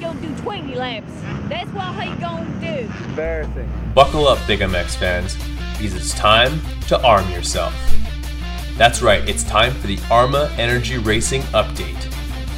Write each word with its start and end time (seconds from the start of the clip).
gonna 0.00 0.20
do 0.20 0.34
20 0.42 0.74
laps. 0.74 1.12
That's 1.48 1.70
what 1.70 1.94
he 2.02 2.14
gonna 2.20 2.60
do. 2.60 2.90
Embarrassing. 3.04 3.70
Buckle 3.94 4.26
up, 4.26 4.38
Big 4.46 4.60
MX 4.60 4.96
fans, 4.96 5.36
because 5.76 5.94
it's 5.94 6.14
time 6.14 6.60
to 6.88 7.00
arm 7.04 7.28
yourself. 7.30 7.74
That's 8.76 9.02
right, 9.02 9.28
it's 9.28 9.44
time 9.44 9.74
for 9.74 9.86
the 9.86 9.98
Arma 10.10 10.50
Energy 10.56 10.96
Racing 10.96 11.42
Update. 11.52 12.02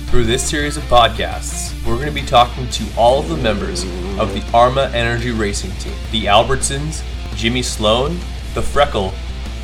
Through 0.07 0.25
this 0.25 0.49
series 0.49 0.77
of 0.77 0.85
podcasts, 0.85 1.75
we're 1.85 1.97
going 1.97 2.07
to 2.07 2.15
be 2.15 2.25
talking 2.25 2.69
to 2.69 2.85
all 2.97 3.19
of 3.19 3.29
the 3.29 3.37
members 3.37 3.83
of 4.19 4.35
the 4.35 4.45
Arma 4.53 4.91
Energy 4.95 5.31
Racing 5.31 5.73
team 5.73 5.95
the 6.13 6.27
Albertsons, 6.27 7.03
Jimmy 7.35 7.63
Sloan, 7.63 8.19
the 8.55 8.61
Freckle, 8.61 9.13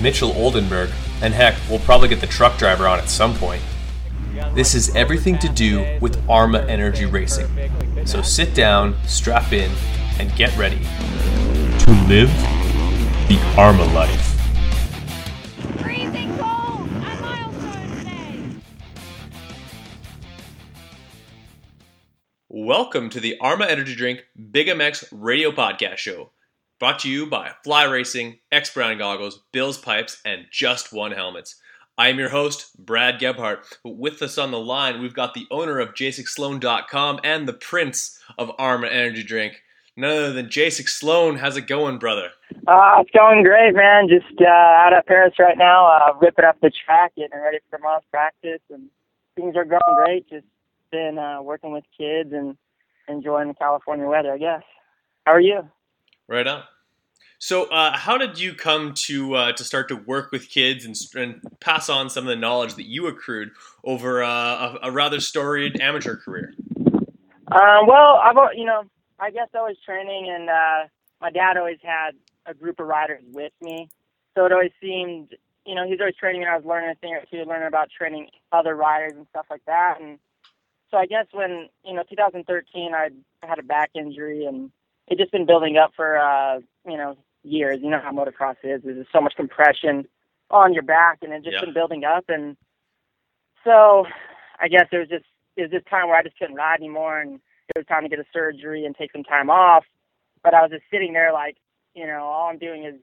Mitchell 0.00 0.32
Oldenburg, 0.32 0.90
and 1.22 1.34
heck, 1.34 1.54
we'll 1.68 1.78
probably 1.80 2.08
get 2.08 2.20
the 2.20 2.26
truck 2.26 2.56
driver 2.58 2.88
on 2.88 2.98
at 2.98 3.08
some 3.08 3.34
point. 3.34 3.62
This 4.54 4.74
is 4.74 4.94
everything 4.96 5.38
to 5.38 5.48
do 5.48 5.98
with 6.00 6.22
Arma 6.28 6.60
Energy 6.62 7.04
Racing. 7.06 7.48
So 8.04 8.22
sit 8.22 8.54
down, 8.54 8.96
strap 9.06 9.52
in, 9.52 9.70
and 10.18 10.34
get 10.34 10.56
ready 10.56 10.78
to 10.78 11.90
live 12.08 12.28
the 13.28 13.38
Arma 13.56 13.84
life. 13.94 14.36
Freezing 15.80 16.36
cold 16.38 16.88
on 16.88 17.20
milestone 17.20 17.98
today. 17.98 18.60
Welcome 22.48 23.10
to 23.10 23.20
the 23.20 23.38
Arma 23.40 23.66
Energy 23.66 23.94
Drink 23.94 24.24
Big 24.50 24.66
MX 24.66 25.08
radio 25.12 25.52
podcast 25.52 25.98
show. 25.98 26.30
Brought 26.80 27.00
to 27.00 27.10
you 27.10 27.26
by 27.26 27.52
Fly 27.64 27.84
Racing, 27.84 28.38
X 28.50 28.72
Brand 28.72 28.98
Goggles, 28.98 29.42
Bill's 29.52 29.78
Pipes, 29.78 30.20
and 30.24 30.46
Just 30.50 30.92
One 30.92 31.12
Helmets. 31.12 31.60
I 31.98 32.10
am 32.10 32.18
your 32.20 32.28
host, 32.28 32.70
Brad 32.78 33.18
Gebhardt. 33.18 33.64
With 33.84 34.22
us 34.22 34.38
on 34.38 34.52
the 34.52 34.60
line, 34.60 35.00
we've 35.00 35.14
got 35.14 35.34
the 35.34 35.48
owner 35.50 35.80
of 35.80 35.94
JASICSloan.com 35.94 37.18
and 37.24 37.48
the 37.48 37.52
prince 37.52 38.22
of 38.38 38.52
Arma 38.56 38.86
Energy 38.86 39.24
Drink, 39.24 39.64
none 39.96 40.12
other 40.12 40.32
than 40.32 40.46
Jasik 40.46 40.88
Sloan. 40.88 41.38
How's 41.38 41.56
it 41.56 41.66
going, 41.66 41.98
brother? 41.98 42.30
Uh, 42.68 42.98
it's 43.00 43.10
going 43.10 43.42
great, 43.42 43.74
man. 43.74 44.08
Just 44.08 44.40
uh, 44.40 44.46
out 44.46 44.92
at 44.92 45.08
Perris 45.08 45.40
right 45.40 45.58
now, 45.58 45.88
uh, 45.88 46.16
ripping 46.20 46.44
up 46.44 46.60
the 46.60 46.70
track, 46.70 47.16
getting 47.16 47.36
ready 47.36 47.58
for 47.68 47.78
tomorrow's 47.78 48.04
practice, 48.12 48.60
and 48.70 48.88
things 49.34 49.56
are 49.56 49.64
going 49.64 49.80
great. 49.96 50.30
Just 50.30 50.46
been 50.92 51.18
uh, 51.18 51.42
working 51.42 51.72
with 51.72 51.84
kids 51.98 52.30
and 52.32 52.56
enjoying 53.08 53.48
the 53.48 53.54
California 53.54 54.06
weather, 54.06 54.32
I 54.32 54.38
guess. 54.38 54.62
How 55.26 55.32
are 55.32 55.40
you? 55.40 55.68
Right 56.28 56.46
on. 56.46 56.62
So, 57.40 57.66
uh, 57.66 57.96
how 57.96 58.18
did 58.18 58.40
you 58.40 58.52
come 58.52 58.94
to 58.94 59.34
uh, 59.34 59.52
to 59.52 59.62
start 59.62 59.88
to 59.88 59.96
work 59.96 60.32
with 60.32 60.48
kids 60.48 60.84
and, 60.84 60.96
and 61.14 61.40
pass 61.60 61.88
on 61.88 62.10
some 62.10 62.24
of 62.24 62.28
the 62.28 62.36
knowledge 62.36 62.74
that 62.74 62.86
you 62.86 63.06
accrued 63.06 63.52
over 63.84 64.24
uh, 64.24 64.28
a, 64.28 64.78
a 64.84 64.90
rather 64.90 65.20
storied 65.20 65.80
amateur 65.80 66.16
career? 66.16 66.52
Um, 66.76 67.86
well, 67.86 68.20
I've 68.22 68.36
you 68.56 68.64
know, 68.64 68.82
I 69.20 69.30
guess 69.30 69.48
I 69.54 69.58
was 69.58 69.76
training, 69.86 70.28
and 70.28 70.50
uh, 70.50 70.88
my 71.20 71.30
dad 71.30 71.56
always 71.56 71.78
had 71.80 72.10
a 72.44 72.54
group 72.54 72.80
of 72.80 72.88
riders 72.88 73.22
with 73.32 73.52
me, 73.60 73.88
so 74.36 74.44
it 74.44 74.52
always 74.52 74.72
seemed, 74.80 75.36
you 75.64 75.76
know, 75.76 75.84
he 75.84 75.92
was 75.92 76.00
always 76.00 76.16
training, 76.16 76.42
and 76.42 76.50
I 76.50 76.56
was 76.56 76.66
learning 76.66 76.90
a 76.90 76.94
thing 76.96 77.14
or 77.14 77.22
two, 77.30 77.48
learning 77.48 77.68
about 77.68 77.88
training 77.96 78.30
other 78.50 78.74
riders 78.74 79.12
and 79.16 79.26
stuff 79.30 79.46
like 79.48 79.64
that, 79.66 80.00
and 80.00 80.18
so 80.90 80.96
I 80.96 81.06
guess 81.06 81.26
when 81.32 81.68
you 81.84 81.94
know 81.94 82.02
2013, 82.08 82.94
I 82.94 83.10
had 83.46 83.60
a 83.60 83.62
back 83.62 83.90
injury, 83.94 84.44
and 84.44 84.72
it 85.06 85.18
just 85.18 85.30
been 85.30 85.46
building 85.46 85.76
up 85.76 85.92
for 85.94 86.18
uh, 86.18 86.58
you 86.84 86.96
know 86.96 87.16
years. 87.42 87.78
You 87.82 87.90
know 87.90 88.00
how 88.00 88.12
motocross 88.12 88.56
is. 88.62 88.82
There's 88.82 88.98
just 88.98 89.12
so 89.12 89.20
much 89.20 89.34
compression 89.36 90.06
on 90.50 90.72
your 90.72 90.82
back, 90.82 91.18
and 91.22 91.32
it 91.32 91.42
just 91.44 91.54
Yeah. 91.54 91.60
been 91.60 91.74
building 91.74 92.04
up, 92.04 92.24
and 92.28 92.56
so 93.64 94.06
I 94.58 94.68
guess 94.68 94.86
it 94.92 94.98
was 94.98 95.08
just 95.08 95.26
it 95.56 95.62
was 95.62 95.70
this 95.70 95.84
time 95.90 96.08
where 96.08 96.16
I 96.16 96.22
just 96.22 96.38
couldn't 96.38 96.56
ride 96.56 96.80
anymore, 96.80 97.20
and 97.20 97.40
it 97.68 97.76
was 97.78 97.86
time 97.86 98.02
to 98.04 98.08
get 98.08 98.18
a 98.18 98.24
surgery 98.32 98.84
and 98.84 98.94
take 98.96 99.12
some 99.12 99.24
time 99.24 99.50
off. 99.50 99.84
But 100.42 100.54
I 100.54 100.62
was 100.62 100.70
just 100.70 100.84
sitting 100.90 101.12
there 101.12 101.32
like, 101.32 101.56
you 101.94 102.06
know, 102.06 102.22
all 102.24 102.48
I'm 102.48 102.58
doing 102.58 102.84
is 102.84 102.94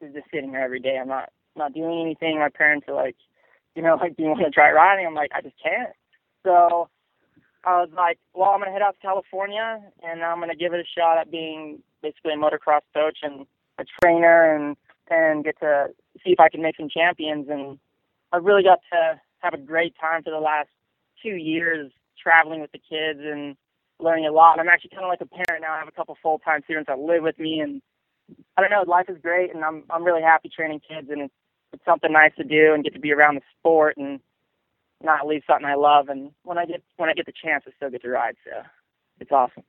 is 0.00 0.14
just 0.14 0.30
sitting 0.32 0.52
there 0.52 0.62
every 0.62 0.80
day. 0.80 0.98
I'm 0.98 1.08
not 1.08 1.30
not 1.56 1.74
doing 1.74 2.00
anything. 2.00 2.38
My 2.38 2.48
parents 2.48 2.86
are 2.88 2.94
like, 2.94 3.16
you 3.74 3.82
know, 3.82 3.96
like, 4.00 4.16
do 4.16 4.22
you 4.22 4.28
want 4.30 4.40
to 4.40 4.50
try 4.50 4.70
riding? 4.72 5.06
I'm 5.06 5.14
like, 5.14 5.30
I 5.34 5.42
just 5.42 5.56
can't. 5.62 5.90
So 6.44 6.88
I 7.64 7.80
was 7.80 7.90
like, 7.94 8.18
well, 8.34 8.50
I'm 8.50 8.60
gonna 8.60 8.72
head 8.72 8.82
out 8.82 8.94
to 8.94 9.06
California 9.06 9.80
and 10.02 10.22
I'm 10.22 10.40
gonna 10.40 10.56
give 10.56 10.72
it 10.72 10.80
a 10.80 10.98
shot 10.98 11.18
at 11.18 11.30
being 11.30 11.82
basically 12.02 12.32
a 12.32 12.36
motocross 12.36 12.80
coach 12.94 13.18
and 13.22 13.46
a 13.78 13.84
trainer 14.02 14.54
and 14.54 14.76
and 15.10 15.44
get 15.44 15.58
to 15.60 15.88
see 16.24 16.32
if 16.32 16.40
I 16.40 16.48
can 16.48 16.62
make 16.62 16.76
some 16.76 16.88
champions. 16.88 17.48
And 17.48 17.78
I 18.32 18.36
really 18.36 18.62
got 18.62 18.80
to 18.92 19.20
have 19.38 19.54
a 19.54 19.58
great 19.58 19.94
time 20.00 20.22
for 20.22 20.30
the 20.30 20.40
last 20.40 20.68
two 21.22 21.36
years 21.36 21.90
traveling 22.22 22.60
with 22.60 22.72
the 22.72 22.78
kids 22.78 23.20
and 23.22 23.56
learning 24.00 24.26
a 24.26 24.32
lot. 24.32 24.60
I'm 24.60 24.68
actually 24.68 24.90
kind 24.90 25.04
of 25.04 25.08
like 25.08 25.20
a 25.20 25.26
parent 25.26 25.62
now. 25.62 25.72
I 25.72 25.78
have 25.78 25.88
a 25.88 25.92
couple 25.92 26.16
full 26.22 26.38
time 26.38 26.60
students 26.64 26.88
that 26.88 26.98
live 26.98 27.22
with 27.22 27.38
me, 27.38 27.60
and 27.60 27.80
I 28.56 28.60
don't 28.60 28.70
know. 28.70 28.84
Life 28.86 29.06
is 29.08 29.18
great, 29.22 29.54
and 29.54 29.64
I'm 29.64 29.84
I'm 29.90 30.04
really 30.04 30.22
happy 30.22 30.50
training 30.54 30.80
kids, 30.86 31.08
and 31.10 31.22
it's 31.22 31.34
it's 31.72 31.84
something 31.84 32.12
nice 32.12 32.32
to 32.36 32.44
do 32.44 32.72
and 32.74 32.84
get 32.84 32.94
to 32.94 33.00
be 33.00 33.12
around 33.12 33.34
the 33.36 33.42
sport 33.58 33.96
and 33.96 34.20
not 35.02 35.26
leave 35.26 35.42
something 35.46 35.66
I 35.66 35.74
love. 35.74 36.08
And 36.08 36.30
when 36.44 36.58
I 36.58 36.66
get 36.66 36.82
when 36.96 37.08
I 37.08 37.14
get 37.14 37.26
the 37.26 37.32
chance, 37.32 37.64
I 37.66 37.70
still 37.76 37.90
get 37.90 38.02
to 38.02 38.10
ride. 38.10 38.36
So 38.44 38.62
it's 39.20 39.32
awesome. 39.32 39.64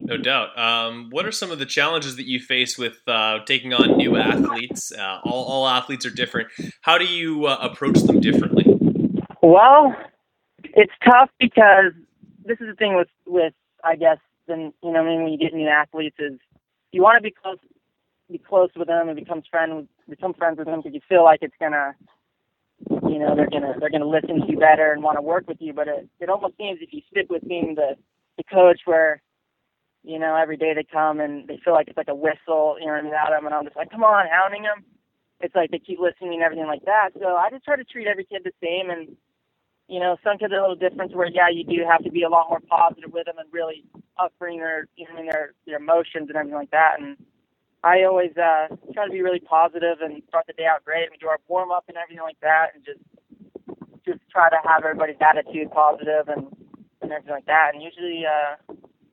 No 0.00 0.16
doubt. 0.16 0.58
Um, 0.58 1.08
what 1.10 1.26
are 1.26 1.32
some 1.32 1.50
of 1.50 1.58
the 1.58 1.66
challenges 1.66 2.16
that 2.16 2.26
you 2.26 2.40
face 2.40 2.78
with 2.78 3.00
uh, 3.06 3.44
taking 3.44 3.72
on 3.74 3.96
new 3.96 4.16
athletes? 4.16 4.92
Uh, 4.92 5.20
all, 5.24 5.44
all 5.44 5.68
athletes 5.68 6.06
are 6.06 6.10
different. 6.10 6.48
How 6.80 6.98
do 6.98 7.04
you 7.04 7.46
uh, 7.46 7.58
approach 7.60 8.00
them 8.00 8.20
differently? 8.20 8.64
Well, 9.42 9.94
it's 10.64 10.92
tough 11.04 11.30
because 11.38 11.92
this 12.44 12.58
is 12.60 12.68
the 12.68 12.74
thing 12.74 12.96
with 12.96 13.08
with 13.26 13.54
I 13.84 13.96
guess 13.96 14.18
then 14.46 14.72
you 14.82 14.92
know 14.92 15.00
I 15.00 15.04
mean 15.04 15.22
when 15.22 15.32
you 15.32 15.38
get 15.38 15.54
new 15.54 15.68
athletes 15.68 16.16
is 16.18 16.38
you 16.92 17.02
want 17.02 17.16
to 17.18 17.22
be 17.22 17.30
close 17.30 17.58
be 18.30 18.38
close 18.38 18.70
with 18.76 18.88
them 18.88 19.08
and 19.08 19.18
become 19.18 19.42
friend 19.50 19.88
become 20.08 20.34
friends 20.34 20.58
with 20.58 20.66
them 20.66 20.80
because 20.80 20.94
you 20.94 21.00
feel 21.08 21.24
like 21.24 21.40
it's 21.42 21.54
gonna 21.60 21.94
you 22.88 23.18
know 23.18 23.34
they're 23.34 23.50
gonna 23.50 23.74
they're 23.78 23.90
gonna 23.90 24.06
listen 24.06 24.40
to 24.40 24.46
you 24.48 24.58
better 24.58 24.92
and 24.92 25.02
want 25.02 25.16
to 25.16 25.22
work 25.22 25.46
with 25.48 25.58
you 25.60 25.72
but 25.72 25.88
it 25.88 26.08
it 26.20 26.28
almost 26.28 26.56
seems 26.56 26.78
if 26.80 26.92
you 26.92 27.02
stick 27.10 27.26
with 27.30 27.46
being 27.46 27.74
the 27.74 27.96
the 28.36 28.44
coach 28.44 28.80
where 28.84 29.22
you 30.04 30.18
know 30.18 30.36
every 30.36 30.56
day 30.56 30.74
they 30.74 30.84
come 30.84 31.20
and 31.20 31.48
they 31.48 31.58
feel 31.64 31.74
like 31.74 31.88
it's 31.88 31.98
like 31.98 32.08
a 32.08 32.14
whistle 32.14 32.76
you 32.80 32.86
know 32.86 32.94
I 32.94 33.02
mean 33.02 33.12
them 33.12 33.46
and 33.46 33.54
I'm 33.54 33.64
just 33.64 33.76
like 33.76 33.90
come 33.90 34.04
on 34.04 34.26
hounding 34.30 34.62
them 34.64 34.84
it's 35.40 35.54
like 35.54 35.70
they 35.70 35.80
keep 35.80 36.00
listening 36.00 36.34
and 36.34 36.42
everything 36.42 36.66
like 36.66 36.84
that 36.86 37.10
so 37.20 37.36
I 37.36 37.50
just 37.50 37.64
try 37.64 37.76
to 37.76 37.84
treat 37.84 38.06
every 38.08 38.24
kid 38.24 38.42
the 38.44 38.52
same 38.62 38.90
and 38.90 39.08
you 39.88 40.00
know, 40.00 40.16
some 40.24 40.38
kids 40.38 40.52
are 40.52 40.58
a 40.58 40.62
little 40.62 40.76
different 40.76 41.14
where 41.16 41.28
yeah, 41.28 41.48
you 41.52 41.64
do 41.64 41.84
have 41.90 42.04
to 42.04 42.10
be 42.12 42.24
a 42.24 42.28
lot 42.30 42.48
more 42.48 42.60
positive 42.60 43.12
with 43.12 43.26
them 43.26 43.38
and 43.38 43.48
really 43.52 43.84
upbring 44.18 44.58
their 44.58 44.86
you 44.96 45.06
know, 45.08 45.22
their 45.30 45.54
their 45.66 45.78
emotions 45.78 46.28
and 46.30 46.36
everything 46.36 46.56
like 46.58 46.70
that. 46.70 46.96
And 47.00 47.18
I 47.84 48.04
always 48.04 48.32
uh 48.36 48.68
try 48.94 49.06
to 49.06 49.12
be 49.12 49.22
really 49.22 49.40
positive 49.40 49.98
and 50.02 50.22
start 50.28 50.46
the 50.48 50.54
day 50.54 50.66
out 50.66 50.84
great. 50.84 51.10
and 51.10 51.20
do 51.20 51.28
our 51.28 51.40
warm 51.48 51.70
up 51.72 51.84
and 51.88 51.96
everything 51.98 52.24
like 52.24 52.40
that 52.42 52.74
and 52.74 52.84
just 52.84 53.00
just 54.06 54.20
try 54.30 54.50
to 54.50 54.58
have 54.64 54.84
everybody's 54.84 55.20
attitude 55.20 55.70
positive 55.72 56.28
and 56.28 56.48
and 57.02 57.12
everything 57.12 57.34
like 57.34 57.46
that. 57.46 57.72
And 57.74 57.82
usually 57.82 58.24
uh 58.26 58.56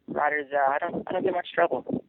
riders 0.07 0.47
uh 0.53 0.71
I 0.71 0.77
don't 0.79 1.03
I 1.07 1.11
don't 1.13 1.23
get 1.23 1.33
much 1.33 1.51
trouble. 1.53 2.03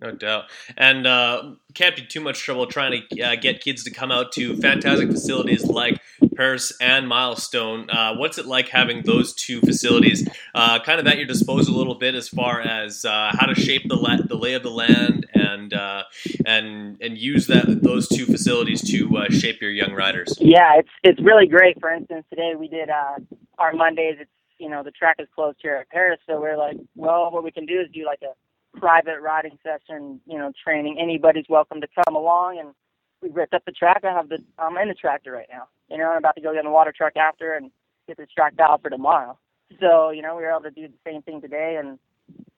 No 0.00 0.12
doubt. 0.12 0.44
And 0.78 1.06
uh, 1.06 1.52
can't 1.74 1.94
be 1.94 2.06
too 2.06 2.20
much 2.20 2.40
trouble 2.40 2.66
trying 2.66 3.02
to 3.10 3.22
uh, 3.22 3.36
get 3.36 3.60
kids 3.60 3.84
to 3.84 3.90
come 3.90 4.10
out 4.10 4.32
to 4.32 4.56
fantastic 4.56 5.10
facilities 5.10 5.66
like 5.66 6.00
Perris 6.34 6.72
and 6.80 7.06
Milestone. 7.06 7.90
Uh, 7.90 8.14
what's 8.14 8.38
it 8.38 8.46
like 8.46 8.68
having 8.68 9.02
those 9.02 9.34
two 9.34 9.60
facilities 9.60 10.26
uh, 10.54 10.78
kind 10.78 11.00
of 11.00 11.06
at 11.06 11.18
your 11.18 11.26
disposal 11.26 11.76
a 11.76 11.76
little 11.76 11.96
bit 11.96 12.14
as 12.14 12.28
far 12.28 12.62
as 12.62 13.04
uh, 13.04 13.30
how 13.38 13.46
to 13.46 13.54
shape 13.54 13.88
the, 13.88 13.96
la- 13.96 14.22
the 14.24 14.36
lay 14.36 14.54
of 14.54 14.62
the 14.62 14.70
land 14.70 15.26
and 15.34 15.74
uh, 15.74 16.04
and 16.46 16.96
and 17.02 17.18
use 17.18 17.46
that 17.48 17.82
those 17.82 18.08
two 18.08 18.24
facilities 18.24 18.80
to 18.90 19.18
uh, 19.18 19.28
shape 19.30 19.60
your 19.60 19.70
young 19.70 19.92
riders? 19.92 20.34
Yeah, 20.40 20.78
it's 20.78 20.88
it's 21.02 21.20
really 21.20 21.46
great. 21.46 21.78
For 21.78 21.90
instance, 21.92 22.24
today 22.30 22.54
we 22.58 22.68
did 22.68 22.88
uh 22.88 23.18
our 23.58 23.74
Mondays. 23.74 24.16
It's 24.18 24.30
you 24.60 24.68
know 24.68 24.82
the 24.82 24.90
track 24.90 25.16
is 25.18 25.26
closed 25.34 25.58
here 25.62 25.76
at 25.76 25.90
Perris, 25.90 26.18
so 26.26 26.40
we're 26.40 26.56
like, 26.56 26.76
well, 26.94 27.30
what 27.30 27.42
we 27.42 27.50
can 27.50 27.66
do 27.66 27.80
is 27.80 27.88
do 27.92 28.04
like 28.04 28.20
a 28.22 28.78
private 28.78 29.20
riding 29.20 29.58
session, 29.62 30.20
you 30.26 30.38
know, 30.38 30.52
training. 30.62 30.98
Anybody's 31.00 31.46
welcome 31.48 31.80
to 31.80 31.88
come 32.04 32.14
along, 32.14 32.58
and 32.60 32.74
we 33.22 33.30
ripped 33.30 33.54
up 33.54 33.64
the 33.64 33.72
track. 33.72 34.02
I 34.04 34.12
have 34.12 34.28
the 34.28 34.38
I'm 34.58 34.76
in 34.76 34.88
the 34.88 34.94
tractor 34.94 35.32
right 35.32 35.48
now. 35.50 35.64
You 35.88 35.98
know, 35.98 36.10
I'm 36.10 36.18
about 36.18 36.36
to 36.36 36.42
go 36.42 36.52
get 36.52 36.60
in 36.60 36.66
the 36.66 36.70
water 36.70 36.92
truck 36.96 37.16
after 37.16 37.54
and 37.54 37.70
get 38.06 38.18
this 38.18 38.28
track 38.36 38.54
out 38.60 38.82
for 38.82 38.90
tomorrow. 38.90 39.38
So 39.80 40.10
you 40.10 40.22
know, 40.22 40.36
we 40.36 40.42
were 40.42 40.50
able 40.50 40.62
to 40.62 40.70
do 40.70 40.88
the 40.88 41.10
same 41.10 41.22
thing 41.22 41.40
today 41.40 41.78
and 41.80 41.98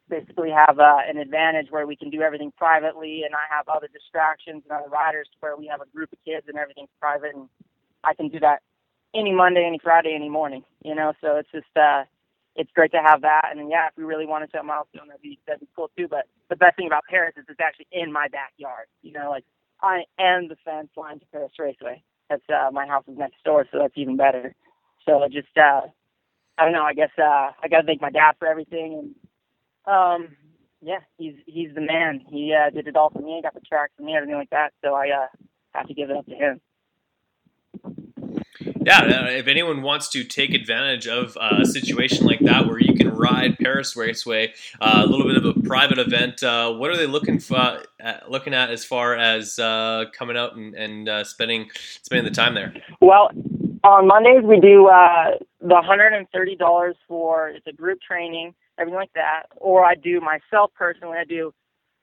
basically 0.09 0.51
have 0.51 0.79
uh, 0.79 0.99
an 1.09 1.17
advantage 1.17 1.69
where 1.71 1.87
we 1.87 1.97
can 1.97 2.11
do 2.11 2.21
everything 2.21 2.53
privately, 2.59 3.23
and 3.25 3.35
I 3.35 3.47
have 3.55 3.69
other 3.69 3.89
distractions 3.93 4.63
and 4.69 4.79
other 4.79 4.91
riders 4.91 5.29
where 5.41 5.57
we 5.57 5.67
have 5.69 5.81
a 5.81 5.87
group 5.95 6.13
of 6.13 6.19
kids 6.25 6.47
and 6.49 6.59
everything's 6.59 6.91
private, 7.01 7.35
and 7.35 7.49
I 8.05 8.13
can 8.15 8.29
do 8.29 8.41
that 8.41 8.61
any 9.15 9.33
Monday, 9.33 9.65
any 9.67 9.79
Friday, 9.83 10.15
any 10.15 10.29
morning. 10.29 10.65
You 10.85 10.95
know, 10.95 11.13
so 11.21 11.37
it's 11.37 11.51
just 11.53 11.77
uh, 11.77 12.05
it's 12.57 12.71
great 12.75 12.93
to 12.93 13.03
have 13.05 13.23
that. 13.23 13.49
And 13.51 13.61
then, 13.61 13.71
yeah, 13.71 13.89
if 13.89 13.95
we 13.97 14.05
really 14.05 14.27
wanted 14.27 14.51
to 14.53 14.59
have 14.59 14.67
milestone, 14.67 15.09
that'd 15.09 15.23
be 15.23 15.39
that'd 15.47 15.61
be 15.61 15.69
cool 15.77 15.91
too. 15.97 16.09
But 16.09 16.27
the 16.51 16.57
best 16.57 16.77
thing 16.77 16.87
about 16.87 17.05
Perris 17.11 17.37
is 17.37 17.45
it's 17.49 17.61
actually 17.61 17.89
in 17.93 18.13
my 18.13 18.29
backyard. 18.29 18.87
You 19.03 19.13
know, 19.13 19.31
like 19.31 19.45
I 19.83 20.05
am 20.19 20.49
the 20.49 20.57
fence 20.65 20.89
line 20.97 21.21
to 21.21 21.27
Perris 21.33 21.59
Raceway. 21.59 22.03
That's 22.31 22.43
uh, 22.49 22.71
my 22.73 22.87
house 22.87 23.05
is 23.09 23.19
next 23.19 23.43
door, 23.45 23.67
so 23.71 23.79
that's 23.79 23.95
even 23.97 24.17
better. 24.17 24.55
So 25.07 25.23
it 25.25 25.33
just 25.33 25.57
uh, 25.57 25.83
I 26.59 26.65
don't 26.65 26.73
know. 26.73 26.85
I 26.85 26.95
guess 26.95 27.11
uh, 27.19 27.53
I 27.63 27.69
got 27.71 27.81
to 27.81 27.87
thank 27.87 28.01
my 28.01 28.11
dad 28.11 28.33
for 28.39 28.49
everything, 28.49 29.15
and 29.87 29.95
um, 29.95 30.37
yeah, 30.81 31.01
he's 31.19 31.35
he's 31.47 31.75
the 31.75 31.81
man. 31.81 32.23
He 32.29 32.55
uh, 32.55 32.71
did 32.71 32.89
it 32.89 32.97
all 32.97 33.11
for 33.11 33.21
me. 33.21 33.41
Got 33.43 33.55
the 33.55 33.61
track 33.61 33.91
for 33.97 34.03
me, 34.03 34.15
everything 34.17 34.37
like 34.37 34.51
that. 34.51 34.73
So 34.85 34.95
I 34.95 35.11
uh, 35.11 35.27
have 35.73 35.89
to 35.89 35.95
give 35.95 36.11
it 36.11 36.17
up 36.17 36.27
to 36.27 36.35
him. 36.35 36.61
Yeah, 38.85 38.99
uh, 38.99 39.31
if 39.31 39.47
anyone 39.47 39.83
wants 39.83 40.09
to 40.11 40.25
take 40.25 40.55
advantage 40.55 41.07
of 41.07 41.37
uh, 41.41 41.59
a 41.61 41.67
situation 41.67 42.27
like 42.27 42.41
that 42.41 42.67
where 42.67 42.81
you 42.81 42.95
can 42.95 43.11
ride 43.11 43.57
Perris 43.59 43.97
Raceway, 43.97 44.55
uh, 44.81 45.03
a 45.05 45.07
little 45.07 45.27
bit 45.27 45.37
of 45.37 45.45
a 45.45 45.61
private 45.61 45.99
event, 45.99 46.43
uh, 46.43 46.73
what 46.73 46.91
are 46.91 46.97
they 46.97 47.07
looking 47.07 47.39
for, 47.39 47.57
uh, 47.57 47.81
looking 48.29 48.55
at 48.55 48.71
as 48.71 48.85
far 48.85 49.15
as 49.15 49.59
uh, 49.61 50.07
coming 50.13 50.37
out 50.37 50.57
and, 50.57 50.75
and 50.75 51.27
spending 51.27 51.71
spending 52.03 52.25
the 52.25 52.35
time 52.35 52.55
there? 52.55 52.75
Well, 53.01 53.31
on 53.85 54.09
Mondays 54.09 54.43
we 54.43 54.59
do 54.59 54.89
the 55.61 55.81
hundred 55.81 56.13
and 56.13 56.27
thirty 56.31 56.57
dollars 56.57 56.97
for 57.07 57.51
it's 57.51 57.67
a 57.69 57.73
group 57.73 58.01
training, 58.01 58.53
everything 58.79 58.99
like 58.99 59.13
that. 59.15 59.45
Or 59.57 59.85
I 59.85 59.95
do 59.95 60.21
myself 60.21 60.73
personally. 60.75 61.19
I 61.19 61.25
do 61.25 61.55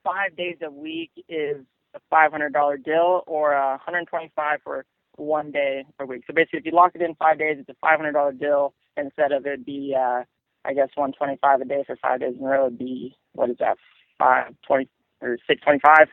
five 0.03 0.35
days 0.37 0.57
a 0.63 0.71
week 0.71 1.11
is 1.27 1.57
a 1.93 1.99
five 2.09 2.31
hundred 2.31 2.53
dollar 2.53 2.77
deal, 2.77 3.23
or 3.27 3.51
a 3.51 3.77
hundred 3.77 4.07
twenty 4.07 4.31
five 4.33 4.59
for 4.63 4.85
one 5.19 5.51
day 5.51 5.85
per 5.97 6.05
week. 6.05 6.23
So 6.27 6.33
basically, 6.33 6.59
if 6.59 6.65
you 6.65 6.71
lock 6.71 6.91
it 6.95 7.01
in 7.01 7.15
five 7.15 7.39
days, 7.39 7.57
it's 7.59 7.69
a 7.69 7.75
five 7.81 7.97
hundred 7.97 8.13
dollar 8.13 8.31
deal 8.31 8.73
instead 8.97 9.31
of 9.31 9.45
it'd 9.45 9.65
be, 9.65 9.95
uh, 9.97 10.23
I 10.65 10.73
guess, 10.73 10.89
one 10.95 11.11
twenty 11.13 11.37
five 11.41 11.61
a 11.61 11.65
day 11.65 11.83
for 11.85 11.95
five 11.97 12.19
days 12.19 12.35
in 12.37 12.45
a 12.45 12.47
row 12.49 12.65
would 12.65 12.77
be 12.77 13.15
what 13.33 13.49
is 13.49 13.57
that, 13.59 13.77
five 14.17 14.53
twenty 14.65 14.89
or 15.21 15.37
six 15.47 15.61
twenty 15.61 15.79
five. 15.79 16.07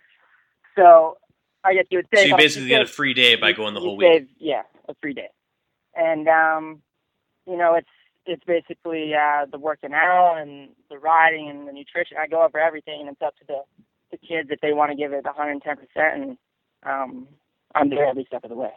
So 0.76 1.19
I 1.64 1.75
guess 1.75 1.87
you 1.91 1.99
would 1.99 2.08
say. 2.14 2.23
So 2.23 2.29
you 2.29 2.37
basically 2.37 2.69
get 2.69 2.82
a 2.82 2.87
free 2.87 3.14
day 3.14 3.37
by 3.37 3.53
going 3.53 3.75
the 3.75 3.81
whole 3.81 3.99
save, 4.00 4.23
week. 4.23 4.31
Yeah, 4.38 4.62
a 4.88 4.94
free 5.00 5.14
day, 5.14 5.31
and 5.94 6.29
um, 6.29 6.82
you 7.47 7.56
know 7.56 7.75
it's 7.75 7.88
it's 8.26 8.44
basically 8.44 9.12
uh, 9.14 9.47
the 9.50 9.59
working 9.59 9.93
out 9.93 10.37
and 10.38 10.70
the 10.91 10.99
riding 10.99 11.49
and 11.49 11.67
the 11.67 11.73
nutrition. 11.73 12.17
I 12.20 12.26
go 12.26 12.44
over 12.44 12.59
everything, 12.59 13.00
and 13.00 13.09
it's 13.09 13.23
up 13.23 13.37
to 13.37 13.44
the 13.47 13.62
the 14.11 14.19
kids 14.19 14.49
if 14.50 14.61
they 14.61 14.73
want 14.73 14.91
to 14.93 14.97
give 14.97 15.12
it 15.12 15.25
110 15.25 15.76
percent, 15.76 16.23
and 16.23 16.38
um, 16.85 17.29
I'm 17.75 17.91
there 17.91 18.06
every 18.06 18.25
step 18.25 18.44
of 18.44 18.50
the 18.50 18.56
way. 18.56 18.73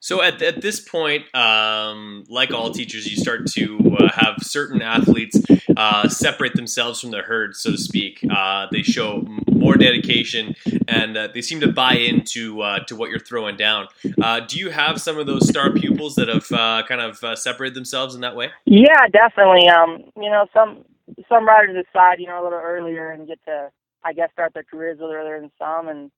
So 0.00 0.22
at, 0.22 0.40
at 0.42 0.60
this 0.60 0.78
point, 0.80 1.32
um, 1.34 2.24
like 2.28 2.52
all 2.52 2.70
teachers, 2.70 3.10
you 3.10 3.16
start 3.16 3.46
to 3.48 3.96
uh, 3.98 4.08
have 4.14 4.36
certain 4.40 4.80
athletes 4.80 5.40
uh, 5.76 6.08
separate 6.08 6.54
themselves 6.54 7.00
from 7.00 7.10
the 7.10 7.18
herd, 7.18 7.56
so 7.56 7.72
to 7.72 7.78
speak. 7.78 8.24
Uh, 8.30 8.68
they 8.70 8.82
show 8.82 9.26
more 9.50 9.74
dedication, 9.74 10.54
and 10.86 11.16
uh, 11.16 11.28
they 11.34 11.40
seem 11.40 11.58
to 11.60 11.72
buy 11.72 11.94
into 11.94 12.60
uh, 12.60 12.78
to 12.84 12.94
what 12.94 13.10
you're 13.10 13.18
throwing 13.18 13.56
down. 13.56 13.88
Uh, 14.22 14.38
do 14.40 14.58
you 14.58 14.70
have 14.70 15.00
some 15.00 15.18
of 15.18 15.26
those 15.26 15.48
star 15.48 15.72
pupils 15.72 16.14
that 16.14 16.28
have 16.28 16.48
kind 16.86 17.00
of 17.00 17.38
separated 17.38 17.74
themselves 17.74 18.14
in 18.14 18.20
that 18.20 18.36
way? 18.36 18.50
Yeah, 18.66 19.08
definitely. 19.12 19.68
Um, 19.68 20.04
you 20.16 20.30
know, 20.30 20.46
some 20.52 20.84
some 21.28 21.46
riders 21.46 21.84
decide, 21.84 22.20
you 22.20 22.26
know, 22.26 22.40
a 22.40 22.44
little 22.44 22.60
earlier 22.60 23.10
and 23.10 23.26
get 23.26 23.40
to, 23.46 23.70
I 24.04 24.12
guess, 24.12 24.30
start 24.32 24.54
their 24.54 24.62
careers 24.62 25.00
a 25.00 25.02
little 25.02 25.16
earlier 25.16 25.40
than 25.40 25.50
some, 25.58 25.88
and 25.88 26.12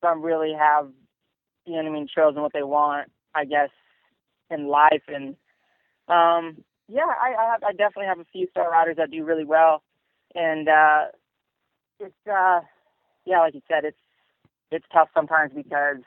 some 0.00 0.22
really 0.22 0.52
have, 0.52 0.88
you 1.66 1.72
know 1.72 1.78
what 1.78 1.86
I 1.86 1.90
mean, 1.90 2.06
chosen 2.14 2.40
what 2.40 2.52
they 2.52 2.62
want 2.62 3.10
I 3.34 3.44
guess, 3.44 3.70
in 4.50 4.68
life. 4.68 5.02
And 5.08 5.36
um, 6.08 6.64
yeah, 6.88 7.02
I, 7.06 7.34
I, 7.38 7.50
have, 7.52 7.62
I 7.62 7.72
definitely 7.72 8.06
have 8.06 8.20
a 8.20 8.26
few 8.32 8.46
star 8.50 8.70
riders 8.70 8.96
that 8.98 9.10
do 9.10 9.24
really 9.24 9.44
well, 9.44 9.82
and 10.34 10.68
uh, 10.68 11.04
it's 12.00 12.14
uh, 12.30 12.60
yeah, 13.24 13.40
like 13.40 13.54
you 13.54 13.62
said, 13.68 13.84
it's 13.84 13.96
it's 14.70 14.86
tough 14.92 15.08
sometimes 15.14 15.52
because 15.54 16.02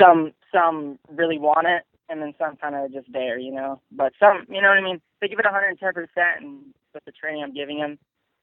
some 0.00 0.32
some 0.52 0.98
really 1.10 1.38
want 1.38 1.66
it, 1.66 1.84
and 2.08 2.20
then 2.20 2.34
some 2.38 2.56
kind 2.56 2.74
of 2.74 2.92
just 2.92 3.10
there, 3.12 3.38
you 3.38 3.52
know. 3.52 3.80
But 3.90 4.12
some, 4.20 4.44
you 4.48 4.60
know 4.60 4.68
what 4.68 4.78
I 4.78 4.82
mean. 4.82 5.00
They 5.20 5.28
give 5.28 5.38
it 5.38 5.44
110 5.44 5.92
percent, 5.92 6.40
and 6.40 6.58
with 6.92 7.04
the 7.04 7.12
training 7.12 7.42
I'm 7.42 7.54
giving 7.54 7.78
them, 7.78 7.98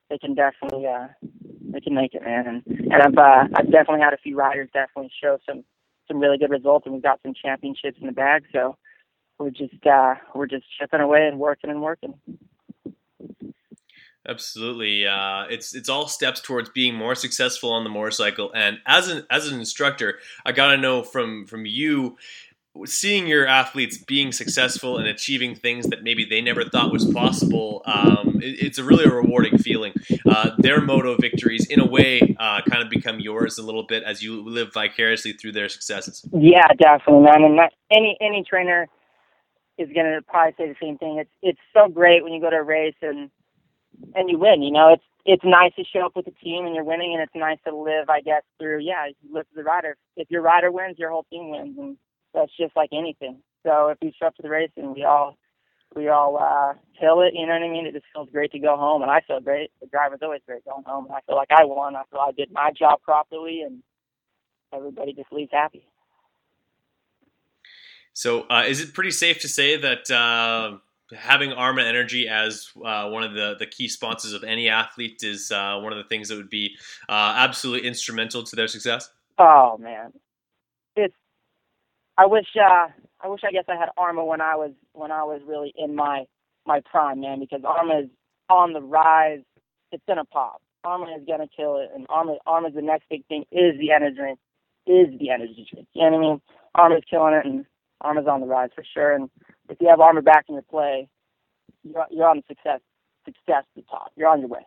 they 0.09 0.17
can 0.17 0.33
definitely 0.33 0.87
uh, 0.87 1.07
they 1.71 1.79
can 1.79 1.93
make 1.93 2.13
it, 2.13 2.23
man. 2.23 2.47
And 2.47 2.63
and 2.91 3.01
I've 3.01 3.17
uh, 3.17 3.47
I've 3.55 3.71
definitely 3.71 4.01
had 4.01 4.13
a 4.13 4.17
few 4.17 4.35
riders 4.35 4.69
definitely 4.73 5.11
show 5.21 5.37
some 5.47 5.63
some 6.09 6.19
really 6.19 6.37
good 6.37 6.49
results, 6.49 6.85
and 6.85 6.93
we've 6.93 7.03
got 7.03 7.21
some 7.23 7.33
championships 7.33 7.97
in 8.01 8.07
the 8.07 8.13
bag. 8.13 8.43
So 8.51 8.75
we're 9.37 9.51
just 9.51 9.85
uh, 9.85 10.15
we're 10.35 10.47
just 10.47 10.65
chipping 10.77 10.99
away 10.99 11.27
and 11.27 11.39
working 11.39 11.69
and 11.69 11.81
working. 11.81 12.15
Absolutely, 14.27 15.07
uh, 15.07 15.45
it's 15.49 15.73
it's 15.73 15.87
all 15.87 16.07
steps 16.07 16.41
towards 16.41 16.69
being 16.69 16.93
more 16.93 17.15
successful 17.15 17.71
on 17.71 17.83
the 17.83 17.89
motorcycle. 17.89 18.51
And 18.53 18.79
as 18.85 19.07
an 19.07 19.25
as 19.31 19.47
an 19.47 19.57
instructor, 19.57 20.19
I 20.45 20.51
got 20.51 20.71
to 20.71 20.77
know 20.77 21.03
from 21.03 21.45
from 21.45 21.65
you 21.65 22.17
seeing 22.85 23.27
your 23.27 23.47
athletes 23.47 23.97
being 23.97 24.31
successful 24.31 24.97
and 24.97 25.07
achieving 25.07 25.55
things 25.55 25.87
that 25.87 26.03
maybe 26.03 26.25
they 26.25 26.41
never 26.41 26.63
thought 26.65 26.91
was 26.91 27.05
possible, 27.05 27.81
um, 27.85 28.39
it, 28.41 28.63
it's 28.63 28.77
a 28.77 28.83
really 28.83 29.05
a 29.05 29.11
rewarding 29.11 29.57
feeling. 29.57 29.93
Uh, 30.27 30.51
their 30.57 30.81
moto 30.81 31.15
victories, 31.15 31.67
in 31.67 31.79
a 31.79 31.85
way, 31.85 32.35
uh, 32.39 32.61
kind 32.69 32.83
of 32.83 32.89
become 32.89 33.19
yours 33.19 33.57
a 33.57 33.63
little 33.63 33.83
bit 33.83 34.03
as 34.03 34.21
you 34.23 34.41
live 34.43 34.73
vicariously 34.73 35.33
through 35.33 35.51
their 35.51 35.69
successes. 35.69 36.25
Yeah, 36.31 36.67
definitely, 36.77 37.23
man. 37.23 37.43
And 37.43 37.59
any 37.91 38.17
any 38.21 38.43
trainer 38.47 38.87
is 39.77 39.89
going 39.93 40.05
to 40.05 40.21
probably 40.27 40.53
say 40.57 40.67
the 40.69 40.75
same 40.81 40.97
thing. 40.97 41.17
It's 41.19 41.31
it's 41.41 41.59
so 41.73 41.87
great 41.87 42.23
when 42.23 42.33
you 42.33 42.41
go 42.41 42.49
to 42.49 42.57
a 42.57 42.63
race 42.63 42.95
and 43.01 43.29
and 44.15 44.29
you 44.29 44.37
win. 44.37 44.61
You 44.61 44.71
know, 44.71 44.93
it's 44.93 45.03
it's 45.25 45.43
nice 45.43 45.73
to 45.75 45.83
show 45.83 46.05
up 46.05 46.15
with 46.15 46.25
the 46.25 46.31
team 46.31 46.65
and 46.65 46.75
you're 46.75 46.83
winning, 46.83 47.13
and 47.13 47.21
it's 47.21 47.35
nice 47.35 47.57
to 47.67 47.75
live, 47.75 48.09
I 48.09 48.21
guess, 48.21 48.43
through 48.59 48.79
yeah, 48.79 49.07
you 49.07 49.33
live 49.33 49.45
the 49.55 49.63
rider. 49.63 49.97
If 50.15 50.29
your 50.29 50.41
rider 50.41 50.71
wins, 50.71 50.97
your 50.97 51.09
whole 51.09 51.25
team 51.29 51.49
wins, 51.49 51.77
and 51.77 51.97
that's 52.33 52.55
just 52.57 52.75
like 52.75 52.89
anything. 52.93 53.37
So 53.65 53.89
if 53.89 53.97
you 54.01 54.11
show 54.19 54.27
up 54.27 54.35
to 54.35 54.41
the 54.41 54.49
race 54.49 54.71
and 54.77 54.95
we 54.95 55.03
all 55.03 55.37
we 55.95 56.07
all 56.07 56.37
uh 56.37 56.73
kill 56.99 57.21
it, 57.21 57.33
you 57.33 57.45
know 57.45 57.53
what 57.53 57.63
I 57.63 57.69
mean? 57.69 57.85
It 57.85 57.93
just 57.93 58.05
feels 58.13 58.29
great 58.29 58.51
to 58.51 58.59
go 58.59 58.77
home 58.77 59.01
and 59.01 59.11
I 59.11 59.21
feel 59.21 59.39
great. 59.39 59.71
The 59.81 59.87
driver's 59.87 60.19
always 60.21 60.41
great 60.45 60.65
going 60.65 60.83
home 60.85 61.05
and 61.05 61.15
I 61.15 61.19
feel 61.25 61.35
like 61.35 61.51
I 61.51 61.65
won. 61.65 61.95
I 61.95 62.03
feel 62.11 62.19
I 62.19 62.31
did 62.31 62.51
my 62.51 62.71
job 62.71 63.01
properly 63.01 63.61
and 63.61 63.81
everybody 64.73 65.13
just 65.13 65.31
leaves 65.31 65.51
happy. 65.51 65.83
So 68.13 68.41
uh, 68.49 68.65
is 68.67 68.81
it 68.81 68.93
pretty 68.93 69.11
safe 69.11 69.39
to 69.41 69.47
say 69.47 69.77
that 69.77 70.11
uh, 70.11 70.77
having 71.15 71.53
Arma 71.53 71.83
Energy 71.83 72.27
as 72.27 72.69
uh, 72.83 73.09
one 73.09 73.23
of 73.23 73.33
the, 73.33 73.55
the 73.57 73.65
key 73.65 73.87
sponsors 73.87 74.33
of 74.33 74.43
any 74.43 74.69
athlete 74.69 75.23
is 75.23 75.51
uh, 75.51 75.79
one 75.79 75.91
of 75.91 75.97
the 75.97 76.03
things 76.03 76.29
that 76.29 76.35
would 76.35 76.49
be 76.49 76.75
uh, 77.07 77.33
absolutely 77.37 77.87
instrumental 77.87 78.43
to 78.43 78.55
their 78.55 78.67
success? 78.67 79.09
Oh 79.37 79.77
man, 79.77 80.11
I 82.19 82.27
wish 82.27 82.47
uh 82.57 82.89
I 83.21 83.29
wish 83.29 83.41
I 83.47 83.53
guess 83.53 83.65
I 83.69 83.77
had 83.77 83.89
Arma 83.97 84.25
when 84.25 84.41
I 84.41 84.57
was 84.57 84.73
when 84.93 85.11
I 85.13 85.23
was 85.23 85.41
really 85.47 85.73
in 85.77 85.95
my 85.95 86.25
my 86.67 86.81
prime, 86.91 87.21
man, 87.21 87.39
because 87.39 87.61
Arma 87.65 88.01
is 88.01 88.09
on 88.49 88.73
the 88.73 88.81
rise. 88.81 89.41
It's 89.93 90.03
gonna 90.07 90.25
pop. 90.25 90.61
Arma 90.83 91.07
is 91.17 91.23
gonna 91.27 91.47
kill 91.55 91.77
it, 91.77 91.91
and 91.95 92.07
Arma 92.09 92.35
Arma's 92.47 92.75
the 92.75 92.83
next 92.83 93.05
big 93.09 93.25
thing. 93.27 93.45
Is 93.53 93.79
the 93.79 93.93
energy 93.93 94.17
drink? 94.17 94.39
Is 94.87 95.07
the 95.19 95.31
energy 95.31 95.65
drink? 95.73 95.87
You 95.93 96.03
know 96.11 96.17
what 96.17 96.17
I 96.17 96.21
mean? 96.29 96.41
Arma's 96.75 97.03
killing 97.09 97.35
it, 97.35 97.45
and 97.47 97.65
Arma's 98.01 98.27
on 98.27 98.41
the 98.41 98.47
rise 98.47 98.71
for 98.75 98.85
sure. 98.93 99.15
And 99.15 99.31
if 99.69 99.77
you 99.81 99.89
have 99.89 100.01
Arma 100.01 100.21
back 100.23 100.47
in 100.49 100.55
your 100.55 100.63
play, 100.63 101.09
you're 101.83 102.07
you're 102.11 102.29
on 102.29 102.39
the 102.39 102.43
success 102.49 102.81
success 103.25 103.63
to 103.77 103.83
top. 103.83 104.11
You're 104.17 104.29
on 104.29 104.41
your 104.41 104.49
way. 104.49 104.65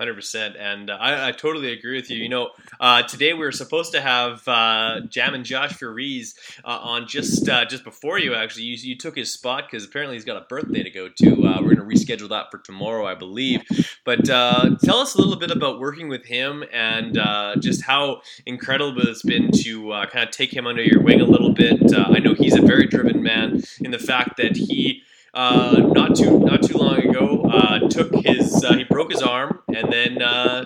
Hundred 0.00 0.14
percent, 0.14 0.56
and 0.58 0.88
uh, 0.88 0.96
I, 0.98 1.28
I, 1.28 1.32
totally 1.32 1.72
agree 1.72 1.96
with 1.96 2.10
you. 2.10 2.16
You 2.16 2.30
know, 2.30 2.52
uh, 2.80 3.02
today 3.02 3.34
we 3.34 3.40
were 3.40 3.52
supposed 3.52 3.92
to 3.92 4.00
have 4.00 4.48
uh, 4.48 5.00
Jam 5.06 5.34
and 5.34 5.44
Josh 5.44 5.74
Fariz 5.74 6.36
uh, 6.64 6.68
on 6.68 7.06
just 7.06 7.46
uh, 7.50 7.66
just 7.66 7.84
before 7.84 8.18
you. 8.18 8.32
Actually, 8.32 8.62
you, 8.62 8.78
you 8.80 8.96
took 8.96 9.14
his 9.14 9.30
spot 9.30 9.64
because 9.70 9.84
apparently 9.84 10.16
he's 10.16 10.24
got 10.24 10.38
a 10.38 10.46
birthday 10.46 10.82
to 10.82 10.88
go 10.88 11.10
to. 11.10 11.34
We're 11.34 11.74
going 11.74 11.76
to 11.76 11.82
reschedule 11.82 12.30
that 12.30 12.50
for 12.50 12.56
tomorrow, 12.56 13.06
I 13.06 13.14
believe. 13.14 13.60
But 14.06 14.24
tell 14.24 14.96
us 15.00 15.16
a 15.16 15.18
little 15.18 15.36
bit 15.36 15.50
about 15.50 15.80
working 15.80 16.08
with 16.08 16.24
him 16.24 16.64
and 16.72 17.18
just 17.62 17.82
how 17.82 18.22
incredible 18.46 19.06
it's 19.06 19.22
been 19.22 19.50
to 19.52 19.90
kind 20.10 20.26
of 20.26 20.30
take 20.30 20.50
him 20.50 20.66
under 20.66 20.82
your 20.82 21.02
wing 21.02 21.20
a 21.20 21.26
little 21.26 21.52
bit. 21.52 21.94
I 21.94 22.20
know 22.20 22.32
he's 22.32 22.56
a 22.56 22.62
very 22.62 22.86
driven 22.86 23.22
man 23.22 23.62
in 23.80 23.90
the 23.90 23.98
fact 23.98 24.38
that 24.38 24.56
he 24.56 25.02
uh, 25.34 25.76
not 25.94 26.16
too 26.16 26.38
not 26.40 26.62
too 26.62 26.76
long 26.76 26.98
ago. 26.98 27.42
Uh, 27.50 27.88
took 27.88 28.14
his 28.14 28.64
uh, 28.64 28.74
he 28.74 28.84
broke 28.84 29.10
his 29.10 29.22
arm 29.22 29.60
and 29.68 29.92
then 29.92 30.22
uh, 30.22 30.64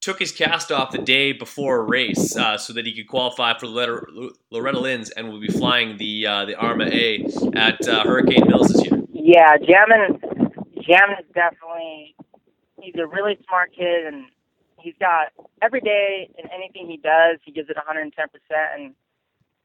took 0.00 0.18
his 0.18 0.32
cast 0.32 0.70
off 0.70 0.90
the 0.90 0.98
day 0.98 1.32
before 1.32 1.78
a 1.78 1.82
race 1.82 2.36
uh, 2.36 2.56
so 2.58 2.72
that 2.72 2.86
he 2.86 2.94
could 2.94 3.08
qualify 3.08 3.56
for 3.56 3.66
Loretta, 3.66 4.30
Loretta 4.50 4.78
Lynn's 4.78 5.10
and 5.10 5.28
will 5.28 5.40
be 5.40 5.48
flying 5.48 5.96
the 5.96 6.22
the 6.22 6.54
Arma 6.56 6.86
A 6.86 7.26
at 7.54 7.84
Hurricane 7.84 8.46
Mills 8.46 8.68
this 8.68 8.84
year. 8.84 9.02
Yeah, 9.12 9.56
Jammin 9.56 11.16
is 11.18 11.26
definitely 11.34 12.14
he's 12.80 12.94
a 12.98 13.06
really 13.06 13.38
smart 13.46 13.72
kid 13.74 14.06
and 14.06 14.26
he's 14.78 14.94
got 14.98 15.28
every 15.62 15.80
day 15.80 16.28
in 16.38 16.50
anything 16.50 16.88
he 16.88 16.96
does 16.96 17.38
he 17.44 17.52
gives 17.52 17.70
it 17.70 17.76
110 17.76 18.26
percent 18.28 18.68
and 18.76 18.94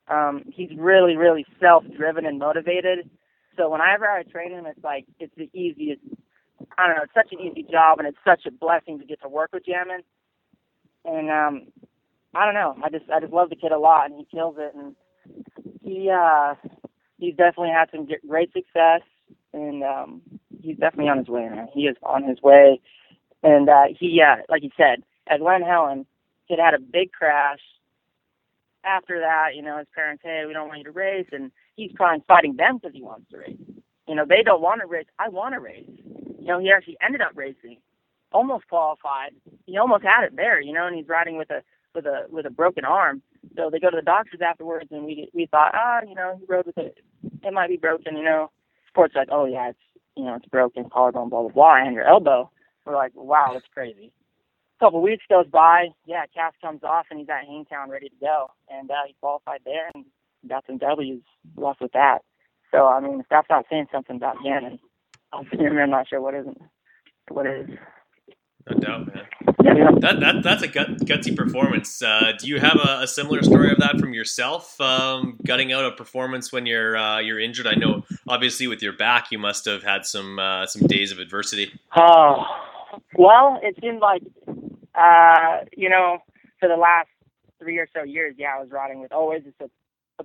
um, 0.10 0.44
he's 0.54 0.70
really 0.78 1.18
really 1.18 1.46
self 1.60 1.84
driven 1.98 2.26
and 2.26 2.40
motivated 2.40 3.10
so 3.58 3.70
whenever 3.70 4.08
I 4.08 4.24
train 4.24 4.52
him, 4.52 4.66
it's 4.66 4.84
like 4.84 5.06
it's 5.20 5.34
the 5.36 5.50
easiest. 5.54 6.02
I 6.78 6.88
don't 6.88 6.98
know. 6.98 7.04
It's 7.04 7.14
such 7.14 7.32
an 7.32 7.40
easy 7.46 7.64
job, 7.70 8.00
and 8.00 8.08
it's 8.08 8.18
such 8.26 8.46
a 8.46 8.52
blessing 8.52 9.00
to 9.00 9.06
get 9.06 9.22
to 9.22 9.30
work 9.30 9.52
with 9.54 9.64
Jamin. 9.66 10.00
And 11.06 11.30
um, 11.30 11.68
I 12.36 12.46
don't 12.46 12.54
know. 12.54 12.76
I 12.84 12.90
just 12.90 13.10
I 13.10 13.20
just 13.20 13.34
love 13.34 13.50
the 13.50 13.56
kid 13.56 13.72
a 13.72 13.80
lot, 13.80 14.10
and 14.10 14.20
he 14.20 14.26
kills 14.36 14.56
it. 14.60 14.74
And 14.76 14.96
he 15.82 16.10
uh, 16.10 16.56
he's 17.18 17.36
definitely 17.36 17.72
had 17.72 17.90
some 17.92 18.08
great 18.28 18.52
success, 18.54 19.02
and 19.54 19.84
um, 19.84 20.22
he's 20.62 20.78
definitely 20.78 21.10
on 21.10 21.20
his 21.20 21.28
way. 21.28 21.48
Man. 21.50 21.68
He 21.74 21.82
is 21.82 21.98
on 22.04 22.24
his 22.24 22.42
way, 22.42 22.80
and 23.44 23.70
uh, 23.70 23.86
he, 24.00 24.22
uh, 24.22 24.42
like 24.50 24.64
you 24.64 24.72
said, 24.78 25.04
at 25.28 25.40
Glen 25.40 25.62
Helen, 25.62 26.06
he 26.46 26.56
had 26.56 26.64
had 26.64 26.74
a 26.74 26.80
big 26.80 27.12
crash. 27.12 27.60
After 28.84 29.20
that, 29.20 29.50
you 29.54 29.62
know, 29.64 29.78
his 29.80 29.88
parents, 29.94 30.24
hey, 30.24 30.44
we 30.48 30.54
don't 30.54 30.70
want 30.70 30.80
you 30.80 30.86
to 30.86 30.92
race, 30.92 31.28
and 31.34 31.52
he's 31.78 31.92
trying 31.96 32.22
fighting 32.28 32.58
them 32.58 32.78
because 32.78 32.94
he 32.94 33.02
wants 33.02 33.30
to 33.32 33.38
race. 33.38 33.58
You 34.08 34.16
know, 34.16 34.26
they 34.28 34.44
don't 34.44 34.62
want 34.62 34.82
to 34.82 34.88
race. 34.88 35.06
I 35.20 35.30
want 35.30 35.54
to 35.54 35.62
race. 35.62 35.90
You 36.40 36.48
know, 36.48 36.60
he 36.60 36.72
actually 36.72 36.98
ended 37.02 37.22
up 37.22 37.32
racing, 37.36 37.78
almost 38.34 38.68
qualified. 38.68 39.32
He 39.66 39.78
almost 39.78 40.04
had 40.04 40.26
it 40.26 40.36
there. 40.36 40.60
You 40.60 40.74
know, 40.74 40.88
and 40.88 40.96
he's 40.96 41.08
riding 41.08 41.38
with 41.38 41.50
a 41.52 41.62
with 41.96 42.06
a 42.06 42.26
with 42.30 42.46
a 42.46 42.50
broken 42.50 42.84
arm. 42.84 43.22
So 43.56 43.70
they 43.70 43.80
go 43.80 43.90
to 43.90 43.96
the 43.96 44.02
doctors 44.02 44.42
afterwards, 44.42 44.90
and 44.92 45.06
we 45.06 45.30
we 45.34 45.46
thought, 45.46 45.72
ah, 45.74 46.02
you 46.08 46.16
know, 46.16 46.38
he 46.40 46.46
rode 46.48 46.66
with 46.66 46.78
it. 46.78 46.98
It 47.44 47.54
might 47.54 47.70
be 47.70 47.78
broken. 47.78 48.18
You 48.18 48.24
know, 48.24 48.52
sports 48.90 49.16
like, 49.16 49.30
oh 49.32 49.46
yeah, 49.46 49.70
it's 49.70 49.80
you 50.16 50.24
know, 50.26 50.36
it's 50.36 50.48
broken, 50.48 50.90
collarbone, 50.90 51.30
blah 51.30 51.42
blah 51.44 51.52
blah, 51.52 51.78
and 51.86 51.94
your 51.94 52.06
elbow. 52.06 52.50
We're 52.86 52.96
like, 52.96 53.12
wow, 53.16 53.50
that's 53.54 53.66
crazy. 53.74 54.14
A 54.80 54.86
couple 54.86 55.02
weeks 55.02 55.24
goes 55.28 55.48
by, 55.48 55.88
yeah, 56.06 56.24
cast 56.34 56.56
comes 56.62 56.84
off, 56.84 57.08
and 57.10 57.20
he's 57.20 57.28
at 57.28 57.46
Hangtown 57.46 57.90
ready 57.90 58.10
to 58.10 58.16
go, 58.22 58.52
and 58.70 58.90
uh, 58.90 58.94
he 59.08 59.16
qualified 59.20 59.60
there 59.66 59.90
and 59.94 60.06
got 60.48 60.66
some 60.66 60.78
W's. 60.78 61.22
Left 61.56 61.82
with 61.82 61.92
that. 61.94 62.20
So 62.72 62.88
I 62.88 63.00
mean, 63.00 63.20
if 63.22 63.26
that's 63.30 63.48
not 63.50 63.66
saying 63.70 63.88
something 63.92 64.16
about 64.16 64.44
Gannon, 64.44 64.80
I'm 65.34 65.90
not 65.90 66.08
sure 66.08 66.22
what 66.22 66.34
isn't. 66.36 66.62
What 67.30 67.48
is. 67.48 67.70
No 68.70 68.80
doubt, 68.80 69.08
man. 69.08 69.26
That, 70.02 70.20
that 70.20 70.44
that's 70.44 70.62
a 70.62 70.68
gut, 70.68 70.88
gutsy 71.02 71.36
performance. 71.36 72.02
Uh, 72.02 72.34
do 72.38 72.48
you 72.48 72.60
have 72.60 72.78
a, 72.84 73.02
a, 73.04 73.08
similar 73.08 73.42
story 73.42 73.72
of 73.72 73.78
that 73.80 74.00
from 74.00 74.14
yourself? 74.14 74.80
Um, 74.82 75.38
gutting 75.46 75.72
out 75.72 75.86
a 75.86 75.92
performance 75.92 76.52
when 76.52 76.66
you're 76.66 76.98
uh, 76.98 77.20
you're 77.20 77.40
injured. 77.40 77.68
I 77.68 77.76
know, 77.76 78.04
obviously, 78.28 78.68
with 78.68 78.82
your 78.82 78.94
back, 78.94 79.32
you 79.32 79.40
must 79.40 79.66
have 79.66 79.84
had 79.84 80.06
some 80.06 80.40
uh, 80.40 80.66
some 80.66 80.88
days 80.88 81.12
of 81.12 81.20
adversity. 81.20 81.72
Oh, 81.96 82.44
well, 83.16 83.60
it 83.62 83.78
seemed 83.82 84.00
like 84.00 84.24
uh, 84.96 85.60
you 85.76 85.90
know, 85.90 86.18
for 86.60 86.68
the 86.68 86.76
last 86.76 87.10
three 87.60 87.78
or 87.78 87.88
so 87.96 88.04
years, 88.04 88.36
yeah, 88.38 88.56
I 88.58 88.60
was 88.60 88.72
riding 88.72 89.00
with 89.00 89.12
always 89.12 89.44
just 89.44 89.62
a 89.62 89.70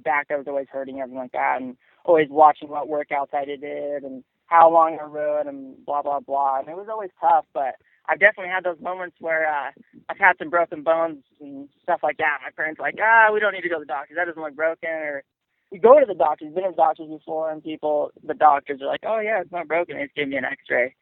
back 0.05 0.29
that 0.29 0.39
was 0.39 0.49
always 0.49 0.69
hurting, 0.71 1.01
everything 1.01 1.19
like 1.19 1.33
that, 1.33 1.59
and 1.61 1.77
always 2.05 2.29
watching 2.31 2.69
what 2.69 2.89
workouts 2.89 3.35
I 3.35 3.45
did 3.45 4.05
and 4.05 4.25
how 4.47 4.71
long 4.73 4.99
I 5.01 5.05
rode 5.05 5.47
and 5.47 5.85
blah 5.87 6.03
blah 6.03 6.21
blah. 6.21 6.61
And 6.61 6.69
it 6.69 6.77
was 6.77 6.89
always 6.91 7.11
tough, 7.21 7.47
but 7.55 7.77
I've 8.09 8.21
definitely 8.21 8.53
had 8.53 8.65
those 8.65 8.81
moments 8.81 9.17
where 9.21 9.47
uh, 9.49 9.71
I've 10.11 10.19
had 10.19 10.35
some 10.39 10.51
broken 10.51 10.83
bones 10.83 11.25
and 11.41 11.69
stuff 11.83 12.01
like 12.03 12.19
that. 12.19 12.39
My 12.45 12.51
parents 12.57 12.81
are 12.81 12.85
like, 12.87 12.99
ah, 13.03 13.33
we 13.33 13.41
don't 13.41 13.53
need 13.55 13.63
to 13.63 13.69
go 13.69 13.77
to 13.79 13.87
the 13.87 13.87
doctor. 13.87 14.15
That 14.17 14.27
doesn't 14.27 14.43
look 14.43 14.57
broken. 14.57 14.91
Or 14.91 15.23
we 15.71 15.79
go 15.79 16.01
to 16.01 16.07
the 16.07 16.15
doctors. 16.15 16.53
Been 16.55 16.65
to 16.65 16.71
the 16.71 16.77
doctors 16.77 17.09
before, 17.09 17.51
and 17.53 17.63
people, 17.63 18.11
the 18.27 18.35
doctors 18.35 18.81
are 18.83 18.89
like, 18.89 19.05
oh 19.07 19.21
yeah, 19.21 19.41
it's 19.41 19.53
not 19.53 19.69
broken. 19.69 19.97
They 19.97 20.05
just 20.05 20.17
give 20.17 20.29
me 20.29 20.37
an 20.37 20.45
X-ray. 20.45 20.95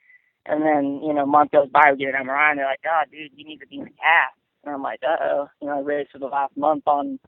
And 0.47 0.63
then 0.63 1.01
you 1.05 1.15
know, 1.15 1.25
a 1.25 1.27
month 1.27 1.53
goes 1.53 1.69
by, 1.71 1.93
we 1.93 1.99
get 1.99 2.15
an 2.15 2.27
MRI, 2.27 2.51
and 2.51 2.59
they're 2.59 2.67
like, 2.67 2.81
oh, 2.87 3.03
dude, 3.11 3.33
you 3.35 3.47
need 3.47 3.61
to 3.61 3.67
be 3.67 3.77
in 3.77 3.83
a 3.89 3.91
cast. 3.91 4.37
And 4.65 4.75
I'm 4.75 4.83
like, 4.83 5.01
uh 5.03 5.17
oh. 5.25 5.49
You 5.63 5.69
know, 5.69 5.79
I 5.79 5.83
raced 5.83 6.13
for 6.13 6.19
the 6.19 6.27
last 6.27 6.57
month 6.57 6.85
on, 6.87 7.19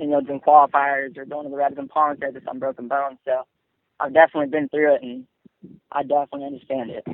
you 0.00 0.06
know, 0.06 0.20
doing 0.20 0.40
qualifiers 0.40 1.16
or 1.16 1.24
going 1.24 1.44
to 1.44 1.50
the 1.50 1.56
Redmond 1.56 1.90
Ponds 1.90 2.20
there 2.20 2.30
with 2.32 2.44
some 2.44 2.58
broken 2.58 2.88
bones. 2.88 3.18
So 3.24 3.42
I've 4.00 4.14
definitely 4.14 4.48
been 4.48 4.68
through 4.68 4.94
it, 4.94 5.02
and 5.02 5.26
I 5.92 6.02
definitely 6.02 6.46
understand 6.46 6.90
it. 6.90 7.04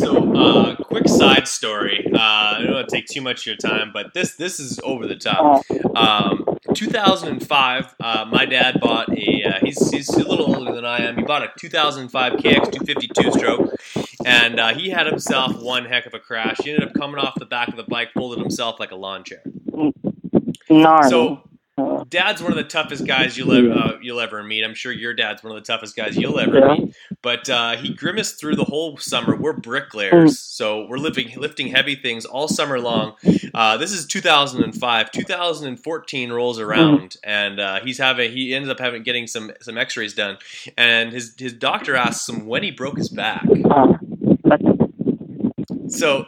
So, 0.00 0.34
uh, 0.34 0.76
quick 0.76 1.08
side 1.08 1.46
story. 1.46 2.10
Uh, 2.12 2.18
I 2.18 2.62
don't 2.62 2.74
want 2.74 2.88
to 2.88 2.96
take 2.96 3.06
too 3.06 3.20
much 3.20 3.42
of 3.42 3.46
your 3.46 3.56
time, 3.56 3.90
but 3.92 4.12
this 4.12 4.34
this 4.34 4.58
is 4.58 4.80
over 4.82 5.06
the 5.06 5.14
top. 5.14 5.64
Um, 5.94 6.44
2005, 6.74 7.94
uh, 8.00 8.24
my 8.30 8.44
dad 8.44 8.80
bought 8.80 9.10
a. 9.10 9.44
Uh, 9.44 9.58
he's 9.62 9.90
he's 9.90 10.08
a 10.08 10.28
little 10.28 10.56
older 10.56 10.72
than 10.72 10.84
I 10.84 10.98
am. 10.98 11.16
He 11.16 11.22
bought 11.22 11.42
a 11.42 11.50
2005 11.58 12.32
KX 12.34 12.42
252 12.42 13.32
stroke, 13.32 13.74
and 14.24 14.58
uh, 14.58 14.74
he 14.74 14.90
had 14.90 15.06
himself 15.06 15.62
one 15.62 15.84
heck 15.84 16.06
of 16.06 16.14
a 16.14 16.18
crash. 16.18 16.56
He 16.64 16.72
ended 16.72 16.88
up 16.88 16.94
coming 16.94 17.18
off 17.18 17.34
the 17.36 17.46
back 17.46 17.68
of 17.68 17.76
the 17.76 17.84
bike, 17.84 18.08
pulled 18.14 18.38
himself 18.38 18.80
like 18.80 18.90
a 18.90 18.96
lawn 18.96 19.22
chair. 19.22 19.42
So 21.08 21.42
Dad's 22.08 22.40
one 22.40 22.52
of 22.52 22.56
the 22.56 22.64
toughest 22.64 23.04
guys 23.04 23.36
you'll 23.36 23.52
ever 23.52 23.72
uh, 23.72 23.98
you'll 24.00 24.20
ever 24.20 24.42
meet. 24.44 24.62
I'm 24.62 24.74
sure 24.74 24.92
your 24.92 25.12
dad's 25.12 25.42
one 25.42 25.56
of 25.56 25.62
the 25.62 25.66
toughest 25.66 25.96
guys 25.96 26.16
you'll 26.16 26.38
ever 26.38 26.60
yeah. 26.60 26.74
meet. 26.74 26.94
But 27.20 27.50
uh, 27.50 27.76
he 27.76 27.92
grimaced 27.92 28.38
through 28.38 28.54
the 28.54 28.64
whole 28.64 28.96
summer. 28.98 29.34
We're 29.34 29.54
bricklayers, 29.54 30.32
mm. 30.32 30.36
so 30.36 30.86
we're 30.86 30.98
lifting 30.98 31.36
lifting 31.36 31.68
heavy 31.68 31.96
things 31.96 32.24
all 32.24 32.46
summer 32.46 32.78
long. 32.78 33.14
Uh, 33.52 33.76
this 33.76 33.90
is 33.90 34.06
2005. 34.06 35.10
2014 35.10 36.32
rolls 36.32 36.58
mm. 36.58 36.62
around, 36.62 37.16
and 37.24 37.58
uh, 37.58 37.80
he's 37.80 37.98
having 37.98 38.30
he 38.30 38.54
ends 38.54 38.68
up 38.68 38.78
having 38.78 39.02
getting 39.02 39.26
some 39.26 39.50
some 39.60 39.76
X-rays 39.76 40.14
done, 40.14 40.38
and 40.76 41.12
his 41.12 41.34
his 41.36 41.54
doctor 41.54 41.96
asks 41.96 42.28
him 42.28 42.46
when 42.46 42.62
he 42.62 42.70
broke 42.70 42.98
his 42.98 43.08
back. 43.08 43.44
Uh, 43.64 43.94
so 45.88 46.26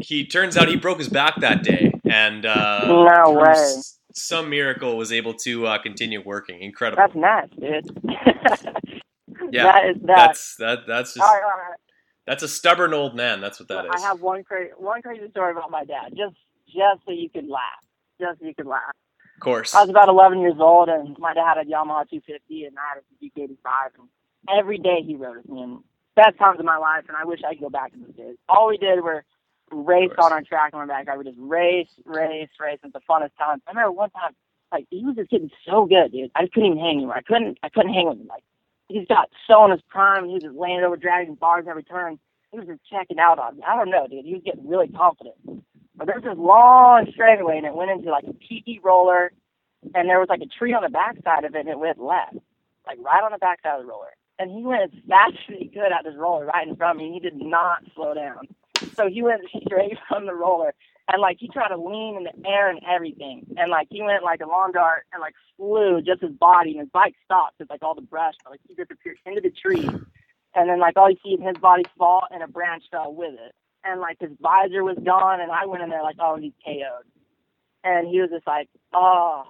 he 0.00 0.26
turns 0.26 0.56
out 0.56 0.68
he 0.68 0.76
broke 0.76 0.98
his 0.98 1.08
back 1.08 1.40
that 1.40 1.62
day, 1.62 1.91
and 2.12 2.46
uh, 2.46 2.86
no 2.86 3.32
way 3.32 3.82
some 4.14 4.50
miracle 4.50 4.96
was 4.96 5.12
able 5.12 5.34
to 5.34 5.66
uh, 5.66 5.78
continue 5.78 6.22
working. 6.24 6.60
Incredible. 6.62 7.02
That's 7.02 7.14
nuts, 7.14 7.52
dude. 7.58 8.00
yeah, 9.52 9.64
that 9.64 9.84
is 9.90 9.96
That's 10.02 10.56
that. 10.56 10.80
That's 10.86 11.14
just. 11.14 11.26
All 11.26 11.34
right, 11.34 11.42
all 11.42 11.50
right. 11.50 11.78
That's 12.26 12.42
a 12.42 12.48
stubborn 12.48 12.94
old 12.94 13.16
man. 13.16 13.40
That's 13.40 13.58
what 13.58 13.68
that 13.68 13.84
well, 13.84 13.94
is. 13.94 14.02
I 14.02 14.06
have 14.06 14.20
one 14.20 14.44
crazy 14.44 14.72
one 14.76 15.02
crazy 15.02 15.28
story 15.30 15.52
about 15.52 15.70
my 15.70 15.84
dad. 15.84 16.10
Just 16.10 16.36
just 16.66 17.04
so 17.06 17.12
you 17.12 17.28
could 17.28 17.48
laugh. 17.48 17.84
Just 18.20 18.40
so 18.40 18.46
you 18.46 18.54
could 18.54 18.66
laugh. 18.66 18.94
Of 19.36 19.40
course. 19.40 19.74
I 19.74 19.80
was 19.80 19.90
about 19.90 20.08
11 20.08 20.40
years 20.40 20.54
old, 20.60 20.88
and 20.88 21.16
my 21.18 21.34
dad 21.34 21.56
had 21.56 21.58
a 21.58 21.68
Yamaha 21.68 22.08
250, 22.08 22.64
and 22.64 22.76
I 22.78 22.94
had 22.94 22.98
a 22.98 23.04
Suzuki 23.10 23.42
85. 23.42 23.90
And 23.98 24.08
every 24.56 24.78
day 24.78 25.02
he 25.04 25.16
rode 25.16 25.38
with 25.38 25.48
me, 25.48 25.62
and 25.62 25.78
best 26.14 26.38
times 26.38 26.60
of 26.60 26.64
my 26.64 26.76
life. 26.76 27.04
And 27.08 27.16
I 27.16 27.24
wish 27.24 27.40
I 27.44 27.54
could 27.54 27.62
go 27.62 27.70
back 27.70 27.92
to 27.92 27.98
those 27.98 28.14
days. 28.14 28.36
All 28.48 28.68
we 28.68 28.76
did 28.76 29.02
were 29.02 29.24
race 29.72 30.12
on 30.18 30.32
our 30.32 30.42
track 30.42 30.72
on 30.74 30.86
my 30.86 30.94
back. 30.94 31.08
I 31.08 31.16
would 31.16 31.26
just 31.26 31.38
race, 31.40 31.88
race, 32.04 32.50
race. 32.60 32.78
It's 32.84 32.92
the 32.92 33.00
funnest 33.08 33.36
time. 33.38 33.62
I 33.66 33.72
remember 33.72 33.92
one 33.92 34.10
time, 34.10 34.32
like 34.72 34.86
he 34.90 35.04
was 35.04 35.16
just 35.16 35.30
getting 35.30 35.50
so 35.68 35.86
good, 35.86 36.12
dude. 36.12 36.30
I 36.34 36.42
just 36.42 36.54
couldn't 36.54 36.72
even 36.72 36.78
hang 36.80 36.96
anymore. 36.98 37.16
I 37.16 37.22
couldn't, 37.22 37.58
I 37.62 37.68
couldn't 37.70 37.94
hang 37.94 38.08
with 38.08 38.20
him. 38.20 38.26
Like 38.28 38.44
he's 38.88 39.06
got 39.08 39.30
so 39.48 39.64
in 39.64 39.72
his 39.72 39.82
prime. 39.88 40.26
He 40.26 40.34
was 40.34 40.42
just 40.42 40.56
laying 40.56 40.80
over, 40.82 40.96
dragging 40.96 41.34
bars 41.36 41.66
every 41.68 41.84
turn. 41.84 42.18
He 42.52 42.58
was 42.58 42.68
just 42.68 42.80
checking 42.90 43.18
out 43.18 43.38
on 43.38 43.56
me. 43.56 43.62
I 43.66 43.76
don't 43.76 43.90
know, 43.90 44.06
dude. 44.08 44.24
He 44.26 44.34
was 44.34 44.42
getting 44.44 44.68
really 44.68 44.88
confident. 44.88 45.36
But 45.96 46.06
there 46.06 46.16
was 46.16 46.24
this 46.24 46.38
long 46.38 47.06
straightaway, 47.12 47.58
and 47.58 47.66
it 47.66 47.74
went 47.74 47.90
into 47.90 48.10
like 48.10 48.24
a 48.24 48.32
PT 48.34 48.82
roller, 48.82 49.32
and 49.94 50.08
there 50.08 50.20
was 50.20 50.28
like 50.28 50.40
a 50.42 50.46
tree 50.58 50.74
on 50.74 50.82
the 50.82 50.88
backside 50.90 51.44
of 51.44 51.54
it, 51.54 51.60
and 51.60 51.68
it 51.68 51.78
went 51.78 52.00
left, 52.00 52.36
like 52.86 52.98
right 53.00 53.22
on 53.22 53.32
the 53.32 53.38
backside 53.38 53.80
of 53.80 53.86
the 53.86 53.90
roller. 53.90 54.12
And 54.38 54.50
he 54.50 54.62
went 54.64 54.82
as 54.82 54.90
fast 55.08 55.34
as 55.52 55.58
he 55.58 55.68
could 55.68 55.92
at 55.92 56.04
this 56.04 56.14
roller 56.16 56.46
right 56.46 56.66
in 56.66 56.76
front 56.76 56.98
of 57.00 57.04
me. 57.06 57.12
He 57.12 57.20
did 57.20 57.36
not 57.36 57.84
slow 57.94 58.14
down. 58.14 58.48
So 58.96 59.08
he 59.08 59.22
went 59.22 59.42
straight 59.66 59.98
from 60.08 60.26
the 60.26 60.34
roller 60.34 60.74
and 61.12 61.20
like 61.20 61.38
he 61.40 61.48
tried 61.48 61.68
to 61.68 61.76
lean 61.76 62.16
in 62.16 62.24
the 62.24 62.48
air 62.48 62.70
and 62.70 62.80
everything. 62.88 63.46
And 63.56 63.70
like 63.70 63.88
he 63.90 64.02
went 64.02 64.24
like 64.24 64.40
a 64.42 64.48
long 64.48 64.72
dart 64.72 65.04
and 65.12 65.20
like 65.20 65.34
flew 65.56 66.00
just 66.02 66.22
his 66.22 66.32
body 66.32 66.72
and 66.72 66.80
his 66.80 66.90
bike 66.92 67.14
stopped 67.24 67.58
because 67.58 67.70
like 67.70 67.82
all 67.82 67.94
the 67.94 68.02
brush 68.02 68.34
but 68.44 68.52
like 68.52 68.60
he 68.68 68.74
disappeared 68.74 69.18
into 69.26 69.40
the 69.40 69.50
tree. 69.50 69.88
And 70.54 70.68
then 70.68 70.80
like 70.80 70.96
all 70.96 71.10
you 71.10 71.16
see 71.24 71.30
is 71.30 71.40
his 71.46 71.58
body 71.58 71.84
fall 71.98 72.24
and 72.30 72.42
a 72.42 72.48
branch 72.48 72.84
fell 72.90 73.14
with 73.14 73.34
it. 73.34 73.54
And 73.84 74.00
like 74.00 74.18
his 74.20 74.30
visor 74.40 74.84
was 74.84 74.98
gone 75.04 75.40
and 75.40 75.52
I 75.52 75.66
went 75.66 75.82
in 75.82 75.90
there 75.90 76.02
like, 76.02 76.16
oh 76.20 76.36
he's 76.36 76.54
KO'd. 76.64 77.06
And 77.84 78.08
he 78.08 78.20
was 78.20 78.30
just 78.30 78.46
like, 78.46 78.68
Oh, 78.94 79.44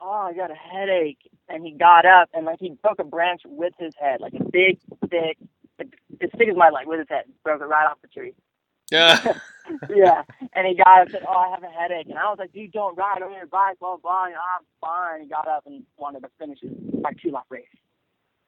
oh, 0.00 0.28
I 0.30 0.34
got 0.34 0.50
a 0.50 0.54
headache 0.54 1.30
and 1.48 1.64
he 1.64 1.72
got 1.72 2.06
up 2.06 2.30
and 2.34 2.46
like 2.46 2.58
he 2.60 2.70
broke 2.82 3.00
a 3.00 3.04
branch 3.04 3.42
with 3.46 3.74
his 3.78 3.94
head, 4.00 4.20
like 4.20 4.34
a 4.34 4.44
big, 4.44 4.80
thick 5.10 5.38
as 5.80 6.30
thick 6.38 6.48
as 6.48 6.56
my 6.56 6.70
leg 6.70 6.86
with 6.86 7.00
his 7.00 7.08
head, 7.08 7.24
broke 7.44 7.60
it 7.62 7.66
right 7.66 7.86
off 7.86 7.98
the 8.02 8.08
tree. 8.08 8.34
Yeah. 8.92 9.38
yeah. 9.94 10.22
And 10.52 10.66
he 10.66 10.74
got 10.74 10.86
up 10.86 11.02
and 11.02 11.10
said, 11.10 11.22
Oh, 11.26 11.32
I 11.32 11.50
have 11.50 11.62
a 11.62 11.68
headache. 11.68 12.06
And 12.08 12.18
I 12.18 12.28
was 12.28 12.36
like, 12.38 12.52
Dude, 12.52 12.72
don't 12.72 12.96
ride 12.96 13.22
on 13.22 13.32
your 13.32 13.46
bike, 13.46 13.78
blah, 13.80 13.96
blah. 13.96 14.26
And 14.26 14.34
I'm 14.34 14.64
fine. 14.80 15.22
He 15.22 15.28
got 15.28 15.48
up 15.48 15.64
and 15.66 15.82
wanted 15.96 16.20
to 16.20 16.28
finish 16.38 16.60
his 16.60 16.72
like 17.02 17.16
two 17.20 17.30
lap 17.30 17.46
race. 17.48 17.64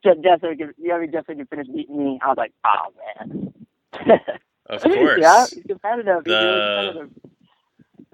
Just, 0.04 0.20
just 0.22 0.42
so 0.42 0.50
he 0.50 0.56
could, 0.56 0.74
you 0.76 0.88
know, 0.88 1.04
just 1.06 1.26
so 1.26 1.32
he 1.32 1.38
could 1.38 1.48
finish 1.48 1.66
beating 1.68 1.96
me. 1.96 2.20
I 2.22 2.28
was 2.28 2.36
like, 2.36 2.52
Oh, 2.64 2.92
man. 3.00 3.54
of 4.66 4.82
course. 4.82 5.18
yeah, 5.20 5.46
he's 5.46 5.64
competitive. 5.66 6.24
The... 6.24 7.08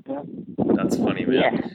He's 0.07 0.11
really 0.15 0.27
competitive. 0.47 0.77
That's 0.77 0.97
funny, 0.97 1.25
man. 1.25 1.43
Yeah. 1.43 1.69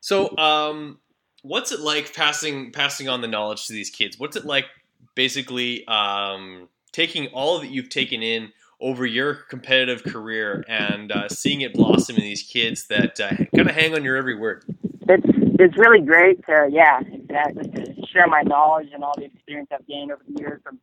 So, 0.00 0.36
um, 0.38 0.98
what's 1.42 1.70
it 1.70 1.80
like 1.80 2.14
passing 2.14 2.72
passing 2.72 3.08
on 3.08 3.20
the 3.20 3.28
knowledge 3.28 3.66
to 3.66 3.72
these 3.72 3.90
kids? 3.90 4.18
What's 4.18 4.36
it 4.36 4.44
like, 4.44 4.66
basically, 5.14 5.86
um, 5.86 6.68
taking 6.92 7.28
all 7.28 7.60
that 7.60 7.68
you've 7.70 7.88
taken 7.88 8.22
in 8.22 8.52
over 8.82 9.06
your 9.06 9.34
competitive 9.34 10.04
career 10.04 10.64
and 10.68 11.12
uh, 11.12 11.28
seeing 11.28 11.62
it 11.62 11.74
blossom 11.74 12.16
in 12.16 12.22
these 12.22 12.42
kids 12.42 12.88
that 12.88 13.20
uh, 13.20 13.30
kind 13.56 13.70
of 13.70 13.76
hang 13.76 13.94
on 13.94 14.04
your 14.04 14.16
every 14.16 14.36
word? 14.36 14.64
It's 15.08 15.26
it's 15.60 15.78
really 15.78 16.00
great 16.04 16.44
to 16.46 16.68
yeah 16.70 17.00
exactly 17.00 17.68
to 17.70 18.06
share 18.12 18.26
my 18.28 18.42
knowledge 18.42 18.88
and 18.94 19.04
all 19.04 19.14
the 19.16 19.24
experience 19.24 19.70
I've 19.72 19.86
gained 19.86 20.12
over 20.12 20.22
the 20.28 20.40
years 20.40 20.60
from 20.64 20.80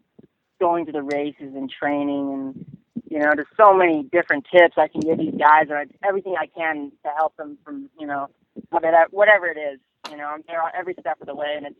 going 0.59 0.85
to 0.87 0.93
the 0.93 1.03
races 1.03 1.55
and 1.55 1.69
training 1.69 2.33
and 2.33 2.65
you 3.09 3.19
know 3.19 3.31
there's 3.35 3.47
so 3.57 3.73
many 3.73 4.03
different 4.11 4.45
tips 4.51 4.75
I 4.77 4.87
can 4.87 5.01
give 5.01 5.17
these 5.19 5.35
guys 5.39 5.67
or 5.69 5.85
everything 6.03 6.35
I 6.39 6.47
can 6.47 6.91
to 7.03 7.11
help 7.17 7.35
them 7.37 7.57
from 7.65 7.89
you 7.99 8.07
know 8.07 8.27
whatever 9.11 9.47
it 9.47 9.57
is 9.57 9.79
You 10.11 10.17
know, 10.17 10.25
I'm 10.27 10.43
there 10.47 10.61
every 10.77 10.95
step 10.99 11.19
of 11.21 11.27
the 11.27 11.35
way, 11.35 11.53
and 11.57 11.67
it's 11.67 11.79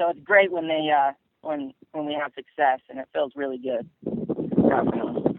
so 0.00 0.10
it's 0.10 0.20
great 0.20 0.52
when 0.52 0.68
they 0.68 0.90
uh, 0.96 1.12
when 1.42 1.72
when 1.92 2.06
we 2.06 2.14
have 2.14 2.32
success, 2.34 2.80
and 2.90 2.98
it 2.98 3.08
feels 3.12 3.32
really 3.36 3.58
good. 3.58 3.88
Definitely. 4.68 5.31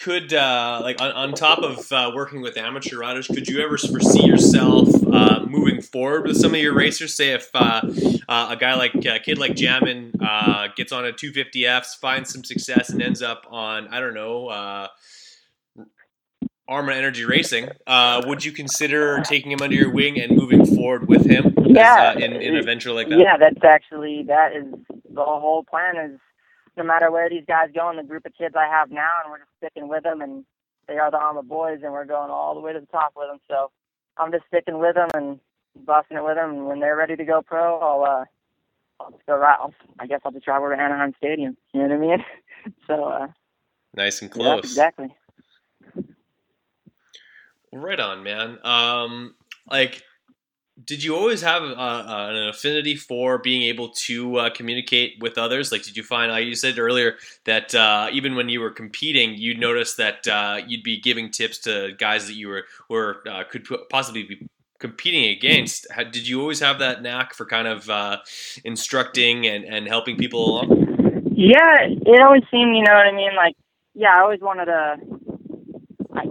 Could 0.00 0.32
uh, 0.32 0.80
like 0.82 1.00
on, 1.00 1.12
on 1.12 1.34
top 1.34 1.58
of 1.58 1.92
uh, 1.92 2.10
working 2.14 2.40
with 2.40 2.56
amateur 2.56 2.98
riders, 2.98 3.26
could 3.26 3.46
you 3.46 3.62
ever 3.62 3.76
foresee 3.76 4.24
yourself 4.24 4.88
uh, 5.12 5.44
moving 5.46 5.82
forward 5.82 6.26
with 6.26 6.38
some 6.38 6.54
of 6.54 6.60
your 6.60 6.74
racers? 6.74 7.14
Say 7.14 7.32
if 7.32 7.50
uh, 7.52 7.82
uh, 8.26 8.48
a 8.50 8.56
guy 8.56 8.76
like 8.76 8.94
a 8.94 9.18
kid 9.18 9.36
like 9.36 9.52
Jamin 9.52 10.14
uh, 10.22 10.68
gets 10.74 10.90
on 10.90 11.04
a 11.04 11.12
250Fs, 11.12 11.98
finds 11.98 12.32
some 12.32 12.44
success, 12.44 12.88
and 12.88 13.02
ends 13.02 13.20
up 13.20 13.44
on 13.50 13.88
I 13.88 14.00
don't 14.00 14.14
know 14.14 14.48
Arma 16.70 16.92
Energy 16.92 17.24
Racing. 17.24 17.68
Uh, 17.86 18.22
would 18.26 18.44
you 18.44 18.52
consider 18.52 19.20
taking 19.22 19.50
him 19.50 19.58
under 19.60 19.74
your 19.74 19.92
wing 19.92 20.20
and 20.20 20.36
moving 20.36 20.64
forward 20.64 21.08
with 21.08 21.26
him? 21.26 21.52
Yeah, 21.66 22.12
as, 22.12 22.16
uh, 22.16 22.24
in, 22.24 22.32
in 22.34 22.56
a 22.56 22.62
venture 22.62 22.92
like 22.92 23.08
that. 23.08 23.18
Yeah, 23.18 23.36
that's 23.36 23.62
actually 23.64 24.22
that 24.28 24.54
is 24.56 24.64
the 25.12 25.24
whole 25.24 25.64
plan. 25.64 25.96
Is 25.96 26.20
no 26.76 26.84
matter 26.84 27.10
where 27.10 27.28
these 27.28 27.44
guys 27.46 27.70
go 27.74 27.90
in 27.90 27.96
the 27.96 28.02
group 28.02 28.26
of 28.26 28.34
kids 28.36 28.54
I 28.56 28.66
have 28.66 28.90
now, 28.90 29.20
and 29.22 29.30
we're 29.30 29.38
just 29.38 29.50
sticking 29.58 29.88
with 29.88 30.02
them, 30.04 30.20
and 30.20 30.44
they 30.88 30.98
are 30.98 31.10
the 31.10 31.18
Arma 31.18 31.42
boys, 31.42 31.80
and 31.82 31.92
we're 31.92 32.04
going 32.04 32.30
all 32.30 32.54
the 32.54 32.60
way 32.60 32.72
to 32.72 32.80
the 32.80 32.86
top 32.86 33.12
with 33.16 33.28
them. 33.28 33.38
So 33.48 33.70
I'm 34.16 34.32
just 34.32 34.44
sticking 34.48 34.78
with 34.78 34.94
them 34.94 35.08
and 35.14 35.40
busting 35.84 36.16
it 36.16 36.24
with 36.24 36.36
them. 36.36 36.50
And 36.50 36.66
when 36.66 36.80
they're 36.80 36.96
ready 36.96 37.16
to 37.16 37.24
go 37.24 37.42
pro, 37.42 37.78
I'll 37.78 38.04
uh, 38.04 38.24
I'll 39.00 39.10
just 39.10 39.26
go 39.26 39.36
right. 39.36 39.56
I'll, 39.58 39.74
I 39.98 40.06
guess 40.06 40.20
I'll 40.24 40.32
just 40.32 40.44
drive 40.44 40.60
over 40.60 40.74
to 40.74 40.80
Anaheim 40.80 41.14
Stadium. 41.18 41.56
You 41.72 41.86
know 41.86 41.96
what 41.96 41.96
I 41.96 42.16
mean? 42.16 42.24
so 42.86 43.04
uh, 43.04 43.26
nice 43.94 44.22
and 44.22 44.30
close. 44.30 44.46
Yeah, 44.46 44.58
exactly. 44.58 45.14
Right 47.72 48.00
on, 48.00 48.24
man. 48.24 48.58
Um, 48.64 49.34
like, 49.70 50.02
did 50.84 51.02
you 51.02 51.16
always 51.16 51.42
have 51.42 51.62
uh, 51.62 51.66
uh, 51.66 52.28
an 52.30 52.48
affinity 52.48 52.96
for 52.96 53.38
being 53.38 53.62
able 53.62 53.90
to 53.90 54.36
uh, 54.36 54.50
communicate 54.50 55.16
with 55.20 55.38
others? 55.38 55.72
Like, 55.72 55.82
did 55.82 55.96
you 55.96 56.02
find, 56.02 56.30
like 56.30 56.46
you 56.46 56.54
said 56.54 56.78
earlier, 56.78 57.16
that 57.44 57.74
uh, 57.74 58.08
even 58.12 58.34
when 58.34 58.48
you 58.48 58.60
were 58.60 58.70
competing, 58.70 59.34
you 59.34 59.56
noticed 59.56 59.96
that 59.96 60.26
uh, 60.28 60.60
you'd 60.66 60.82
be 60.82 61.00
giving 61.00 61.30
tips 61.30 61.58
to 61.60 61.92
guys 61.98 62.26
that 62.26 62.34
you 62.34 62.48
were 62.48 62.64
were 62.88 63.22
uh, 63.28 63.44
could 63.44 63.66
possibly 63.88 64.22
be 64.22 64.48
competing 64.78 65.30
against? 65.36 65.86
Did 66.10 66.26
you 66.26 66.40
always 66.40 66.60
have 66.60 66.78
that 66.78 67.02
knack 67.02 67.34
for 67.34 67.44
kind 67.44 67.68
of 67.68 68.20
instructing 68.64 69.46
and, 69.46 69.64
and 69.64 69.86
helping 69.86 70.16
people 70.16 70.44
along? 70.44 71.32
Yeah, 71.32 71.82
it 71.82 72.22
always 72.22 72.42
seemed, 72.50 72.76
you 72.76 72.82
know 72.82 72.94
what 72.94 73.06
I 73.06 73.12
mean. 73.12 73.34
Like, 73.36 73.56
yeah, 73.94 74.16
I 74.16 74.20
always 74.20 74.40
wanted 74.40 74.66
to 74.66 74.96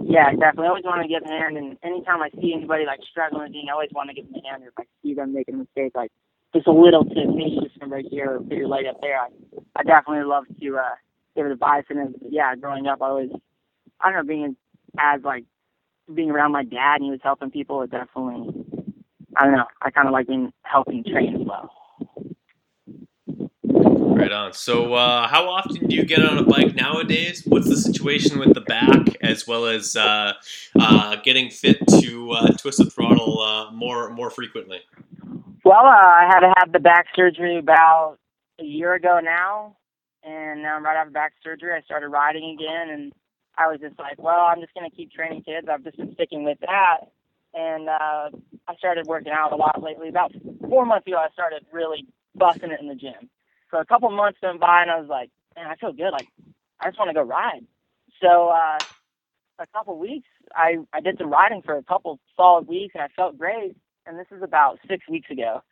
yeah, 0.04 0.30
definitely. 0.32 0.66
I 0.66 0.68
always 0.70 0.84
want 0.84 1.02
to 1.02 1.08
give 1.08 1.22
a 1.24 1.28
hand, 1.28 1.56
and 1.56 1.76
anytime 1.82 2.22
I 2.22 2.30
see 2.40 2.54
anybody 2.56 2.86
like 2.86 3.00
struggling, 3.10 3.52
I 3.68 3.72
always 3.72 3.90
want 3.94 4.10
to 4.10 4.14
give 4.14 4.26
them 4.30 4.42
a 4.44 4.48
hand. 4.50 4.64
If 4.66 4.74
I 4.78 4.84
see 5.02 5.14
them 5.14 5.34
making 5.34 5.54
a 5.54 5.58
mistake, 5.58 5.92
like 5.94 6.12
just 6.54 6.66
a 6.66 6.72
little 6.72 7.04
tip, 7.04 7.28
maybe 7.28 7.58
just 7.62 7.78
from 7.78 7.92
right 7.92 8.06
here 8.10 8.36
or 8.36 8.40
put 8.40 8.56
your 8.56 8.68
leg 8.68 8.86
up 8.86 9.00
there, 9.00 9.18
I, 9.18 9.28
I 9.76 9.82
definitely 9.84 10.24
love 10.24 10.44
to 10.60 10.78
uh, 10.78 10.94
give 11.36 11.46
advice. 11.46 11.84
And 11.90 12.14
yeah, 12.30 12.54
growing 12.56 12.86
up, 12.86 13.02
I 13.02 13.06
always, 13.08 13.30
I 14.00 14.10
don't 14.12 14.26
know, 14.26 14.28
being 14.28 14.56
as 14.98 15.20
like 15.24 15.44
being 16.14 16.30
around 16.30 16.52
my 16.52 16.64
dad 16.64 16.96
and 16.96 17.04
he 17.04 17.10
was 17.10 17.20
helping 17.22 17.50
people. 17.50 17.82
It 17.82 17.90
definitely, 17.90 18.64
I 19.36 19.44
don't 19.44 19.54
know. 19.56 19.66
I 19.82 19.90
kind 19.90 20.08
of 20.08 20.12
like 20.12 20.28
being 20.28 20.52
helping 20.62 21.04
train 21.04 21.36
as 21.40 21.46
well. 21.46 21.70
Right 24.20 24.32
on. 24.32 24.52
So, 24.52 24.92
uh, 24.92 25.26
how 25.28 25.48
often 25.48 25.86
do 25.86 25.96
you 25.96 26.04
get 26.04 26.22
on 26.22 26.36
a 26.36 26.42
bike 26.42 26.74
nowadays? 26.74 27.42
What's 27.46 27.70
the 27.70 27.76
situation 27.76 28.38
with 28.38 28.52
the 28.52 28.60
back, 28.60 29.16
as 29.22 29.46
well 29.46 29.64
as 29.64 29.96
uh, 29.96 30.34
uh, 30.78 31.16
getting 31.24 31.48
fit 31.48 31.78
to 32.02 32.32
uh, 32.32 32.48
twist 32.48 32.84
the 32.84 32.90
throttle 32.90 33.40
uh, 33.40 33.70
more 33.70 34.10
more 34.10 34.28
frequently? 34.28 34.80
Well, 35.64 35.86
uh, 35.86 35.88
I 35.88 36.28
had 36.28 36.40
to 36.40 36.52
have 36.58 36.70
the 36.70 36.80
back 36.80 37.06
surgery 37.16 37.56
about 37.56 38.18
a 38.60 38.64
year 38.64 38.92
ago 38.92 39.20
now, 39.22 39.78
and 40.22 40.66
um, 40.66 40.84
right 40.84 40.98
after 40.98 41.12
back 41.12 41.32
surgery, 41.42 41.72
I 41.72 41.80
started 41.80 42.08
riding 42.08 42.58
again, 42.60 42.90
and 42.90 43.12
I 43.56 43.68
was 43.68 43.80
just 43.80 43.98
like, 43.98 44.22
well, 44.22 44.40
I'm 44.40 44.60
just 44.60 44.74
going 44.74 44.88
to 44.88 44.94
keep 44.94 45.12
training 45.12 45.44
kids. 45.44 45.66
I've 45.66 45.82
just 45.82 45.96
been 45.96 46.12
sticking 46.12 46.44
with 46.44 46.58
that, 46.60 46.98
and 47.54 47.88
I 47.88 48.28
started 48.76 49.06
working 49.06 49.32
out 49.32 49.54
a 49.54 49.56
lot 49.56 49.82
lately. 49.82 50.10
About 50.10 50.34
four 50.68 50.84
months 50.84 51.06
ago, 51.06 51.16
I 51.16 51.32
started 51.32 51.64
really 51.72 52.06
busting 52.34 52.70
it 52.70 52.80
in 52.80 52.88
the 52.88 52.94
gym 52.94 53.30
so 53.70 53.78
a 53.78 53.84
couple 53.86 54.10
months 54.10 54.38
went 54.42 54.60
by, 54.60 54.82
and 54.82 54.90
I 54.90 55.00
was 55.00 55.08
like, 55.08 55.30
man, 55.56 55.66
I 55.66 55.76
feel 55.76 55.92
good. 55.92 56.10
Like, 56.12 56.28
I 56.80 56.88
just 56.88 56.98
want 56.98 57.10
to 57.10 57.14
go 57.14 57.22
ride. 57.22 57.66
So 58.22 58.48
uh, 58.50 58.80
a 59.58 59.66
couple 59.74 59.98
weeks, 59.98 60.28
I 60.54 60.78
I 60.92 61.00
did 61.00 61.18
some 61.18 61.30
riding 61.30 61.62
for 61.62 61.76
a 61.76 61.82
couple 61.82 62.18
solid 62.36 62.68
weeks, 62.68 62.94
and 62.94 63.02
I 63.02 63.08
felt 63.16 63.38
great. 63.38 63.76
And 64.06 64.18
this 64.18 64.26
is 64.36 64.42
about 64.42 64.78
six 64.88 65.08
weeks 65.08 65.30
ago, 65.30 65.62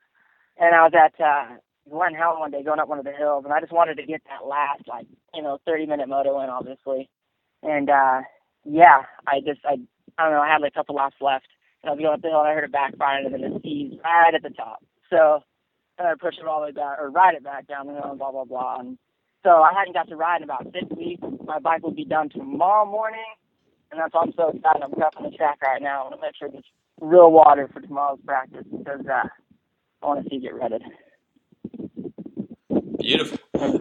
and 0.58 0.74
I 0.74 0.82
was 0.84 0.92
at 0.94 1.20
uh, 1.24 1.56
Glen 1.90 2.14
Helen 2.14 2.40
one 2.40 2.50
day 2.50 2.62
going 2.62 2.80
up 2.80 2.88
one 2.88 2.98
of 2.98 3.04
the 3.04 3.12
hills, 3.12 3.44
and 3.44 3.52
I 3.52 3.60
just 3.60 3.72
wanted 3.72 3.96
to 3.96 4.06
get 4.06 4.22
that 4.28 4.46
last 4.46 4.82
like 4.88 5.06
you 5.34 5.42
know 5.42 5.58
30 5.66 5.86
minute 5.86 6.08
moto 6.08 6.40
in, 6.42 6.50
obviously. 6.50 7.08
And 7.62 7.90
uh, 7.90 8.22
yeah, 8.64 9.02
I 9.26 9.40
just 9.40 9.60
I 9.64 9.76
I 10.18 10.24
don't 10.24 10.32
know, 10.34 10.42
I 10.42 10.48
had 10.52 10.62
like 10.62 10.72
a 10.74 10.78
couple 10.78 10.96
laps 10.96 11.16
left, 11.20 11.46
and 11.82 11.90
I 11.90 11.94
was 11.94 12.00
going 12.00 12.14
up 12.14 12.22
the 12.22 12.28
hill, 12.28 12.40
and 12.40 12.48
I 12.48 12.54
heard 12.54 12.64
it 12.64 12.72
backfire, 12.72 13.18
and 13.24 13.34
then 13.34 13.40
the 13.54 13.60
seas 13.62 13.98
right 14.04 14.34
at 14.34 14.42
the 14.42 14.50
top. 14.50 14.80
So 15.10 15.40
and 15.98 16.08
I'd 16.08 16.18
push 16.18 16.34
it 16.40 16.46
all 16.46 16.60
the 16.60 16.66
way 16.66 16.72
back 16.72 16.98
or 17.00 17.10
ride 17.10 17.34
it 17.34 17.44
back 17.44 17.66
down 17.66 17.86
the 17.86 17.94
hill 17.94 18.10
and 18.10 18.18
blah 18.18 18.30
blah 18.30 18.44
blah. 18.44 18.78
And 18.80 18.98
so 19.44 19.50
I 19.50 19.72
hadn't 19.72 19.94
got 19.94 20.08
to 20.08 20.16
ride 20.16 20.38
in 20.38 20.44
about 20.44 20.66
six 20.72 20.84
weeks. 20.96 21.22
My 21.44 21.58
bike 21.58 21.82
will 21.82 21.92
be 21.92 22.04
done 22.04 22.28
tomorrow 22.28 22.84
morning, 22.84 23.20
and 23.90 24.00
that's 24.00 24.12
why 24.14 24.22
I'm 24.22 24.32
so 24.36 24.48
excited. 24.48 24.82
I'm 24.82 24.90
prepping 24.92 25.30
the 25.30 25.36
track 25.36 25.58
right 25.62 25.82
now. 25.82 26.00
I 26.00 26.02
want 26.04 26.14
to 26.16 26.20
make 26.20 26.36
sure 26.36 26.48
it's 26.52 26.66
real 27.00 27.30
water 27.30 27.68
for 27.72 27.80
tomorrow's 27.80 28.18
practice 28.24 28.64
because 28.70 29.06
uh, 29.06 29.28
I 30.02 30.06
want 30.06 30.24
to 30.24 30.30
see 30.30 30.36
it 30.36 30.42
get 30.42 30.54
redded. 30.54 30.82
Beautiful. 32.98 33.38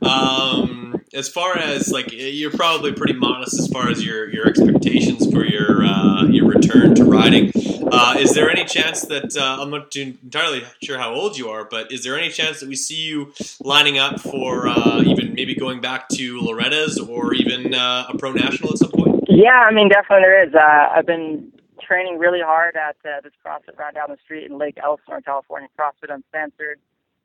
Um, 0.07 1.01
as 1.13 1.27
far 1.27 1.57
as 1.57 1.91
like, 1.91 2.11
you're 2.11 2.51
probably 2.51 2.93
pretty 2.93 3.13
modest 3.13 3.59
as 3.59 3.67
far 3.67 3.89
as 3.89 4.05
your 4.05 4.29
your 4.29 4.47
expectations 4.47 5.31
for 5.31 5.43
your 5.43 5.83
uh, 5.83 6.25
your 6.25 6.47
return 6.47 6.95
to 6.95 7.03
riding. 7.03 7.51
Uh, 7.91 8.15
is 8.17 8.33
there 8.33 8.49
any 8.49 8.65
chance 8.65 9.01
that 9.03 9.35
uh, 9.37 9.61
I'm 9.61 9.69
not 9.69 9.95
entirely 9.95 10.63
sure 10.83 10.97
how 10.97 11.13
old 11.13 11.37
you 11.37 11.49
are, 11.49 11.65
but 11.65 11.91
is 11.91 12.03
there 12.03 12.17
any 12.17 12.29
chance 12.29 12.59
that 12.59 12.69
we 12.69 12.75
see 12.75 12.95
you 12.95 13.33
lining 13.61 13.97
up 13.97 14.19
for 14.19 14.67
uh, 14.67 15.01
even 15.01 15.33
maybe 15.33 15.55
going 15.55 15.81
back 15.81 16.09
to 16.09 16.39
Loretta's 16.39 16.99
or 16.99 17.33
even 17.33 17.73
uh, 17.73 18.07
a 18.09 18.17
pro 18.17 18.31
national 18.31 18.71
at 18.71 18.77
some 18.79 18.91
point? 18.91 19.25
Yeah, 19.29 19.65
I 19.67 19.73
mean, 19.73 19.89
definitely 19.89 20.23
there 20.23 20.47
is. 20.47 20.53
Uh, 20.53 20.89
I've 20.95 21.05
been 21.05 21.51
training 21.81 22.17
really 22.17 22.41
hard 22.41 22.75
at 22.75 22.97
this 23.23 23.33
CrossFit 23.45 23.77
right 23.77 23.93
down 23.93 24.09
the 24.09 24.17
street 24.23 24.49
in 24.49 24.57
Lake 24.57 24.77
Elsinore, 24.83 25.21
California, 25.21 25.69
CrossFit 25.77 26.13
Uncensored 26.13 26.79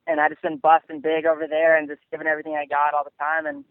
and 0.07 0.19
I 0.19 0.29
just 0.29 0.41
been 0.41 0.57
busting 0.57 1.01
big 1.01 1.25
over 1.25 1.47
there 1.47 1.77
and 1.77 1.87
just 1.87 2.01
giving 2.11 2.27
everything 2.27 2.55
I 2.55 2.65
got 2.65 2.93
all 2.93 3.03
the 3.03 3.15
time. 3.19 3.45
And 3.45 3.63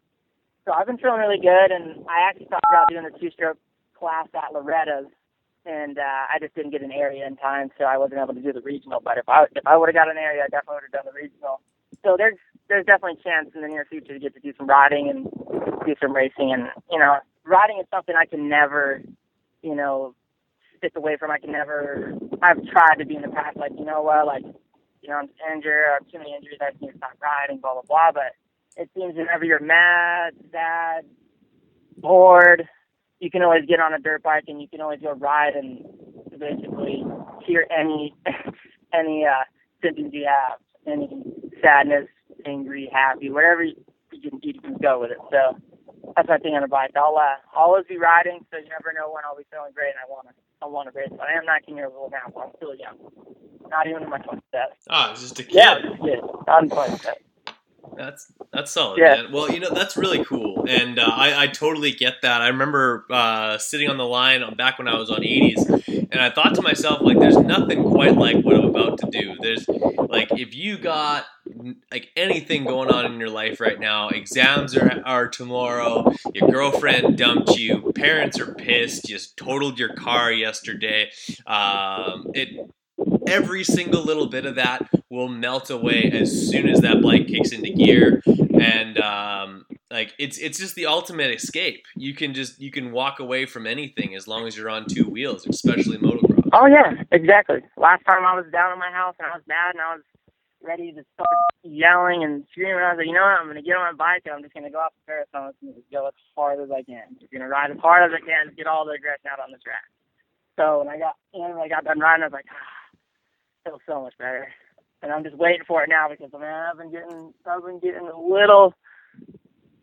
so 0.64 0.72
I've 0.72 0.86
been 0.86 0.98
feeling 0.98 1.20
really 1.20 1.38
good. 1.38 1.70
And 1.70 2.04
I 2.08 2.28
actually 2.28 2.46
thought 2.46 2.62
about 2.68 2.88
doing 2.88 3.04
the 3.04 3.18
two-stroke 3.18 3.58
class 3.98 4.28
at 4.34 4.52
Loretta's, 4.52 5.10
and 5.64 5.98
uh, 5.98 6.26
I 6.32 6.38
just 6.40 6.54
didn't 6.54 6.72
get 6.72 6.82
an 6.82 6.92
area 6.92 7.26
in 7.26 7.36
time, 7.36 7.70
so 7.78 7.84
I 7.84 7.96
wasn't 7.96 8.20
able 8.20 8.34
to 8.34 8.40
do 8.40 8.52
the 8.52 8.60
regional. 8.60 9.00
But 9.02 9.18
if 9.18 9.28
I 9.28 9.44
if 9.54 9.66
I 9.66 9.76
would 9.76 9.88
have 9.88 9.94
got 9.94 10.10
an 10.10 10.18
area, 10.18 10.42
I 10.42 10.48
definitely 10.48 10.76
would 10.76 10.88
have 10.92 11.04
done 11.04 11.12
the 11.12 11.20
regional. 11.20 11.60
So 12.04 12.16
there's 12.16 12.36
there's 12.68 12.86
definitely 12.86 13.18
a 13.20 13.22
chance 13.22 13.50
in 13.54 13.62
the 13.62 13.68
near 13.68 13.84
future 13.84 14.14
to 14.14 14.18
get 14.18 14.34
to 14.34 14.40
do 14.40 14.52
some 14.56 14.66
riding 14.66 15.08
and 15.08 15.24
do 15.86 15.94
some 16.00 16.14
racing. 16.14 16.52
And 16.52 16.68
you 16.90 16.98
know, 16.98 17.18
riding 17.44 17.78
is 17.78 17.86
something 17.90 18.14
I 18.16 18.26
can 18.26 18.48
never, 18.48 19.02
you 19.62 19.74
know, 19.74 20.14
stick 20.78 20.92
away 20.96 21.16
from. 21.16 21.30
I 21.30 21.38
can 21.38 21.52
never. 21.52 22.14
I've 22.42 22.64
tried 22.66 22.96
to 22.98 23.06
be 23.06 23.16
in 23.16 23.22
the 23.22 23.28
past, 23.28 23.56
like 23.56 23.72
you 23.78 23.84
know 23.84 24.02
what, 24.02 24.26
like 24.26 24.44
you 25.02 25.08
know, 25.08 25.16
I'm 25.16 25.28
injured, 25.52 25.84
I 25.90 25.94
have 25.94 26.08
too 26.10 26.18
many 26.18 26.34
injuries, 26.34 26.58
I 26.60 26.70
can't 26.78 26.96
stop 26.96 27.12
riding, 27.20 27.58
blah, 27.58 27.72
blah, 27.74 27.82
blah. 27.82 28.12
But 28.12 28.32
it 28.76 28.88
seems 28.96 29.16
whenever 29.16 29.44
you're 29.44 29.60
mad, 29.60 30.34
sad, 30.52 31.04
bored, 31.98 32.68
you 33.22 33.30
can 33.30 33.42
always 33.42 33.64
get 33.66 33.78
on 33.78 33.94
a 33.94 34.00
dirt 34.00 34.22
bike 34.24 34.44
and 34.48 34.60
you 34.60 34.66
can 34.66 34.80
always 34.80 35.00
go 35.00 35.12
ride 35.12 35.54
and 35.54 35.78
basically 36.38 37.04
cure 37.46 37.64
any 37.70 38.14
any 38.92 39.24
uh, 39.24 39.44
symptoms 39.80 40.10
you 40.12 40.26
have, 40.26 40.58
any 40.88 41.22
sadness, 41.62 42.08
angry, 42.44 42.90
happy, 42.92 43.30
whatever 43.30 43.62
you, 43.62 43.76
you 44.10 44.28
can 44.28 44.40
you 44.42 44.60
can 44.60 44.74
go 44.82 45.00
with 45.00 45.12
it. 45.12 45.18
So 45.30 45.56
that's 46.16 46.28
my 46.28 46.38
thing 46.38 46.54
on 46.54 46.64
a 46.64 46.68
bike. 46.68 46.90
I'll 46.96 47.16
uh, 47.16 47.36
always 47.56 47.84
be 47.88 47.96
riding, 47.96 48.44
so 48.50 48.58
you 48.58 48.68
never 48.68 48.92
know 48.92 49.12
when 49.12 49.22
I'll 49.24 49.36
be 49.36 49.44
feeling 49.52 49.70
great 49.72 49.94
and 49.94 50.02
I 50.04 50.10
want 50.10 50.26
to 50.26 50.34
I 50.60 50.66
want 50.66 50.92
to 50.92 50.98
race. 50.98 51.08
But 51.12 51.28
I 51.28 51.38
am 51.38 51.46
19 51.46 51.76
years 51.76 51.92
old 51.96 52.10
now, 52.10 52.26
so 52.34 52.40
I'm 52.42 52.50
still 52.56 52.74
young. 52.74 52.98
Not 53.68 53.86
even 53.86 54.02
in 54.02 54.10
my 54.10 54.18
20s. 54.18 54.40
Ah, 54.90 55.12
it's 55.12 55.22
just 55.22 55.38
a 55.38 55.44
kid. 55.44 55.54
Yeah, 55.54 55.78
yeah, 56.02 56.16
not 56.48 56.64
in 56.64 56.70
20s. 56.70 57.06
That's 57.96 58.32
that's 58.52 58.70
solid, 58.70 58.98
yeah. 58.98 59.22
man. 59.22 59.32
Well, 59.32 59.50
you 59.50 59.60
know 59.60 59.70
that's 59.70 59.96
really 59.96 60.24
cool, 60.24 60.64
and 60.68 60.98
uh, 60.98 61.10
I, 61.10 61.44
I 61.44 61.46
totally 61.48 61.92
get 61.92 62.22
that. 62.22 62.40
I 62.40 62.48
remember 62.48 63.06
uh, 63.10 63.58
sitting 63.58 63.88
on 63.88 63.98
the 63.98 64.06
line 64.06 64.42
back 64.56 64.78
when 64.78 64.88
I 64.88 64.98
was 64.98 65.10
on 65.10 65.20
80s, 65.20 66.08
and 66.10 66.20
I 66.20 66.30
thought 66.30 66.54
to 66.54 66.62
myself, 66.62 67.00
like, 67.02 67.18
there's 67.18 67.36
nothing 67.36 67.82
quite 67.84 68.16
like 68.16 68.44
what 68.44 68.56
I'm 68.56 68.64
about 68.64 68.98
to 68.98 69.10
do. 69.10 69.36
There's 69.40 69.68
like, 69.68 70.30
if 70.32 70.54
you 70.54 70.78
got 70.78 71.26
like 71.90 72.10
anything 72.16 72.64
going 72.64 72.90
on 72.90 73.06
in 73.06 73.18
your 73.18 73.30
life 73.30 73.60
right 73.60 73.78
now, 73.78 74.08
exams 74.08 74.76
are 74.76 75.02
are 75.04 75.28
tomorrow. 75.28 76.12
Your 76.34 76.50
girlfriend 76.50 77.18
dumped 77.18 77.56
you. 77.56 77.92
Parents 77.94 78.38
are 78.38 78.54
pissed. 78.54 79.08
You 79.08 79.16
just 79.16 79.36
totaled 79.36 79.78
your 79.78 79.94
car 79.94 80.32
yesterday. 80.32 81.10
Um, 81.46 82.30
it 82.34 82.70
every 83.26 83.64
single 83.64 84.02
little 84.02 84.26
bit 84.26 84.46
of 84.46 84.56
that 84.56 84.88
will 85.10 85.28
melt 85.28 85.70
away 85.70 86.10
as 86.12 86.48
soon 86.48 86.68
as 86.68 86.80
that 86.80 87.02
bike 87.02 87.28
kicks 87.28 87.52
into 87.52 87.70
gear, 87.70 88.22
and 88.58 88.98
um, 88.98 89.64
like 89.90 90.14
it's 90.18 90.38
it's 90.38 90.58
just 90.58 90.74
the 90.74 90.86
ultimate 90.86 91.34
escape. 91.34 91.84
You 91.96 92.14
can 92.14 92.34
just 92.34 92.60
you 92.60 92.70
can 92.70 92.92
walk 92.92 93.20
away 93.20 93.46
from 93.46 93.66
anything 93.66 94.14
as 94.14 94.26
long 94.26 94.46
as 94.46 94.56
you're 94.56 94.70
on 94.70 94.86
two 94.86 95.04
wheels, 95.04 95.46
especially 95.46 95.98
motocross. 95.98 96.48
Oh 96.52 96.66
yeah, 96.66 97.02
exactly. 97.12 97.60
Last 97.76 98.04
time 98.06 98.24
I 98.24 98.34
was 98.34 98.46
down 98.52 98.72
in 98.72 98.78
my 98.78 98.90
house 98.90 99.14
and 99.18 99.26
I 99.26 99.36
was 99.36 99.42
mad 99.46 99.74
and 99.74 99.80
I 99.80 99.94
was 99.94 100.02
ready 100.62 100.92
to 100.92 101.02
start 101.14 101.28
yelling 101.62 102.24
and 102.24 102.44
screaming. 102.50 102.76
I 102.76 102.92
was 102.92 102.98
like, 102.98 103.06
you 103.06 103.14
know 103.14 103.22
what? 103.22 103.40
I'm 103.40 103.46
gonna 103.48 103.62
get 103.62 103.76
on 103.76 103.96
my 103.96 103.96
bike 103.96 104.22
and 104.24 104.34
I'm 104.34 104.42
just 104.42 104.54
gonna 104.54 104.70
go 104.70 104.78
off 104.78 104.92
the 105.04 105.12
Parasol 105.12 105.52
and 105.60 105.74
go 105.92 106.06
as 106.06 106.14
hard 106.36 106.60
as 106.60 106.70
I 106.70 106.82
can. 106.82 107.16
Just 107.20 107.32
gonna 107.32 107.48
ride 107.48 107.70
as 107.70 107.78
hard 107.78 108.04
as 108.10 108.16
I 108.16 108.24
can 108.24 108.48
to 108.48 108.54
get 108.54 108.66
all 108.66 108.84
the 108.84 108.92
aggression 108.92 109.28
out 109.30 109.40
on 109.40 109.50
the 109.50 109.58
track. 109.58 109.84
So 110.56 110.80
when 110.80 110.88
I 110.88 110.98
got 110.98 111.16
when 111.32 111.52
I 111.52 111.68
got 111.68 111.84
done 111.84 112.00
riding, 112.00 112.22
I 112.22 112.26
was 112.26 112.32
like, 112.32 112.46
ah, 112.48 112.81
feels 113.64 113.80
so 113.86 114.02
much 114.02 114.14
better. 114.18 114.48
And 115.02 115.10
I'm 115.10 115.24
just 115.24 115.36
waiting 115.36 115.64
for 115.66 115.82
it 115.82 115.88
now 115.88 116.08
because 116.08 116.30
man, 116.32 116.70
I've 116.70 116.78
been 116.78 116.90
getting 116.90 117.32
I've 117.46 117.64
been 117.64 117.80
getting 117.80 118.08
a 118.08 118.18
little 118.18 118.74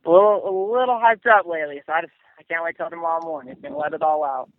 a 0.06 0.10
little 0.10 0.44
a 0.48 0.54
little 0.74 0.96
hyped 0.96 1.28
up 1.28 1.46
lately. 1.46 1.82
So 1.86 1.94
I 1.94 2.02
just 2.02 2.14
I 2.40 2.44
can't 2.44 2.64
wait 2.64 2.78
till 2.78 2.90
tomorrow 2.90 3.22
morning. 3.24 3.56
Gonna 3.62 3.78
let 3.78 3.94
it 3.94 4.02
all 4.02 4.24
out. 4.24 4.50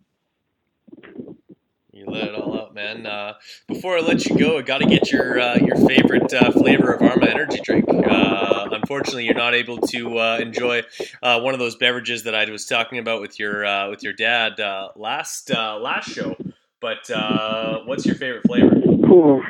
You 1.93 2.05
let 2.05 2.23
it 2.29 2.35
all 2.35 2.57
out, 2.59 2.73
man. 2.73 3.05
Uh, 3.05 3.33
before 3.67 3.97
I 3.97 4.01
let 4.01 4.25
you 4.25 4.37
go, 4.37 4.57
I 4.57 4.61
got 4.61 4.77
to 4.79 4.85
get 4.85 5.11
your 5.11 5.39
uh, 5.39 5.57
your 5.57 5.75
favorite 5.75 6.33
uh, 6.33 6.49
flavor 6.51 6.93
of 6.93 7.01
Arma 7.01 7.25
energy 7.25 7.59
drink. 7.63 7.85
Uh, 7.89 8.69
unfortunately, 8.71 9.25
you're 9.25 9.33
not 9.33 9.53
able 9.53 9.77
to 9.77 10.17
uh, 10.17 10.37
enjoy 10.41 10.83
uh, 11.21 11.41
one 11.41 11.53
of 11.53 11.59
those 11.59 11.75
beverages 11.75 12.23
that 12.23 12.33
I 12.33 12.49
was 12.49 12.65
talking 12.65 12.97
about 12.97 13.19
with 13.19 13.39
your 13.39 13.89
with 13.89 14.03
your 14.03 14.13
dad 14.13 14.53
last 14.95 15.49
last 15.49 16.09
show. 16.09 16.35
But 16.81 17.09
uh, 17.11 17.81
what's 17.85 18.07
your 18.07 18.15
favorite 18.17 18.45
flavor? 18.45 18.75
Ooh, 19.05 19.41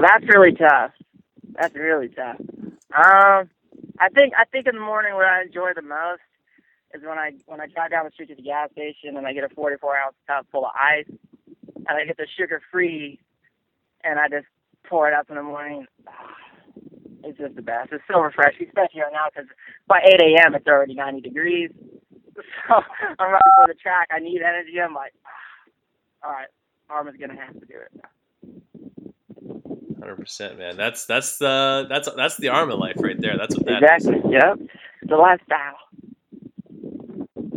that's 0.00 0.24
really 0.28 0.52
tough. 0.52 0.92
That's 1.54 1.74
really 1.74 2.08
tough. 2.08 2.38
Um, 2.96 3.50
I 4.00 4.08
think 4.14 4.34
I 4.38 4.44
think 4.52 4.66
in 4.68 4.76
the 4.76 4.80
morning 4.80 5.14
what 5.14 5.26
I 5.26 5.42
enjoy 5.42 5.72
the 5.74 5.82
most 5.82 6.20
is 6.94 7.02
when 7.04 7.18
I 7.18 7.32
when 7.46 7.60
I 7.60 7.66
drive 7.66 7.90
down 7.90 8.04
the 8.06 8.12
street 8.12 8.28
to 8.30 8.36
the 8.36 8.42
gas 8.42 8.70
station 8.72 9.16
and 9.16 9.26
I 9.26 9.32
get 9.34 9.44
a 9.44 9.50
44 9.54 9.96
ounce 9.98 10.16
cup 10.26 10.46
full 10.52 10.66
of 10.66 10.72
ice 10.74 11.06
and 11.88 11.98
I 11.98 12.04
get 12.06 12.16
the 12.16 12.26
sugar 12.38 12.62
free 12.72 13.20
and 14.04 14.18
I 14.20 14.28
just 14.28 14.46
pour 14.88 15.08
it 15.08 15.14
up 15.14 15.30
in 15.30 15.36
the 15.36 15.42
morning. 15.42 15.86
It's 17.24 17.38
just 17.38 17.56
the 17.56 17.62
best. 17.62 17.90
It's 17.92 18.04
so 18.10 18.20
refreshing, 18.20 18.68
especially 18.68 19.02
right 19.02 19.12
now 19.12 19.26
because 19.34 19.50
by 19.88 19.98
8 20.04 20.22
a.m. 20.22 20.54
it's 20.54 20.66
already 20.68 20.94
90 20.94 21.20
degrees. 21.22 21.70
So 22.68 22.74
I'm 23.18 23.32
running 23.32 23.54
for 23.56 23.66
the 23.68 23.74
track. 23.74 24.08
I 24.12 24.20
need 24.20 24.42
energy. 24.42 24.80
I'm 24.80 24.94
like, 24.94 25.12
all 26.26 26.32
right, 26.32 26.48
Arma's 26.90 27.14
gonna 27.20 27.36
have 27.36 27.54
to 27.54 27.66
do 27.66 27.74
it 27.74 27.90
now. 27.94 28.08
Hundred 30.00 30.16
percent, 30.16 30.58
man. 30.58 30.76
That's 30.76 31.06
that's 31.06 31.38
the 31.38 31.86
that's 31.88 32.08
that's 32.16 32.36
the 32.36 32.48
Arma 32.48 32.74
life 32.74 32.96
right 32.98 33.20
there. 33.20 33.36
That's 33.38 33.56
what 33.56 33.66
that 33.66 33.82
exactly. 33.82 34.18
Is. 34.18 34.24
Yep. 34.32 34.58
The 35.04 35.16
lifestyle. 35.16 35.76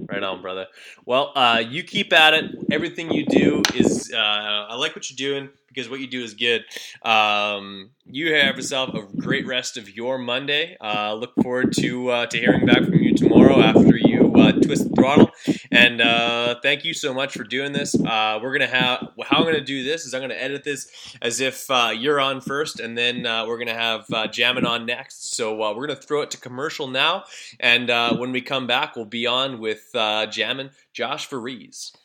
Right 0.08 0.24
on, 0.24 0.42
brother. 0.42 0.68
Well, 1.06 1.32
uh, 1.36 1.64
you 1.68 1.84
keep 1.84 2.14
at 2.14 2.34
it. 2.34 2.56
Everything 2.72 3.12
you 3.12 3.26
do 3.28 3.62
is, 3.76 4.12
uh, 4.12 4.18
I 4.18 4.76
like 4.76 4.96
what 4.96 5.10
you're 5.10 5.32
doing 5.32 5.50
because 5.68 5.88
what 5.88 6.00
you 6.00 6.08
do 6.08 6.24
is 6.24 6.34
good. 6.34 6.66
Um, 7.04 7.92
you 8.06 8.34
have 8.34 8.56
yourself 8.56 8.96
a 8.96 9.04
great 9.18 9.46
rest 9.46 9.78
of 9.78 9.96
your 9.96 10.18
Monday. 10.18 10.78
Uh, 10.82 11.14
look 11.14 11.34
forward 11.44 11.74
to 11.80 12.10
uh, 12.10 12.26
to 12.26 12.38
hearing 12.40 12.66
back 12.66 12.84
from 12.84 12.96
you 12.96 13.14
tomorrow 13.16 13.60
after 13.62 13.96
you 13.96 14.09
uh, 14.40 14.52
twist 14.54 14.90
the 14.90 14.96
throttle. 14.96 15.30
And 15.72 16.02
uh, 16.02 16.56
thank 16.62 16.84
you 16.84 16.94
so 16.94 17.14
much 17.14 17.34
for 17.34 17.44
doing 17.44 17.72
this. 17.72 17.96
Uh, 17.96 18.40
we're 18.42 18.52
gonna 18.52 18.68
have 18.68 19.10
how 19.24 19.38
I'm 19.38 19.44
gonna 19.44 19.62
do 19.62 19.84
this 19.84 20.06
is 20.06 20.14
I'm 20.14 20.22
gonna 20.22 20.34
edit 20.34 20.64
this 20.64 20.90
as 21.22 21.40
if 21.40 21.70
uh, 21.70 21.92
you're 21.96 22.20
on 22.20 22.42
first, 22.42 22.80
and 22.80 22.98
then 22.98 23.24
we're 23.24 23.58
gonna 23.58 23.74
have 23.74 24.06
uh, 24.12 24.28
Jammin 24.28 24.66
on 24.66 24.86
next. 24.86 25.36
So 25.36 25.56
we're 25.56 25.88
gonna 25.88 26.00
throw 26.00 26.22
it 26.22 26.32
to 26.32 26.38
commercial 26.38 26.88
now, 26.88 27.24
and 27.60 27.90
when 28.20 28.32
we 28.32 28.42
come 28.42 28.68
back, 28.68 28.96
we'll 28.96 29.06
be 29.06 29.28
on 29.28 29.60
with 29.60 29.90
uh, 29.94 30.26
Jammin 30.26 30.72
Josh 30.94 31.30
Varize. 31.30 31.96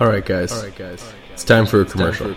All 0.00 0.06
right, 0.06 0.24
guys. 0.24 0.52
All 0.52 0.62
right, 0.62 0.76
guys. 0.76 1.04
It's 1.32 1.44
time 1.44 1.66
for 1.66 1.80
a 1.80 1.84
commercial. 1.84 2.34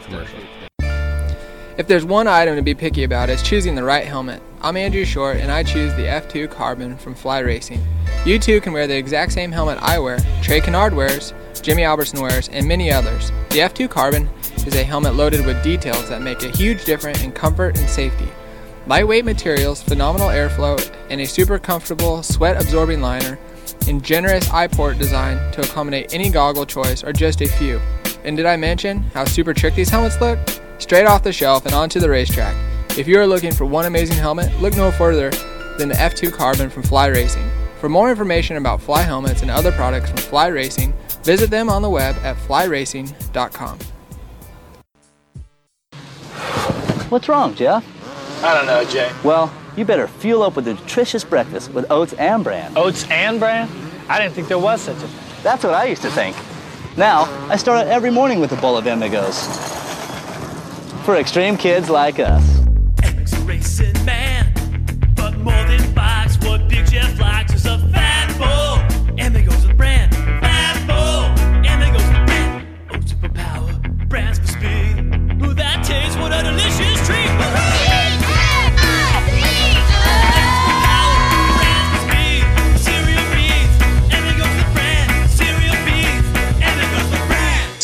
If 1.77 1.87
there's 1.87 2.05
one 2.05 2.27
item 2.27 2.55
to 2.55 2.61
be 2.61 2.73
picky 2.73 3.03
about, 3.03 3.29
it's 3.29 3.43
choosing 3.43 3.75
the 3.75 3.83
right 3.83 4.05
helmet. 4.05 4.41
I'm 4.61 4.77
Andrew 4.77 5.05
Short, 5.05 5.37
and 5.37 5.51
I 5.51 5.63
choose 5.63 5.93
the 5.95 6.03
F2 6.03 6.49
Carbon 6.49 6.97
from 6.97 7.15
Fly 7.15 7.39
Racing. 7.39 7.81
You 8.23 8.37
too 8.37 8.61
can 8.61 8.71
wear 8.71 8.85
the 8.85 8.95
exact 8.95 9.31
same 9.31 9.51
helmet 9.51 9.79
I 9.81 9.97
wear, 9.97 10.19
Trey 10.43 10.61
Canard 10.61 10.93
wears, 10.93 11.33
Jimmy 11.63 11.83
Albertson 11.83 12.21
wears, 12.21 12.49
and 12.49 12.67
many 12.67 12.91
others. 12.91 13.31
The 13.49 13.59
F2 13.59 13.89
Carbon 13.89 14.29
is 14.57 14.75
a 14.75 14.83
helmet 14.83 15.15
loaded 15.15 15.43
with 15.43 15.63
details 15.63 16.07
that 16.09 16.21
make 16.21 16.43
a 16.43 16.55
huge 16.55 16.85
difference 16.85 17.23
in 17.23 17.31
comfort 17.31 17.79
and 17.79 17.89
safety. 17.89 18.27
Lightweight 18.85 19.25
materials, 19.25 19.81
phenomenal 19.81 20.27
airflow, 20.27 20.77
and 21.09 21.19
a 21.19 21.25
super 21.25 21.57
comfortable 21.57 22.21
sweat 22.21 22.61
absorbing 22.61 23.01
liner 23.01 23.39
and 23.87 24.03
generous 24.03 24.47
eye 24.51 24.67
port 24.67 24.99
design 24.99 25.37
to 25.53 25.61
accommodate 25.61 26.13
any 26.13 26.29
goggle 26.29 26.67
choice 26.67 27.03
are 27.03 27.13
just 27.13 27.41
a 27.41 27.47
few. 27.47 27.81
And 28.23 28.37
did 28.37 28.45
I 28.45 28.55
mention 28.55 28.99
how 29.15 29.25
super 29.25 29.51
trick 29.51 29.73
these 29.73 29.89
helmets 29.89 30.21
look? 30.21 30.37
Straight 30.77 31.07
off 31.07 31.23
the 31.23 31.33
shelf 31.33 31.65
and 31.65 31.73
onto 31.73 31.99
the 31.99 32.09
racetrack. 32.09 32.55
If 32.99 33.07
you 33.07 33.19
are 33.19 33.25
looking 33.25 33.51
for 33.51 33.65
one 33.65 33.87
amazing 33.87 34.17
helmet, 34.17 34.55
look 34.61 34.75
no 34.75 34.91
further 34.91 35.31
than 35.79 35.89
the 35.89 35.95
F2 35.95 36.31
Carbon 36.31 36.69
from 36.69 36.83
Fly 36.83 37.07
Racing. 37.07 37.49
For 37.81 37.89
more 37.89 38.11
information 38.11 38.57
about 38.57 38.79
Fly 38.79 39.01
helmets 39.01 39.41
and 39.41 39.49
other 39.49 39.71
products 39.71 40.11
from 40.11 40.19
Fly 40.19 40.47
Racing, 40.49 40.93
visit 41.23 41.49
them 41.49 41.67
on 41.67 41.81
the 41.81 41.89
web 41.89 42.15
at 42.17 42.37
flyracing.com. 42.37 43.79
What's 47.09 47.27
wrong, 47.27 47.55
Jeff? 47.55 47.83
I 48.43 48.53
don't 48.53 48.67
know, 48.67 48.85
Jay. 48.85 49.11
Well, 49.23 49.51
you 49.75 49.83
better 49.83 50.07
fuel 50.07 50.43
up 50.43 50.55
with 50.55 50.67
a 50.67 50.75
nutritious 50.75 51.23
breakfast 51.23 51.71
with 51.71 51.89
oats 51.89 52.13
and 52.13 52.43
bran. 52.43 52.71
Oats 52.77 53.09
and 53.09 53.39
bran? 53.39 53.67
I 54.07 54.21
didn't 54.21 54.35
think 54.35 54.47
there 54.47 54.59
was 54.59 54.81
such 54.81 54.97
a 54.97 54.99
thing. 54.99 55.41
That's 55.41 55.63
what 55.63 55.73
I 55.73 55.85
used 55.85 56.03
to 56.03 56.11
think. 56.11 56.35
Now, 56.97 57.23
I 57.49 57.55
start 57.55 57.79
out 57.79 57.87
every 57.87 58.11
morning 58.11 58.39
with 58.39 58.51
a 58.51 58.57
bowl 58.57 58.77
of 58.77 58.85
Amigos. 58.85 59.47
For 61.03 61.15
extreme 61.15 61.57
kids 61.57 61.89
like 61.89 62.19
us. 62.19 62.59
racing 63.43 64.05
man, 64.05 64.53
but 65.15 65.35
more 65.39 65.63
than 65.63 65.80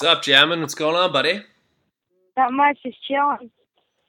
What's 0.00 0.16
up, 0.16 0.22
Jammin? 0.22 0.62
What's 0.62 0.74
going 0.74 0.96
on, 0.96 1.12
buddy? 1.12 1.42
Not 2.34 2.54
much, 2.54 2.78
just 2.82 2.96
chilling. 3.06 3.50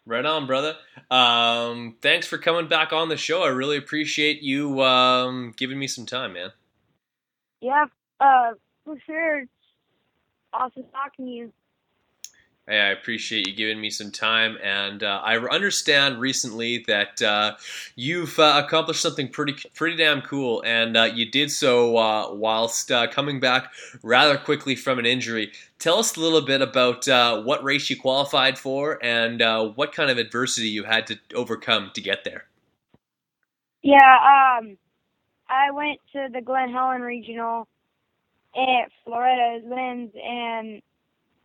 Right 0.06 0.26
on, 0.26 0.48
brother. 0.48 0.78
Um, 1.10 1.98
thanks 2.02 2.26
for 2.26 2.38
coming 2.38 2.70
back 2.70 2.94
on 2.94 3.10
the 3.10 3.18
show. 3.18 3.44
I 3.44 3.50
really 3.50 3.76
appreciate 3.76 4.42
you 4.42 4.82
um, 4.84 5.54
giving 5.58 5.78
me 5.78 5.88
some 5.88 6.06
time, 6.06 6.32
man. 6.32 6.52
Yeah, 7.60 7.88
uh, 8.22 8.52
for 8.86 8.96
sure. 9.06 9.40
It's 9.40 9.52
awesome 10.54 10.86
talking 10.94 11.26
to 11.26 11.30
you. 11.30 11.54
Hey, 12.72 12.80
I 12.80 12.92
appreciate 12.92 13.50
you 13.50 13.54
giving 13.54 13.82
me 13.82 13.90
some 13.90 14.12
time, 14.12 14.58
and 14.64 15.04
uh, 15.04 15.20
I 15.22 15.36
understand 15.36 16.22
recently 16.22 16.86
that 16.88 17.22
uh, 17.22 17.58
you've 17.98 18.40
uh, 18.40 18.62
accomplished 18.64 19.02
something 19.02 19.28
pretty 19.28 19.56
pretty 19.74 19.98
damn 19.98 20.22
cool, 20.22 20.64
and 20.66 20.96
uh, 20.96 21.04
you 21.04 21.30
did 21.30 21.52
so 21.52 21.98
uh, 21.98 22.34
whilst 22.34 22.90
uh, 22.90 23.08
coming 23.08 23.42
back 23.42 23.74
rather 24.04 24.38
quickly 24.38 24.78
from 24.78 25.00
an 25.00 25.06
injury. 25.06 25.52
Tell 25.80 26.00
us 26.00 26.16
a 26.16 26.22
little 26.22 26.40
bit 26.40 26.62
about 26.62 27.08
what 27.44 27.62
race 27.62 27.90
you 27.90 28.00
qualified 28.00 28.58
for, 28.58 29.04
and 29.04 29.42
what 29.76 29.92
kind 29.92 30.10
of 30.10 30.18
adversity 30.18 30.70
you 30.70 30.86
had 30.86 31.08
to 31.08 31.20
overcome 31.36 31.92
to 31.94 32.00
get 32.00 32.24
there. 32.24 32.46
Yeah, 33.82 33.98
um, 34.62 34.78
I 35.50 35.72
went 35.72 36.00
to 36.14 36.30
the 36.32 36.40
Glen 36.40 36.72
Helen 36.72 37.02
Regional 37.02 37.68
at 38.56 38.92
Florida 39.04 39.60
Lens, 39.68 40.12
and 40.16 40.82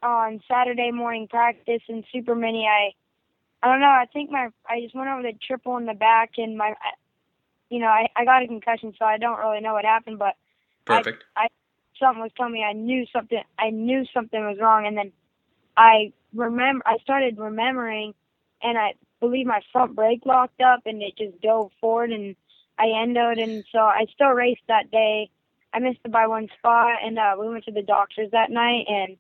on 0.07 0.41
Saturday 0.49 0.91
morning 0.91 1.29
practice 1.29 1.83
in 1.89 2.05
Super 2.13 2.35
Mini, 2.35 2.67
I 2.67 2.93
I 3.63 3.71
don't 3.71 3.81
know. 3.81 3.87
I 3.87 4.07
think 4.13 4.31
my 4.31 4.49
I 4.69 4.81
just 4.81 4.95
went 4.95 5.09
over 5.09 5.23
the 5.23 5.33
triple 5.47 5.77
in 5.77 5.87
the 5.87 5.95
back, 5.95 6.33
and 6.39 6.57
my 6.57 6.75
you 7.71 7.81
know 7.81 7.89
I 7.89 8.09
I 8.17 8.25
got 8.25 8.43
a 8.43 8.47
concussion, 8.47 8.95
so 8.99 9.05
I 9.05 9.19
don't 9.19 9.39
really 9.39 9.61
know 9.61 9.73
what 9.73 9.85
happened, 9.85 10.19
but 10.19 10.35
perfect. 10.85 11.25
I, 11.37 11.45
I 11.45 11.49
something 11.99 12.23
was 12.23 12.33
telling 12.37 12.53
me 12.53 12.63
I 12.63 12.73
knew 12.73 13.07
something. 13.13 13.43
I 13.59 13.71
knew 13.71 14.05
something 14.15 14.41
was 14.41 14.59
wrong, 14.61 14.87
and 14.87 14.97
then 14.97 15.13
I 15.77 16.13
remember 16.35 16.83
I 16.87 16.99
started 17.03 17.39
remembering, 17.39 18.15
and 18.63 18.79
I 18.79 18.95
believe 19.21 19.47
my 19.47 19.61
front 19.73 19.97
brake 19.97 20.25
locked 20.25 20.61
up, 20.61 20.81
and 20.87 21.03
it 21.03 21.17
just 21.17 21.41
dove 21.41 21.71
forward, 21.81 22.13
and 22.13 22.37
I 22.79 22.87
endoed, 22.87 23.43
and 23.43 23.65
so 23.73 23.79
I 23.79 24.07
still 24.15 24.31
raced 24.31 24.63
that 24.69 24.91
day. 24.91 25.31
I 25.73 25.79
missed 25.79 26.01
it 26.05 26.13
by 26.13 26.27
one 26.27 26.49
spot, 26.59 26.99
and 27.05 27.19
uh, 27.19 27.37
we 27.39 27.49
went 27.49 27.65
to 27.65 27.73
the 27.73 27.83
doctors 27.83 28.31
that 28.33 28.51
night, 28.51 28.85
and 28.89 29.17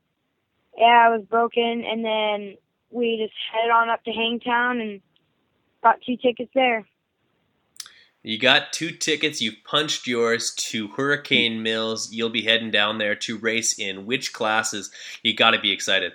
yeah, 0.77 1.07
I 1.07 1.17
was 1.17 1.25
broken, 1.29 1.85
and 1.87 2.05
then 2.05 2.57
we 2.91 3.19
just 3.23 3.35
headed 3.53 3.71
on 3.71 3.89
up 3.89 4.05
to 4.05 4.13
Hangtown 4.13 4.81
and 4.81 5.01
got 5.83 5.97
two 6.05 6.17
tickets 6.17 6.51
there. 6.55 6.87
You 8.23 8.39
got 8.39 8.73
two 8.73 8.91
tickets. 8.91 9.41
You've 9.41 9.63
punched 9.65 10.07
yours 10.07 10.53
to 10.57 10.89
Hurricane 10.89 11.63
Mills. 11.63 12.13
You'll 12.13 12.31
be 12.31 12.43
heading 12.43 12.73
down 12.73 12.99
there 12.99 13.15
to 13.15 13.39
race 13.39 13.79
in 13.79 14.05
which 14.05 14.33
classes? 14.33 14.91
You 15.23 15.35
got 15.35 15.53
to 15.53 15.61
be 15.61 15.71
excited. 15.71 16.13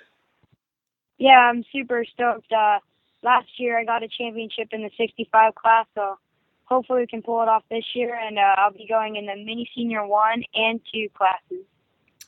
Yeah, 1.16 1.38
I'm 1.38 1.64
super 1.72 2.04
stoked. 2.12 2.52
Uh, 2.52 2.80
last 3.22 3.48
year 3.56 3.78
I 3.78 3.84
got 3.84 4.02
a 4.02 4.08
championship 4.08 4.68
in 4.72 4.82
the 4.82 4.90
65 4.98 5.54
class, 5.54 5.86
so 5.94 6.18
hopefully 6.64 7.00
we 7.00 7.06
can 7.06 7.22
pull 7.22 7.40
it 7.42 7.48
off 7.48 7.62
this 7.70 7.84
year. 7.94 8.14
And 8.14 8.38
uh, 8.38 8.56
I'll 8.58 8.72
be 8.72 8.86
going 8.86 9.16
in 9.16 9.24
the 9.24 9.36
mini 9.36 9.68
senior 9.74 10.06
one 10.06 10.44
and 10.54 10.80
two 10.92 11.08
classes 11.14 11.64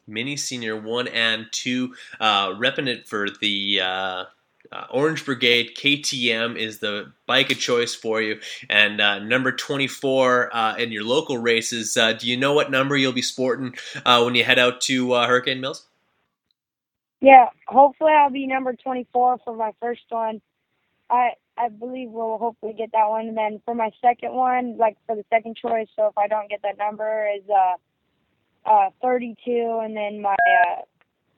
mini 0.06 0.36
senior 0.36 0.76
one 0.76 1.08
and 1.08 1.46
two, 1.52 1.94
uh, 2.20 2.50
repping 2.50 2.88
it 2.88 3.08
for 3.08 3.28
the 3.40 3.80
uh, 3.82 4.24
uh, 4.72 4.86
Orange 4.90 5.24
Brigade. 5.24 5.74
KTM 5.76 6.56
is 6.56 6.78
the 6.78 7.12
bike 7.26 7.50
of 7.50 7.58
choice 7.58 7.94
for 7.94 8.20
you. 8.20 8.40
And 8.68 9.00
uh, 9.00 9.18
number 9.20 9.52
24 9.52 10.54
uh, 10.54 10.76
in 10.76 10.92
your 10.92 11.04
local 11.04 11.38
races, 11.38 11.96
uh, 11.96 12.12
do 12.12 12.28
you 12.28 12.36
know 12.36 12.52
what 12.52 12.70
number 12.70 12.96
you'll 12.96 13.12
be 13.12 13.22
sporting 13.22 13.74
uh, 14.04 14.22
when 14.22 14.34
you 14.34 14.44
head 14.44 14.58
out 14.58 14.80
to 14.82 15.12
uh, 15.12 15.26
Hurricane 15.26 15.60
Mills? 15.60 15.86
Yeah, 17.20 17.48
hopefully 17.66 18.12
I'll 18.12 18.30
be 18.30 18.46
number 18.46 18.74
24 18.74 19.38
for 19.44 19.56
my 19.56 19.72
first 19.80 20.02
one. 20.10 20.42
I 21.08 21.30
I 21.56 21.68
believe 21.68 22.10
we'll 22.10 22.38
hopefully 22.38 22.74
get 22.76 22.90
that 22.92 23.08
one. 23.08 23.28
And 23.28 23.36
then 23.36 23.62
for 23.64 23.74
my 23.74 23.90
second 24.02 24.32
one, 24.34 24.76
like 24.76 24.96
for 25.06 25.14
the 25.14 25.24
second 25.30 25.56
choice, 25.56 25.86
so 25.96 26.08
if 26.08 26.18
I 26.18 26.26
don't 26.26 26.50
get 26.50 26.62
that 26.62 26.76
number, 26.76 27.28
is 27.34 27.48
uh 27.48 27.74
uh, 28.66 28.90
32, 29.02 29.80
and 29.82 29.96
then 29.96 30.20
my 30.20 30.34
uh, 30.34 30.82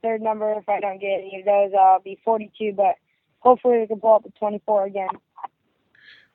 third 0.02 0.22
number, 0.22 0.52
if 0.52 0.68
I 0.68 0.80
don't 0.80 1.00
get 1.00 1.20
any 1.20 1.40
of 1.40 1.44
those, 1.44 1.72
I'll 1.78 2.00
be 2.00 2.18
42. 2.24 2.72
But 2.76 2.96
hopefully 3.40 3.80
we 3.80 3.86
can 3.86 4.00
pull 4.00 4.14
up 4.14 4.24
the 4.24 4.32
24 4.38 4.86
again. 4.86 5.08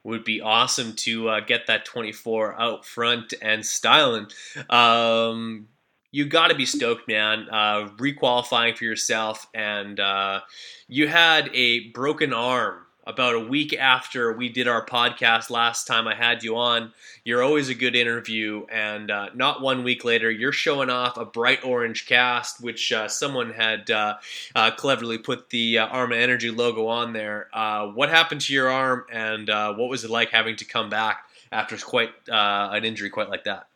Would 0.03 0.23
be 0.23 0.41
awesome 0.41 0.93
to 0.97 1.29
uh, 1.29 1.39
get 1.41 1.67
that 1.67 1.85
24 1.85 2.59
out 2.59 2.85
front 2.85 3.33
and 3.41 3.63
styling. 3.63 4.27
Um, 4.69 5.67
you 6.11 6.25
got 6.25 6.47
to 6.47 6.55
be 6.55 6.65
stoked, 6.65 7.07
man. 7.07 7.47
Uh, 7.51 7.89
requalifying 7.97 8.75
for 8.75 8.83
yourself, 8.83 9.47
and 9.53 9.99
uh, 9.99 10.41
you 10.87 11.07
had 11.07 11.49
a 11.53 11.89
broken 11.89 12.33
arm 12.33 12.85
about 13.05 13.35
a 13.35 13.39
week 13.39 13.73
after 13.73 14.31
we 14.33 14.49
did 14.49 14.67
our 14.67 14.85
podcast 14.85 15.49
last 15.49 15.87
time 15.87 16.07
I 16.07 16.15
had 16.15 16.43
you 16.43 16.55
on. 16.57 16.93
You're 17.23 17.41
always 17.41 17.69
a 17.69 17.75
good 17.75 17.95
interview, 17.95 18.65
and 18.71 19.09
uh, 19.09 19.29
not 19.33 19.61
one 19.61 19.83
week 19.83 20.05
later, 20.05 20.29
you're 20.29 20.51
showing 20.51 20.89
off 20.89 21.17
a 21.17 21.25
bright 21.25 21.63
orange 21.63 22.05
cast, 22.05 22.61
which 22.61 22.91
uh, 22.91 23.07
someone 23.07 23.51
had 23.51 23.89
uh, 23.89 24.17
uh 24.55 24.71
cleverly 24.71 25.17
put 25.17 25.49
the 25.49 25.79
uh, 25.79 25.87
Arma 25.87 26.15
Energy 26.15 26.51
logo 26.51 26.87
on 26.87 27.13
there. 27.13 27.49
Uh, 27.53 27.87
what 27.87 28.09
happened 28.09 28.41
to 28.41 28.53
your 28.53 28.69
arm, 28.69 29.05
and 29.11 29.47
what 29.47 29.89
was 29.89 30.03
it 30.03 30.11
like 30.11 30.29
having 30.29 30.55
to 30.57 30.65
come 30.65 30.89
back 30.89 31.25
after 31.51 31.77
quite 31.77 32.11
an 32.27 32.85
injury 32.85 33.09
quite 33.09 33.29
like 33.29 33.43
that? 33.45 33.67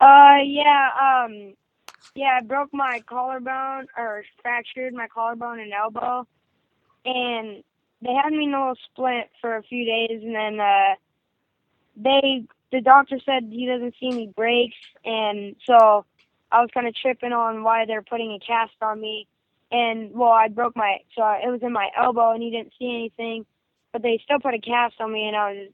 Uh, 0.00 0.38
yeah, 0.42 0.88
um, 0.98 1.54
yeah, 2.14 2.38
I 2.40 2.44
broke 2.44 2.72
my 2.72 3.02
collarbone 3.06 3.86
or 3.96 4.24
fractured 4.40 4.94
my 4.94 5.06
collarbone 5.08 5.60
and 5.60 5.72
elbow, 5.72 6.26
and 7.04 7.62
they 8.02 8.12
had 8.12 8.32
me 8.32 8.44
in 8.44 8.54
a 8.54 8.58
little 8.58 8.76
splint 8.92 9.28
for 9.40 9.56
a 9.56 9.62
few 9.62 9.84
days, 9.84 10.22
and 10.22 10.34
then 10.34 10.60
uh, 10.60 10.94
they 11.96 12.44
the 12.72 12.80
doctor 12.80 13.18
said 13.24 13.44
he 13.50 13.66
doesn't 13.66 13.94
see 14.00 14.08
any 14.08 14.26
breaks, 14.34 14.76
and 15.04 15.56
so 15.66 16.04
I 16.52 16.60
was 16.60 16.70
kind 16.72 16.86
of 16.86 16.94
tripping 16.94 17.32
on 17.32 17.62
why 17.62 17.84
they're 17.86 18.02
putting 18.02 18.32
a 18.32 18.38
cast 18.44 18.72
on 18.80 19.00
me, 19.00 19.26
and 19.70 20.12
well, 20.12 20.30
I 20.30 20.48
broke 20.48 20.76
my 20.76 20.98
so 21.16 21.22
it 21.22 21.50
was 21.50 21.60
in 21.62 21.72
my 21.72 21.90
elbow, 21.96 22.32
and 22.32 22.42
he 22.42 22.50
didn't 22.50 22.72
see 22.78 22.88
anything, 22.88 23.44
but 23.92 24.02
they 24.02 24.20
still 24.24 24.40
put 24.40 24.54
a 24.54 24.60
cast 24.60 25.00
on 25.00 25.12
me, 25.12 25.26
and 25.26 25.36
I 25.36 25.52
was 25.52 25.68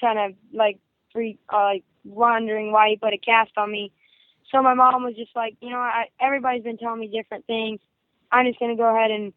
kind 0.00 0.18
of 0.18 0.36
like 0.52 0.78
free, 1.12 1.38
uh, 1.52 1.62
like 1.64 1.84
wondering 2.04 2.72
why 2.72 2.90
he 2.90 2.96
put 2.96 3.12
a 3.12 3.18
cast 3.18 3.52
on 3.56 3.70
me. 3.70 3.92
So 4.52 4.62
my 4.62 4.74
mom 4.74 5.02
was 5.02 5.16
just 5.16 5.34
like, 5.34 5.56
you 5.60 5.70
know, 5.70 5.78
I, 5.78 6.06
everybody's 6.20 6.62
been 6.62 6.78
telling 6.78 7.00
me 7.00 7.08
different 7.08 7.46
things. 7.46 7.80
I'm 8.30 8.46
just 8.46 8.60
gonna 8.60 8.76
go 8.76 8.94
ahead 8.94 9.10
and 9.10 9.32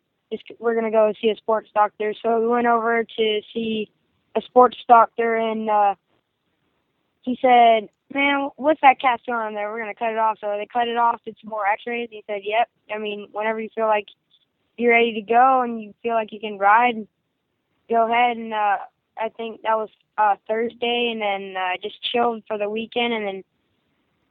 we're 0.59 0.75
gonna 0.75 0.91
go 0.91 1.13
see 1.21 1.29
a 1.29 1.35
sports 1.35 1.69
doctor. 1.73 2.13
So 2.21 2.39
we 2.39 2.47
went 2.47 2.67
over 2.67 3.03
to 3.03 3.41
see 3.53 3.91
a 4.35 4.41
sports 4.41 4.77
doctor, 4.87 5.35
and 5.35 5.69
uh, 5.69 5.95
he 7.21 7.37
said, 7.41 7.89
"Man, 8.13 8.49
what's 8.55 8.81
that 8.81 8.99
cast 8.99 9.27
on 9.29 9.53
there? 9.53 9.71
We're 9.71 9.79
gonna 9.79 9.95
cut 9.95 10.11
it 10.11 10.17
off." 10.17 10.37
So 10.39 10.47
they 10.57 10.67
cut 10.71 10.87
it 10.87 10.97
off, 10.97 11.21
did 11.25 11.37
some 11.41 11.49
more 11.49 11.65
X-rays. 11.65 12.09
He 12.11 12.23
said, 12.27 12.41
"Yep. 12.43 12.69
I 12.93 12.97
mean, 12.97 13.27
whenever 13.31 13.59
you 13.59 13.69
feel 13.73 13.87
like 13.87 14.07
you're 14.77 14.93
ready 14.93 15.13
to 15.13 15.21
go 15.21 15.61
and 15.61 15.81
you 15.81 15.93
feel 16.01 16.13
like 16.13 16.31
you 16.31 16.39
can 16.39 16.57
ride, 16.57 17.07
go 17.89 18.11
ahead." 18.11 18.37
And 18.37 18.53
uh, 18.53 18.77
I 19.17 19.29
think 19.35 19.61
that 19.63 19.77
was 19.77 19.89
uh, 20.17 20.35
Thursday, 20.47 21.09
and 21.11 21.21
then 21.21 21.55
uh, 21.57 21.77
just 21.81 22.01
chilled 22.01 22.43
for 22.47 22.57
the 22.57 22.69
weekend, 22.69 23.13
and 23.13 23.27
then 23.27 23.43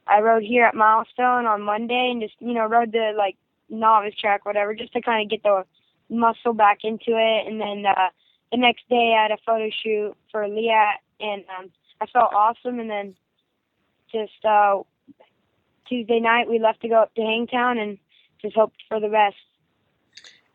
I 0.07 0.21
rode 0.21 0.43
here 0.43 0.65
at 0.65 0.75
Milestone 0.75 1.47
on 1.47 1.63
Monday, 1.63 2.11
and 2.13 2.23
just 2.23 2.35
you 2.41 2.55
know 2.55 2.67
rode 2.67 2.93
the 2.93 3.13
like 3.17 3.37
novice 3.69 4.15
track, 4.15 4.47
whatever, 4.47 4.75
just 4.75 4.93
to 4.93 5.01
kind 5.01 5.23
of 5.23 5.31
get 5.31 5.43
the 5.43 5.65
muscle 6.11 6.53
back 6.53 6.79
into 6.85 7.11
it. 7.11 7.47
And 7.47 7.61
then 7.61 7.85
uh, 7.87 8.09
the 8.51 8.59
next 8.59 8.89
day, 8.89 9.15
I 9.17 9.23
had 9.23 9.31
a 9.31 9.39
photo 9.45 9.71
shoot 9.83 10.15
for 10.31 10.49
Leatt, 10.49 11.01
and 11.21 11.45
um, 11.59 11.71
I 12.01 12.07
felt 12.07 12.33
awesome. 12.35 12.81
And 12.81 12.91
then 12.91 13.15
just 14.13 14.45
uh, 14.45 14.83
Tuesday 15.89 16.21
night, 16.21 16.49
we 16.49 16.59
left 16.59 16.83
to 16.83 16.89
go 16.89 17.03
up 17.03 17.15
to 17.15 17.23
Hangtown 17.23 17.79
and 17.79 17.99
just 18.41 18.57
hoped 18.57 18.83
for 18.89 19.01
the 19.01 19.09
best 19.09 19.37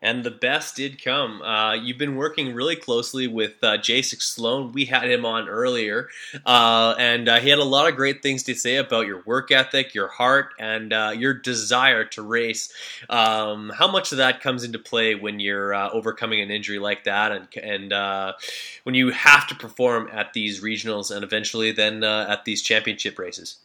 and 0.04 0.26
the 0.26 0.32
best 0.32 0.76
did 0.76 1.02
come. 1.02 1.42
Uh, 1.42 1.74
you've 1.74 1.98
been 1.98 2.18
working 2.18 2.54
really 2.54 2.76
closely 2.76 3.26
with 3.26 3.64
uh, 3.64 3.78
Jasek 3.78 4.22
Sloan. 4.22 4.74
We 4.74 4.84
had 4.84 5.10
him 5.10 5.26
on 5.26 5.48
earlier, 5.48 6.10
uh, 6.46 6.94
and 7.00 7.30
uh, 7.30 7.40
he 7.40 7.50
had 7.50 7.58
a 7.58 7.64
lot 7.64 7.90
of 7.90 7.96
great 7.96 8.22
things 8.22 8.44
to 8.44 8.54
say 8.54 8.76
about 8.76 9.08
your 9.08 9.24
work 9.26 9.50
ethic, 9.50 9.96
your 9.96 10.10
heart, 10.10 10.50
and 10.60 10.92
uh, 10.92 11.14
your 11.18 11.34
desire 11.34 12.04
to 12.04 12.22
race. 12.22 12.72
Um, 13.10 13.72
how 13.74 13.90
much 13.90 14.12
of 14.12 14.18
that 14.18 14.42
comes 14.42 14.66
into 14.66 14.78
play 14.78 15.16
when 15.16 15.40
you're 15.40 15.74
uh, 15.74 15.90
overcoming 15.92 16.42
an 16.42 16.52
injury 16.52 16.80
like 16.80 17.06
that, 17.06 17.32
and 17.32 17.48
and 17.64 17.94
uh, 17.94 18.34
when 18.84 18.96
you 18.96 19.12
have 19.12 19.48
to 19.48 19.56
perform 19.56 20.10
at 20.12 20.34
these 20.34 20.62
regionals 20.62 21.16
and 21.16 21.24
eventually 21.24 21.72
then 21.72 22.04
at 22.04 22.44
these 22.44 22.62
championship 22.62 23.18
races? 23.18 23.60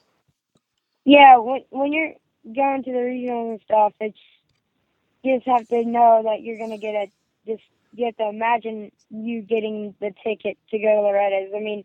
Yeah, 1.04 1.38
when 1.38 1.64
when 1.70 1.92
you're 1.92 2.12
going 2.54 2.84
to 2.84 2.92
the 2.92 2.98
regionals 2.98 3.50
and 3.50 3.60
stuff, 3.64 3.92
it's 3.98 4.18
you 5.28 5.36
just 5.36 5.48
have 5.48 5.68
to 5.68 5.84
know 5.84 6.22
that 6.24 6.42
you're 6.42 6.58
going 6.58 6.70
to 6.70 6.78
get 6.78 6.94
a 6.94 7.10
just 7.46 7.62
you 7.94 8.06
have 8.06 8.16
to 8.16 8.28
imagine 8.28 8.92
you 9.10 9.42
getting 9.42 9.94
the 10.00 10.12
ticket 10.22 10.58
to 10.70 10.78
go 10.78 10.86
to 10.86 11.00
Loretta's. 11.00 11.52
I 11.56 11.60
mean, 11.60 11.84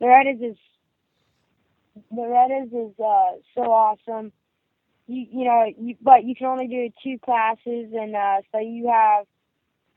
Loretta's 0.00 0.40
is 0.40 0.56
Loretta's 2.10 2.72
is 2.72 2.98
uh, 2.98 3.32
so 3.54 3.62
awesome. 3.62 4.32
You 5.06 5.26
you 5.30 5.44
know, 5.44 5.66
you, 5.78 5.96
but 6.00 6.24
you 6.24 6.34
can 6.34 6.46
only 6.46 6.68
do 6.68 6.90
two 7.02 7.18
classes, 7.18 7.92
and 7.92 8.14
uh, 8.14 8.42
so 8.52 8.58
you 8.58 8.88
have 8.88 9.26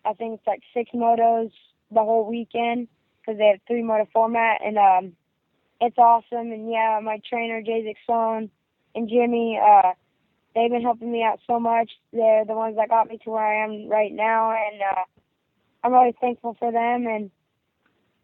I 0.06 0.14
think 0.14 0.40
it's 0.40 0.48
like 0.48 0.62
six 0.74 0.92
motos 0.94 1.52
the 1.92 2.02
whole 2.02 2.28
weekend 2.28 2.88
because 3.22 3.38
they 3.38 3.48
have 3.48 3.60
three 3.68 3.84
moto 3.84 4.08
format, 4.12 4.62
and 4.66 4.78
um, 4.78 5.14
it's 5.80 5.98
awesome. 5.98 6.52
And 6.52 6.70
yeah, 6.70 7.00
my 7.02 7.20
trainer 7.28 7.62
Jay 7.62 7.96
Sloan 8.06 8.50
and 8.96 9.10
Jimmy. 9.10 9.60
Uh, 9.64 9.94
they've 10.56 10.70
been 10.70 10.82
helping 10.82 11.12
me 11.12 11.24
out 11.24 11.40
so 11.48 11.60
much. 11.60 11.92
They're 12.12 12.46
the 12.46 12.54
ones 12.54 12.76
that 12.78 12.90
got 12.90 13.08
me 13.08 13.18
to 13.24 13.30
where 13.30 13.46
I 13.46 13.64
am 13.64 13.88
right 13.88 14.12
now, 14.12 14.52
and 14.52 14.82
uh, 14.82 15.04
I'm 15.84 15.94
really 15.94 16.16
thankful 16.20 16.56
for 16.60 16.72
them, 16.72 17.08
and 17.08 17.32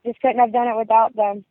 just 0.06 0.22
couldn't 0.22 0.40
have 0.40 0.54
done 0.54 0.68
it 0.68 0.78
without 0.78 1.16
them. 1.16 1.46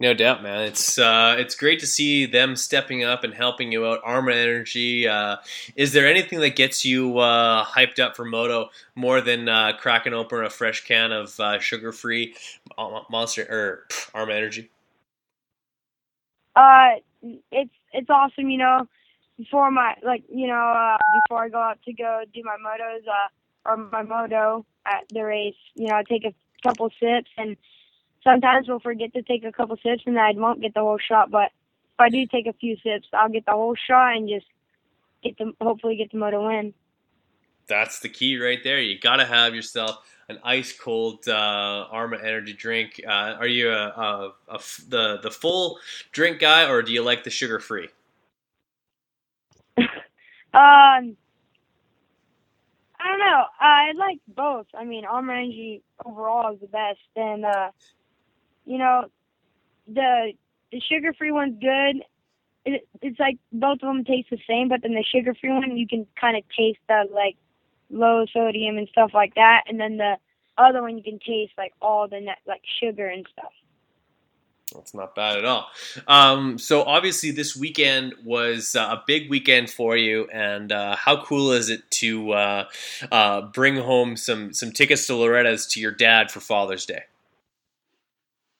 No 0.00 0.14
doubt, 0.14 0.44
man. 0.44 0.62
It's 0.62 0.96
uh, 0.96 1.34
it's 1.38 1.56
great 1.56 1.80
to 1.80 1.86
see 1.86 2.24
them 2.24 2.54
stepping 2.54 3.02
up 3.02 3.24
and 3.24 3.34
helping 3.34 3.72
you 3.72 3.84
out. 3.84 4.00
Arma 4.04 4.32
Energy. 4.32 5.08
Uh, 5.08 5.38
is 5.74 5.92
there 5.92 6.06
anything 6.06 6.38
that 6.38 6.54
gets 6.54 6.84
you 6.84 7.18
uh, 7.18 7.64
hyped 7.64 7.98
up 7.98 8.14
for 8.14 8.24
moto 8.24 8.70
more 8.94 9.20
than 9.20 9.48
uh, 9.48 9.72
cracking 9.76 10.14
open 10.14 10.44
a 10.44 10.50
fresh 10.50 10.84
can 10.84 11.10
of 11.10 11.38
uh, 11.40 11.58
sugar-free 11.58 12.32
Monster 13.10 13.42
or 13.50 13.86
Arma 14.14 14.34
Energy? 14.34 14.70
Uh, 16.54 16.90
it's 17.50 17.74
it's 17.92 18.08
awesome. 18.08 18.50
You 18.50 18.58
know, 18.58 18.88
before 19.38 19.70
my 19.70 19.94
like 20.02 20.24
you 20.28 20.46
know 20.46 20.72
uh, 20.76 20.96
before 21.22 21.44
I 21.44 21.48
go 21.48 21.58
out 21.58 21.78
to 21.84 21.92
go 21.92 22.22
do 22.34 22.42
my 22.44 22.56
motos 22.56 23.06
uh, 23.06 23.70
or 23.70 23.76
my 23.76 24.02
moto 24.02 24.66
at 24.84 25.04
the 25.10 25.22
race, 25.22 25.54
you 25.74 25.86
know 25.86 25.94
I 25.94 26.02
take 26.02 26.24
a 26.24 26.34
couple 26.62 26.90
sips 27.00 27.30
and 27.38 27.56
sometimes 28.24 28.68
we'll 28.68 28.80
forget 28.80 29.12
to 29.14 29.22
take 29.22 29.44
a 29.44 29.52
couple 29.52 29.76
sips 29.76 30.02
and 30.06 30.18
I 30.18 30.32
won't 30.32 30.60
get 30.60 30.74
the 30.74 30.80
whole 30.80 30.98
shot. 30.98 31.30
But 31.30 31.46
if 31.46 32.00
I 32.00 32.08
do 32.10 32.26
take 32.26 32.46
a 32.46 32.52
few 32.52 32.76
sips, 32.82 33.08
I'll 33.12 33.28
get 33.28 33.46
the 33.46 33.52
whole 33.52 33.76
shot 33.76 34.16
and 34.16 34.28
just 34.28 34.46
get 35.22 35.38
the 35.38 35.52
hopefully 35.60 35.96
get 35.96 36.10
the 36.10 36.18
moto 36.18 36.46
win. 36.46 36.74
That's 37.68 38.00
the 38.00 38.08
key 38.08 38.38
right 38.38 38.62
there. 38.64 38.80
You 38.80 38.98
got 38.98 39.16
to 39.16 39.26
have 39.26 39.54
yourself 39.54 39.98
an 40.28 40.38
ice 40.42 40.72
cold 40.72 41.28
uh, 41.28 41.86
Arma 41.90 42.18
energy 42.18 42.54
drink. 42.54 43.00
Uh, 43.06 43.36
are 43.38 43.46
you 43.46 43.70
a, 43.70 43.86
a, 43.88 44.32
a, 44.48 44.60
the 44.88 45.20
the 45.22 45.30
full 45.30 45.78
drink 46.12 46.40
guy 46.40 46.68
or 46.68 46.82
do 46.82 46.92
you 46.92 47.02
like 47.02 47.24
the 47.24 47.30
sugar 47.30 47.60
free? 47.60 47.88
Um, 50.54 51.16
I 53.00 53.06
don't 53.06 53.20
know. 53.20 53.44
I 53.60 53.92
like 53.96 54.18
both. 54.28 54.66
I 54.74 54.84
mean, 54.84 55.04
Arma 55.04 55.34
Energy 55.34 55.82
overall 56.04 56.54
is 56.54 56.60
the 56.60 56.66
best, 56.66 56.98
and 57.16 57.44
uh, 57.44 57.70
you 58.64 58.78
know, 58.78 59.04
the 59.86 60.32
the 60.72 60.80
sugar 60.80 61.12
free 61.12 61.32
one's 61.32 61.60
good. 61.60 62.02
It, 62.64 62.88
it's 63.02 63.20
like 63.20 63.38
both 63.52 63.78
of 63.82 63.88
them 63.88 64.04
taste 64.04 64.30
the 64.30 64.38
same, 64.48 64.68
but 64.68 64.82
then 64.82 64.94
the 64.94 65.04
sugar 65.04 65.34
free 65.40 65.50
one 65.50 65.76
you 65.76 65.86
can 65.86 66.06
kind 66.20 66.36
of 66.36 66.42
taste 66.56 66.80
the 66.88 67.04
like 67.12 67.36
low 67.90 68.24
sodium 68.32 68.78
and 68.78 68.88
stuff 68.88 69.12
like 69.14 69.34
that, 69.34 69.64
and 69.68 69.78
then 69.78 69.98
the 69.98 70.16
other 70.56 70.82
one 70.82 70.96
you 70.96 71.04
can 71.04 71.20
taste 71.20 71.52
like 71.56 71.72
all 71.80 72.08
the 72.08 72.20
net, 72.20 72.38
like 72.46 72.62
sugar 72.80 73.06
and 73.06 73.26
stuff. 73.32 73.52
That's 74.74 74.94
not 74.94 75.14
bad 75.14 75.38
at 75.38 75.44
all. 75.44 75.68
Um, 76.06 76.58
so 76.58 76.82
obviously, 76.82 77.30
this 77.30 77.56
weekend 77.56 78.14
was 78.24 78.76
uh, 78.76 78.96
a 78.98 79.02
big 79.06 79.30
weekend 79.30 79.70
for 79.70 79.96
you, 79.96 80.28
and 80.32 80.72
uh, 80.72 80.96
how 80.96 81.22
cool 81.22 81.52
is 81.52 81.70
it 81.70 81.90
to 81.92 82.32
uh, 82.32 82.64
uh 83.10 83.42
bring 83.42 83.76
home 83.76 84.16
some 84.16 84.52
some 84.52 84.72
tickets 84.72 85.06
to 85.06 85.14
Loretta's 85.14 85.66
to 85.68 85.80
your 85.80 85.92
dad 85.92 86.30
for 86.30 86.40
Father's 86.40 86.86
Day? 86.86 87.02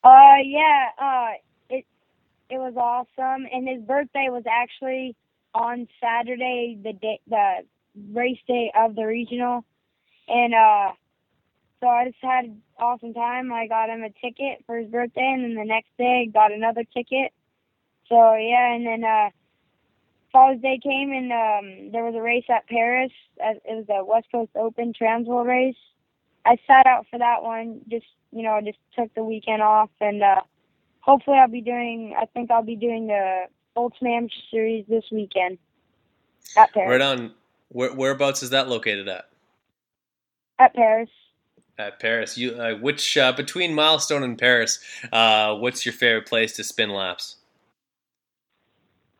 Uh, 0.04 0.36
yeah, 0.44 0.88
uh, 0.98 1.30
it 1.68 1.84
it 2.48 2.58
was 2.58 2.74
awesome, 2.76 3.46
and 3.52 3.68
his 3.68 3.82
birthday 3.82 4.28
was 4.30 4.44
actually 4.48 5.14
on 5.54 5.88
Saturday, 6.00 6.78
the 6.82 6.92
day, 6.92 7.20
the 7.28 7.64
race 8.12 8.38
day 8.46 8.72
of 8.76 8.94
the 8.94 9.04
regional, 9.04 9.64
and 10.28 10.54
uh, 10.54 10.92
so 11.80 11.86
I 11.86 12.06
just 12.06 12.18
had 12.20 12.44
an 12.46 12.62
awesome 12.78 13.14
time. 13.14 13.52
I 13.52 13.66
got 13.66 13.90
him 13.90 14.02
a 14.02 14.10
ticket 14.10 14.64
for 14.66 14.78
his 14.78 14.88
birthday, 14.88 15.32
and 15.34 15.44
then 15.44 15.54
the 15.54 15.64
next 15.64 15.90
day 15.98 16.30
got 16.32 16.52
another 16.52 16.84
ticket. 16.84 17.32
So 18.08 18.34
yeah, 18.34 18.74
and 18.74 18.86
then 18.86 19.04
uh, 19.04 19.30
Father's 20.32 20.62
Day 20.62 20.80
came, 20.82 21.12
and 21.12 21.32
um, 21.32 21.92
there 21.92 22.04
was 22.04 22.14
a 22.14 22.22
race 22.22 22.46
at 22.48 22.68
Perris. 22.68 23.12
It 23.38 23.62
was 23.66 23.86
a 23.88 24.04
West 24.04 24.26
Coast 24.32 24.50
Open 24.56 24.92
Transworld 24.92 25.46
race, 25.46 25.76
I 26.48 26.56
sat 26.66 26.86
out 26.86 27.06
for 27.10 27.18
that 27.18 27.42
one. 27.42 27.80
Just 27.90 28.06
you 28.32 28.42
know, 28.42 28.60
just 28.64 28.78
took 28.96 29.14
the 29.14 29.22
weekend 29.22 29.62
off, 29.62 29.90
and 30.00 30.22
uh, 30.22 30.40
hopefully 31.00 31.36
I'll 31.38 31.48
be 31.48 31.60
doing. 31.60 32.14
I 32.18 32.24
think 32.26 32.50
I'll 32.50 32.62
be 32.62 32.76
doing 32.76 33.06
the 33.06 33.44
Ultimate 33.76 34.10
Amateur 34.10 34.34
Series 34.50 34.84
this 34.88 35.04
weekend 35.12 35.58
at 36.56 36.72
Perris. 36.72 36.90
Right 36.90 37.00
on. 37.00 37.34
Where, 37.70 37.92
whereabouts 37.92 38.42
is 38.42 38.50
that 38.50 38.68
located 38.68 39.08
at? 39.08 39.28
At 40.58 40.74
Perris. 40.74 41.10
At 41.78 42.00
Perris. 42.00 42.36
You 42.36 42.54
uh, 42.54 42.74
which 42.74 43.16
uh, 43.16 43.32
between 43.32 43.72
Milestone 43.72 44.24
and 44.24 44.36
Perris, 44.36 44.80
uh, 45.12 45.54
what's 45.56 45.86
your 45.86 45.92
favorite 45.92 46.26
place 46.26 46.54
to 46.56 46.64
spin 46.64 46.90
laps? 46.90 47.36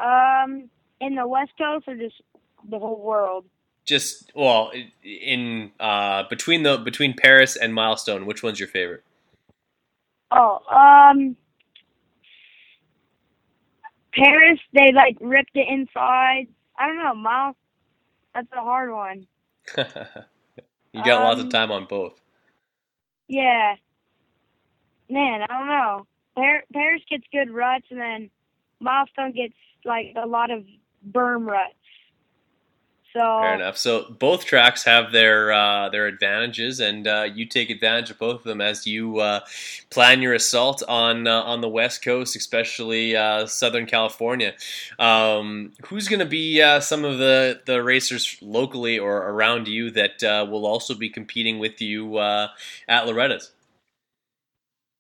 Um, 0.01 0.69
in 1.01 1.15
the 1.15 1.27
West 1.27 1.53
Coast 1.57 1.87
or 1.87 1.97
just 1.97 2.21
the 2.69 2.79
whole 2.79 3.01
world? 3.01 3.45
Just 3.85 4.33
well, 4.35 4.73
in 5.05 5.71
uh, 5.79 6.25
between 6.29 6.65
the 6.65 6.79
between 6.79 7.15
Perris 7.15 7.57
and 7.57 7.73
Milestone, 7.73 8.27
which 8.27 8.43
one's 8.43 8.59
your 8.59 8.69
favorite? 8.69 9.05
Oh, 10.33 10.59
um, 10.69 11.37
Perris. 14.17 14.59
They 14.73 14.93
like 14.93 15.17
ripped 15.21 15.55
it 15.55 15.69
inside. 15.69 16.49
I 16.79 16.89
don't 16.89 16.99
know, 16.99 17.15
Miles. 17.15 17.57
That's 18.35 18.49
a 18.53 18.61
hard 18.61 18.93
one. 18.93 19.27
you 20.93 21.05
got 21.05 21.23
lots 21.23 21.41
of 21.41 21.47
Um, 21.47 21.51
time 21.51 21.71
on 21.71 21.87
both. 21.87 22.21
Yeah. 23.29 23.76
Man, 25.11 25.43
I 25.43 25.47
don't 25.47 25.66
know. 25.68 26.07
Par- 26.35 26.64
Perris 26.74 27.03
gets 27.09 27.24
good 27.33 27.51
ruts, 27.51 27.87
and 27.91 28.01
then 28.01 28.31
Milestone 28.81 29.33
gets 29.33 29.55
like 29.85 30.14
a 30.22 30.26
lot 30.26 30.51
of 30.51 30.64
berm 31.11 31.47
ruts. 31.47 31.74
So 33.15 33.21
Fair 33.41 33.55
enough. 33.55 33.79
So 33.79 34.05
both 34.19 34.45
tracks 34.45 34.85
have 34.85 35.13
their 35.13 35.51
uh, 35.51 35.89
their 35.89 36.07
advantages, 36.07 36.79
and 36.79 37.07
uh, 37.07 37.27
you 37.33 37.47
take 37.47 37.71
advantage 37.71 38.11
of 38.11 38.19
both 38.19 38.41
of 38.41 38.45
them 38.45 38.61
as 38.61 38.87
you 38.87 39.19
uh, 39.19 39.41
plan 39.89 40.21
your 40.21 40.35
assault 40.35 40.83
on 40.87 41.27
uh, 41.27 41.43
on 41.43 41.63
the 41.63 41.69
West 41.71 42.05
Coast, 42.05 42.37
especially 42.37 43.17
uh, 43.17 43.47
Southern 43.47 43.87
California. 43.87 44.53
Um, 44.99 45.73
who's 45.87 46.07
going 46.07 46.21
to 46.21 46.27
be 46.27 46.61
uh, 46.61 46.81
some 46.81 47.05
of 47.05 47.17
the, 47.19 47.63
the 47.65 47.83
racers 47.83 48.37
locally 48.43 48.99
or 48.99 49.17
around 49.17 49.69
you 49.69 49.91
that 49.93 50.23
uh, 50.23 50.47
will 50.49 50.67
also 50.67 50.95
be 50.95 51.09
competing 51.09 51.59
with 51.59 51.81
you 51.81 52.19
uh, 52.19 52.49
at 52.89 53.07
Loretta's? 53.07 53.53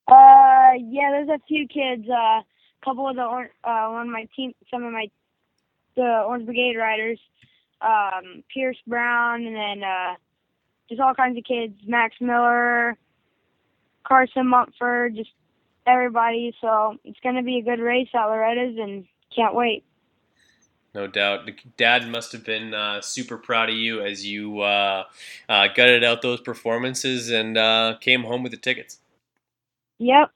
Uh, 0.08 0.72
yeah, 0.78 1.10
there's 1.10 1.28
a 1.28 1.40
few 1.46 1.68
kids. 1.68 2.08
Uh, 2.08 2.40
a 2.40 2.44
couple 2.82 3.06
of 3.06 3.16
the 3.16 3.22
or- 3.22 3.50
uh, 3.64 3.90
one 3.90 4.06
of 4.06 4.12
my 4.12 4.26
team, 4.34 4.54
some 4.70 4.82
of 4.82 4.92
my 4.92 5.10
the 5.94 6.22
Orange 6.26 6.46
Brigade 6.46 6.76
riders, 6.76 7.18
um, 7.80 8.42
Pierce 8.52 8.78
Brown, 8.86 9.46
and 9.46 9.56
then 9.56 9.82
uh, 9.82 10.14
just 10.88 11.00
all 11.00 11.14
kinds 11.14 11.38
of 11.38 11.44
kids. 11.44 11.74
Max 11.86 12.16
Miller, 12.20 12.96
Carson 14.06 14.46
Mumford, 14.46 15.16
just 15.16 15.30
everybody. 15.86 16.54
So 16.60 16.96
it's 17.04 17.20
gonna 17.22 17.42
be 17.42 17.58
a 17.58 17.62
good 17.62 17.80
race 17.80 18.08
at 18.14 18.26
Loretta's, 18.26 18.78
and 18.78 19.06
can't 19.34 19.54
wait. 19.54 19.84
No 20.94 21.06
doubt. 21.06 21.48
Dad 21.76 22.08
must 22.08 22.32
have 22.32 22.44
been 22.44 22.74
uh, 22.74 23.00
super 23.00 23.36
proud 23.36 23.68
of 23.68 23.76
you 23.76 24.02
as 24.02 24.26
you 24.26 24.60
uh, 24.60 25.04
uh, 25.48 25.68
gutted 25.74 26.02
out 26.02 26.22
those 26.22 26.40
performances 26.40 27.30
and 27.30 27.56
uh, 27.56 27.96
came 28.00 28.24
home 28.24 28.42
with 28.42 28.52
the 28.52 28.58
tickets. 28.58 28.98
Yep. 29.98 30.30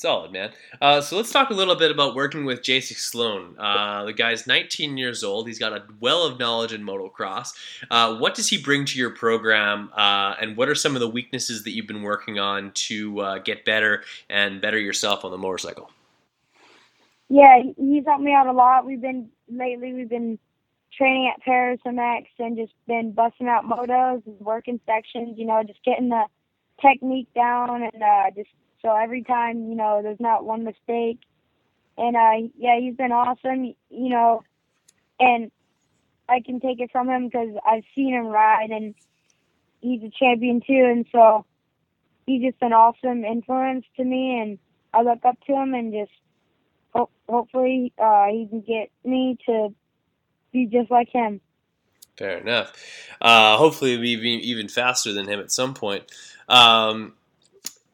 Solid, 0.00 0.32
man. 0.32 0.50
Uh, 0.80 1.02
so 1.02 1.14
let's 1.14 1.30
talk 1.30 1.50
a 1.50 1.52
little 1.52 1.74
bit 1.74 1.90
about 1.90 2.14
working 2.14 2.46
with 2.46 2.62
Jasek 2.62 2.96
Sloan. 2.96 3.54
Uh, 3.58 4.06
the 4.06 4.14
guy's 4.14 4.46
19 4.46 4.96
years 4.96 5.22
old. 5.22 5.46
He's 5.46 5.58
got 5.58 5.74
a 5.74 5.84
well 6.00 6.24
of 6.24 6.38
knowledge 6.38 6.72
in 6.72 6.82
motocross. 6.82 7.52
Uh, 7.90 8.16
what 8.16 8.34
does 8.34 8.48
he 8.48 8.56
bring 8.56 8.86
to 8.86 8.98
your 8.98 9.10
program, 9.10 9.90
uh, 9.94 10.36
and 10.40 10.56
what 10.56 10.70
are 10.70 10.74
some 10.74 10.96
of 10.96 11.00
the 11.00 11.08
weaknesses 11.10 11.64
that 11.64 11.72
you've 11.72 11.86
been 11.86 12.00
working 12.00 12.38
on 12.38 12.72
to 12.72 13.20
uh, 13.20 13.38
get 13.40 13.66
better 13.66 14.02
and 14.30 14.62
better 14.62 14.78
yourself 14.78 15.22
on 15.22 15.32
the 15.32 15.36
motorcycle? 15.36 15.90
Yeah, 17.28 17.60
he's 17.76 18.06
helped 18.06 18.22
me 18.22 18.32
out 18.32 18.46
a 18.46 18.52
lot. 18.52 18.86
We've 18.86 19.02
been 19.02 19.28
lately. 19.50 19.92
We've 19.92 20.08
been 20.08 20.38
training 20.96 21.30
at 21.30 21.42
Perris 21.44 21.78
MX 21.86 22.24
and 22.38 22.56
just 22.56 22.72
been 22.86 23.12
busting 23.12 23.48
out 23.48 23.64
motos 23.64 24.24
and 24.24 24.40
working 24.40 24.80
sections. 24.86 25.36
You 25.36 25.44
know, 25.44 25.62
just 25.62 25.84
getting 25.84 26.08
the 26.08 26.24
technique 26.80 27.28
down 27.34 27.82
and 27.82 28.02
uh, 28.02 28.30
just 28.34 28.48
so 28.82 28.94
every 28.96 29.22
time 29.22 29.68
you 29.68 29.74
know 29.74 30.00
there's 30.02 30.20
not 30.20 30.44
one 30.44 30.64
mistake. 30.64 31.20
And 31.98 32.16
uh, 32.16 32.48
yeah, 32.56 32.78
he's 32.80 32.96
been 32.96 33.12
awesome. 33.12 33.74
You 33.90 34.08
know, 34.08 34.42
and 35.18 35.50
I 36.28 36.40
can 36.40 36.60
take 36.60 36.80
it 36.80 36.90
from 36.92 37.08
him 37.08 37.26
because 37.26 37.56
I've 37.66 37.84
seen 37.94 38.14
him 38.14 38.26
ride 38.26 38.70
and 38.70 38.94
he's 39.80 40.02
a 40.02 40.10
champion 40.10 40.60
too. 40.66 40.86
And 40.90 41.06
so 41.12 41.44
he's 42.26 42.42
just 42.42 42.62
an 42.62 42.72
awesome 42.72 43.24
influence 43.24 43.84
to 43.96 44.04
me, 44.04 44.38
and 44.38 44.58
I 44.94 45.02
look 45.02 45.24
up 45.24 45.36
to 45.46 45.52
him 45.52 45.74
and 45.74 45.92
just 45.92 46.12
hope 46.94 47.10
hopefully 47.28 47.92
uh, 47.98 48.26
he 48.26 48.46
can 48.48 48.60
get 48.60 48.90
me 49.04 49.38
to 49.46 49.74
be 50.52 50.66
just 50.66 50.90
like 50.90 51.08
him. 51.08 51.40
Fair 52.16 52.38
enough. 52.38 52.72
Uh, 53.20 53.56
hopefully, 53.56 53.96
we'll 53.96 54.20
be 54.20 54.50
even 54.50 54.68
faster 54.68 55.12
than 55.12 55.28
him 55.28 55.40
at 55.40 55.50
some 55.50 55.74
point. 55.74 56.04
Um, 56.48 57.14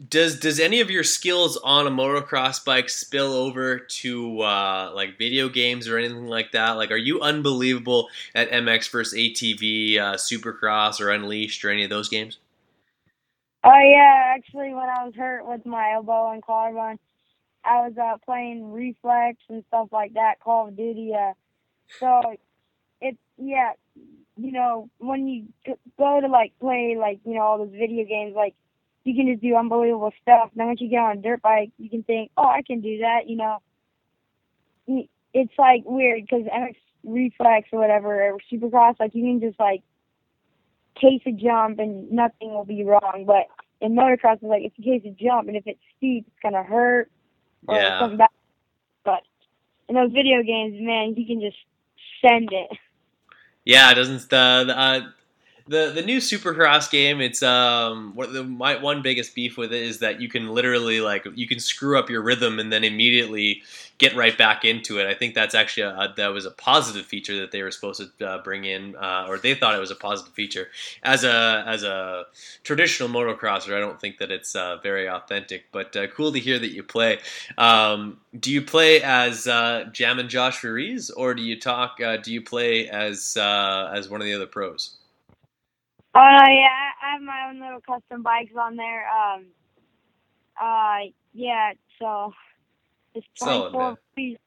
does 0.08 0.38
does 0.38 0.60
any 0.60 0.80
of 0.80 0.90
your 0.90 1.04
skills 1.04 1.56
on 1.58 1.86
a 1.86 1.90
motocross 1.90 2.62
bike 2.64 2.88
spill 2.88 3.32
over 3.32 3.78
to 3.78 4.40
uh, 4.40 4.92
like 4.94 5.16
video 5.18 5.48
games 5.48 5.88
or 5.88 5.98
anything 5.98 6.26
like 6.26 6.52
that? 6.52 6.72
Like, 6.72 6.90
are 6.90 6.96
you 6.96 7.20
unbelievable 7.20 8.08
at 8.34 8.50
MX 8.50 8.90
versus 8.90 9.18
ATV, 9.18 9.98
uh, 9.98 10.14
Supercross, 10.14 11.00
or 11.00 11.10
Unleashed, 11.10 11.64
or 11.64 11.70
any 11.70 11.84
of 11.84 11.90
those 11.90 12.08
games? 12.08 12.38
Oh 13.64 13.80
yeah, 13.82 14.34
actually, 14.36 14.74
when 14.74 14.88
I 14.88 15.04
was 15.04 15.14
hurt 15.16 15.46
with 15.46 15.64
my 15.64 15.92
elbow 15.94 16.30
and 16.30 16.44
collarbone, 16.44 16.98
I 17.64 17.88
was 17.88 17.96
uh, 17.96 18.18
playing 18.24 18.72
Reflex 18.72 19.38
and 19.48 19.64
stuff 19.68 19.88
like 19.92 20.14
that, 20.14 20.40
Call 20.40 20.68
of 20.68 20.76
Duty. 20.76 21.14
Uh, 21.14 21.32
so 21.98 22.20
it's 23.00 23.18
yeah, 23.38 23.72
you 24.36 24.52
know, 24.52 24.90
when 24.98 25.26
you 25.26 25.46
go 25.98 26.20
to 26.20 26.28
like 26.28 26.52
play 26.60 26.96
like 26.98 27.20
you 27.24 27.34
know 27.34 27.40
all 27.40 27.58
those 27.58 27.70
video 27.70 28.04
games, 28.04 28.34
like 28.36 28.54
you 29.06 29.14
can 29.14 29.26
just 29.32 29.42
do 29.42 29.56
unbelievable 29.56 30.12
stuff. 30.22 30.50
And 30.52 30.60
Then 30.60 30.66
once 30.68 30.80
you 30.80 30.88
get 30.88 30.98
on 30.98 31.18
a 31.18 31.20
dirt 31.20 31.42
bike, 31.42 31.70
you 31.78 31.88
can 31.88 32.02
think, 32.02 32.30
oh, 32.36 32.48
I 32.48 32.62
can 32.62 32.80
do 32.80 32.98
that. 32.98 33.28
You 33.28 33.36
know, 33.36 33.58
it's 35.32 35.52
like 35.58 35.82
weird 35.84 36.22
because 36.22 36.44
MX 36.46 36.76
Reflex 37.04 37.68
or 37.72 37.80
whatever 37.80 38.22
or 38.30 38.38
Supercross, 38.52 38.98
like 38.98 39.14
you 39.14 39.24
can 39.24 39.40
just 39.40 39.60
like 39.60 39.82
case 41.00 41.22
a 41.26 41.32
jump 41.32 41.78
and 41.78 42.10
nothing 42.10 42.52
will 42.52 42.64
be 42.64 42.84
wrong. 42.84 43.24
But 43.26 43.46
in 43.80 43.94
motocross, 43.94 44.34
it's 44.34 44.42
like 44.42 44.62
if 44.62 44.72
you 44.76 44.84
case 44.84 45.02
a 45.06 45.10
jump 45.22 45.48
and 45.48 45.56
if 45.56 45.66
it's 45.66 45.80
steep, 45.96 46.26
it's 46.26 46.36
gonna 46.42 46.62
hurt 46.62 47.10
or 47.68 47.76
Yeah. 47.76 47.98
something 48.00 48.18
bad. 48.18 48.28
But 49.04 49.22
in 49.88 49.94
those 49.94 50.12
video 50.12 50.42
games, 50.42 50.76
man, 50.80 51.14
you 51.16 51.26
can 51.26 51.40
just 51.40 51.58
send 52.24 52.50
it. 52.52 52.70
Yeah, 53.64 53.90
it 53.90 53.94
doesn't 53.94 54.28
the 54.30 54.64
the, 54.66 54.78
uh, 54.78 55.00
the 55.68 55.90
the 55.94 56.02
new 56.02 56.18
Supercross 56.18 56.90
game? 56.90 57.20
It's 57.20 57.42
um 57.42 58.12
what 58.14 58.32
the 58.32 58.44
my 58.44 58.76
one 58.80 59.02
biggest 59.02 59.34
beef 59.34 59.56
with 59.56 59.72
it 59.72 59.82
is 59.82 59.98
that 59.98 60.20
you 60.20 60.28
can 60.28 60.48
literally 60.48 61.00
like 61.00 61.26
you 61.34 61.48
can 61.48 61.58
screw 61.58 61.98
up 61.98 62.08
your 62.08 62.22
rhythm 62.22 62.58
and 62.58 62.72
then 62.72 62.84
immediately 62.84 63.62
get 63.98 64.14
right 64.14 64.36
back 64.36 64.64
into 64.64 64.98
it. 64.98 65.06
I 65.06 65.14
think 65.14 65.34
that's 65.34 65.54
actually 65.54 65.84
a, 65.84 66.14
that 66.16 66.28
was 66.28 66.44
a 66.44 66.50
positive 66.50 67.06
feature 67.06 67.40
that 67.40 67.50
they 67.50 67.62
were 67.62 67.70
supposed 67.70 68.18
to 68.18 68.28
uh, 68.28 68.42
bring 68.42 68.64
in, 68.64 68.94
uh, 68.96 69.26
or 69.28 69.38
they 69.38 69.54
thought 69.54 69.74
it 69.74 69.80
was 69.80 69.90
a 69.90 69.96
positive 69.96 70.32
feature. 70.34 70.68
As 71.02 71.24
a 71.24 71.64
as 71.66 71.82
a 71.82 72.26
traditional 72.62 73.08
motocrosser, 73.08 73.74
I 73.76 73.80
don't 73.80 74.00
think 74.00 74.18
that 74.18 74.30
it's 74.30 74.54
uh, 74.54 74.76
very 74.82 75.08
authentic, 75.08 75.64
but 75.72 75.96
uh, 75.96 76.06
cool 76.08 76.32
to 76.32 76.38
hear 76.38 76.58
that 76.58 76.72
you 76.72 76.82
play. 76.82 77.18
Um, 77.58 78.18
do 78.38 78.52
you 78.52 78.62
play 78.62 79.02
as 79.02 79.46
uh, 79.46 79.86
Jam 79.92 80.18
and 80.18 80.28
Josh 80.28 80.62
Ruiz, 80.62 81.10
or 81.10 81.34
do 81.34 81.42
you 81.42 81.58
talk? 81.58 82.00
Uh, 82.00 82.18
do 82.18 82.32
you 82.32 82.42
play 82.42 82.88
as 82.88 83.36
as 83.36 84.08
one 84.08 84.20
of 84.20 84.26
the 84.26 84.34
other 84.34 84.46
pros? 84.46 84.96
Oh 86.18 86.44
yeah, 86.48 86.92
I 87.02 87.12
have 87.12 87.22
my 87.22 87.48
own 87.50 87.60
little 87.60 87.80
custom 87.82 88.22
bikes 88.22 88.54
on 88.58 88.76
there. 88.76 89.06
Um, 89.06 89.46
uh, 90.60 91.10
yeah, 91.34 91.72
so 92.00 92.32
it's 93.14 93.26
Solid, 93.34 93.72
24 93.72 93.78
man. 93.78 93.98
feet. 94.14 94.38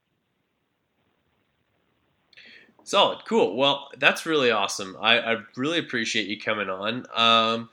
Solid, 2.83 3.19
cool. 3.27 3.55
Well, 3.55 3.89
that's 3.99 4.25
really 4.25 4.49
awesome. 4.49 4.97
I, 4.99 5.19
I 5.19 5.37
really 5.55 5.77
appreciate 5.77 6.27
you 6.27 6.39
coming 6.39 6.71
on. 6.71 7.05
Um, 7.13 7.69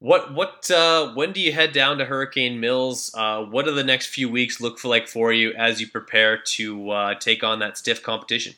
what 0.00 0.34
what 0.34 0.68
uh, 0.70 1.14
when 1.14 1.32
do 1.32 1.40
you 1.40 1.52
head 1.52 1.72
down 1.72 1.98
to 1.98 2.04
Hurricane 2.06 2.58
Mills? 2.58 3.12
Uh, 3.14 3.44
what 3.44 3.66
do 3.66 3.72
the 3.72 3.84
next 3.84 4.06
few 4.08 4.28
weeks 4.28 4.60
look 4.60 4.80
for 4.80 4.88
like 4.88 5.06
for 5.08 5.32
you 5.32 5.52
as 5.54 5.80
you 5.80 5.88
prepare 5.88 6.38
to 6.38 6.90
uh, 6.90 7.14
take 7.14 7.44
on 7.44 7.60
that 7.60 7.78
stiff 7.78 8.02
competition? 8.02 8.54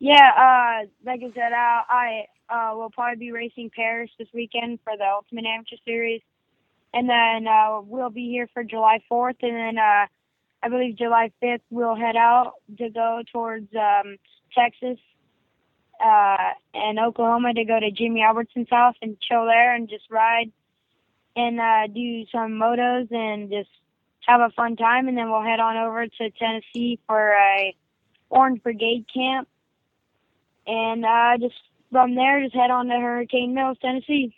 Yeah, 0.00 0.30
uh, 0.36 0.86
like 1.06 1.20
I 1.22 1.32
said, 1.34 1.52
I 1.54 2.26
uh, 2.54 2.72
will 2.74 2.90
probably 2.90 3.18
be 3.18 3.32
racing 3.32 3.70
Perris 3.76 4.10
this 4.18 4.28
weekend 4.32 4.78
for 4.84 4.96
the 4.96 5.04
Ultimate 5.04 5.44
Amateur 5.46 5.76
Series, 5.84 6.22
and 6.92 7.08
then 7.08 7.48
uh, 7.48 7.80
we'll 7.80 8.10
be 8.10 8.28
here 8.28 8.48
for 8.54 8.62
July 8.62 9.00
4th, 9.10 9.42
and 9.42 9.56
then 9.56 9.78
uh, 9.78 10.06
I 10.62 10.68
believe 10.68 10.96
July 10.96 11.32
5th 11.42 11.60
we'll 11.70 11.96
head 11.96 12.16
out 12.16 12.52
to 12.78 12.88
go 12.90 13.22
towards 13.32 13.68
um, 13.74 14.16
Texas 14.56 14.98
uh, 16.04 16.52
in 16.74 16.98
Oklahoma 16.98 17.54
to 17.54 17.64
go 17.64 17.78
to 17.80 17.90
Jimmy 17.90 18.22
Albertson's 18.22 18.70
house 18.70 18.94
and 19.02 19.20
chill 19.20 19.46
there 19.46 19.74
and 19.74 19.88
just 19.88 20.04
ride 20.10 20.52
and 21.36 21.60
uh, 21.60 21.86
do 21.92 22.24
some 22.30 22.52
motos 22.52 23.12
and 23.12 23.50
just 23.50 23.70
have 24.20 24.40
a 24.40 24.50
fun 24.50 24.76
time. 24.76 25.08
And 25.08 25.18
then 25.18 25.30
we'll 25.30 25.42
head 25.42 25.60
on 25.60 25.76
over 25.76 26.06
to 26.06 26.30
Tennessee 26.30 26.98
for 27.06 27.32
a 27.32 27.74
Orange 28.30 28.62
Brigade 28.62 29.06
camp. 29.12 29.48
And 30.66 31.04
uh, 31.04 31.36
just 31.38 31.54
from 31.94 32.16
there, 32.16 32.42
just 32.42 32.56
head 32.56 32.72
on 32.72 32.88
to 32.88 32.94
Hurricane 32.94 33.54
Mills, 33.54 33.78
Tennessee. 33.80 34.34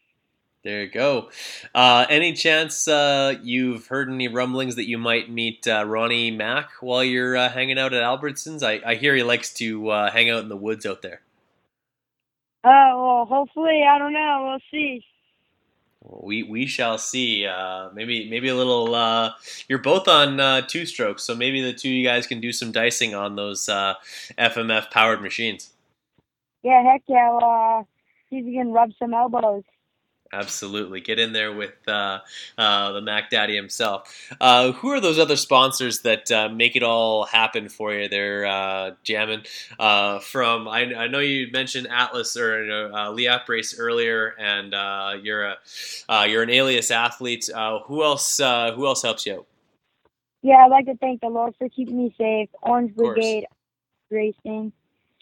There 0.62 0.82
you 0.82 0.90
go. 0.90 1.30
Uh, 1.74 2.04
any 2.11 2.34
chance 2.34 2.86
uh, 2.86 3.36
you've 3.42 3.86
heard 3.86 4.11
any 4.11 4.28
rumblings 4.28 4.74
that 4.74 4.86
you 4.86 4.98
might 4.98 5.30
meet 5.30 5.66
uh, 5.66 5.82
Ronnie 5.86 6.30
Mac 6.30 6.68
while 6.80 7.02
you're 7.02 7.34
uh, 7.34 7.48
hanging 7.48 7.78
out 7.78 7.94
at 7.94 8.02
Albertson's? 8.02 8.62
I, 8.62 8.82
I 8.84 8.96
hear 8.96 9.14
he 9.14 9.22
likes 9.22 9.54
to 9.54 9.88
uh, 9.88 10.11
hang 10.11 10.28
out 10.28 10.42
in 10.42 10.50
the 10.50 10.57
woods 10.57 10.84
out 10.84 11.00
there. 11.00 11.22
Uh, 12.62 12.92
well, 12.94 13.24
hopefully, 13.24 13.84
I 13.88 13.98
don't 13.98 14.12
know. 14.12 14.48
We'll 14.50 14.61
see. 14.70 15.02
We 16.02 16.42
we 16.42 16.66
shall 16.66 16.98
see. 16.98 17.46
Uh, 17.46 17.88
maybe 17.94 18.28
maybe 18.28 18.48
a 18.48 18.54
little. 18.54 18.94
Uh, 18.94 19.32
you're 19.68 19.78
both 19.78 20.09
on 20.09 20.38
uh, 20.40 20.61
two 20.61 20.84
strokes, 20.84 21.22
so 21.22 21.34
maybe 21.34 21.62
the 21.62 21.72
two 21.72 21.88
of 21.88 21.94
you 21.94 22.04
guys 22.04 22.26
can 22.26 22.40
do 22.40 22.52
some 22.52 22.70
dicing 22.70 23.14
on 23.14 23.36
those 23.36 23.68
uh, 23.68 23.94
FMF 24.36 24.90
powered 24.90 25.22
machines. 25.22 25.70
Yeah, 26.66 26.82
heck 26.82 27.02
yeah. 27.06 27.30
Well, 27.30 27.44
uh, 27.44 27.84
see 28.28 28.38
if 28.38 28.44
you 28.44 28.58
can 28.58 28.72
rub 28.72 28.90
some 28.98 29.14
elbows. 29.14 29.62
Absolutely, 30.32 31.00
get 31.00 31.20
in 31.20 31.32
there 31.32 31.52
with 31.52 31.76
uh, 31.86 32.18
uh, 32.58 32.90
the 32.90 33.00
Mac 33.00 33.30
Daddy 33.30 33.54
himself. 33.54 34.32
Uh, 34.40 34.72
who 34.72 34.90
are 34.90 35.00
those 35.00 35.20
other 35.20 35.36
sponsors 35.36 36.00
that 36.00 36.28
uh, 36.32 36.48
make 36.48 36.74
it 36.74 36.82
all 36.82 37.24
happen 37.24 37.68
for 37.68 37.94
you? 37.94 38.08
They're 38.08 38.46
uh, 38.46 38.94
jamming 39.04 39.44
uh, 39.78 40.18
from. 40.18 40.66
I, 40.66 40.92
I, 40.92 41.06
know 41.06 41.20
you 41.20 41.52
mentioned 41.52 41.86
Atlas 41.88 42.36
or 42.36 42.90
uh, 42.92 43.12
Leatt 43.12 43.46
Brace 43.46 43.78
earlier, 43.78 44.34
and 44.36 44.72
you're 45.24 45.44
a 45.44 46.26
you're 46.26 46.42
an 46.42 46.50
alias 46.50 46.90
athlete. 46.90 47.48
who 47.86 48.02
else? 48.02 48.38
who 48.38 48.86
else 48.86 49.02
helps 49.02 49.24
you 49.24 49.34
out? 49.34 49.46
Yeah, 50.42 50.64
I'd 50.64 50.72
like 50.72 50.86
to 50.86 50.96
thank 50.96 51.20
the 51.20 51.28
Lord 51.28 51.54
for 51.58 51.68
keeping 51.68 51.96
me 51.96 52.12
safe. 52.18 52.48
Orange 52.60 52.92
Brigade 52.96 53.46
Racing, 54.10 54.72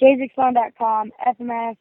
JZXFun.com, 0.05 1.13
FMF, 1.27 1.77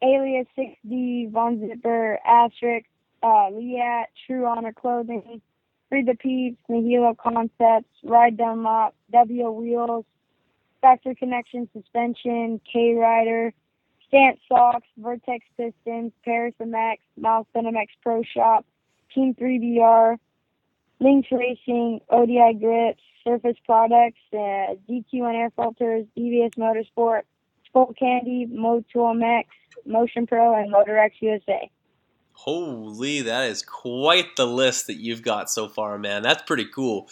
Alias 0.00 0.46
6D, 0.56 1.32
Von 1.32 1.58
Zipper, 1.58 2.20
Asterisk, 2.24 2.86
uh, 3.20 3.48
Leatt, 3.50 4.06
True 4.26 4.46
Honor 4.46 4.72
Clothing, 4.72 5.40
Free 5.88 6.04
the 6.04 6.14
Peeps, 6.14 6.58
Nihilo 6.68 7.16
Concepts, 7.20 7.88
Ride 8.04 8.36
Dunlop, 8.36 8.94
W 9.10 9.50
Wheels, 9.50 10.04
Factory 10.80 11.16
Connection 11.16 11.68
Suspension, 11.72 12.60
K 12.72 12.94
Rider, 12.94 13.52
Stance 14.06 14.38
Socks, 14.48 14.86
Vertex 14.96 15.44
Pistons, 15.56 16.12
Perris 16.24 16.54
MX, 16.62 16.98
Miles 17.16 17.46
MX 17.56 17.86
Pro 18.04 18.22
Shop, 18.22 18.64
Team 19.12 19.34
3VR, 19.34 20.16
Lynx 21.00 21.28
Racing, 21.30 22.00
ODI 22.10 22.54
Grips, 22.58 23.02
Surface 23.24 23.56
Products, 23.64 24.20
uh, 24.32 24.76
DQ 24.88 25.06
and 25.12 25.36
Air 25.36 25.50
Filters, 25.56 26.06
DVS 26.16 26.54
Motorsport, 26.56 27.22
Skull 27.68 27.92
Candy, 27.98 28.46
Motul 28.46 29.14
MX, 29.14 29.44
Motion 29.84 30.26
Pro, 30.26 30.54
and 30.54 30.72
MotorX 30.72 31.10
USA. 31.20 31.70
Holy, 32.38 33.22
that 33.22 33.48
is 33.48 33.62
quite 33.62 34.36
the 34.36 34.46
list 34.46 34.88
that 34.88 34.96
you've 34.96 35.22
got 35.22 35.50
so 35.50 35.68
far, 35.68 35.98
man. 35.98 36.22
That's 36.22 36.42
pretty 36.42 36.66
cool. 36.66 37.08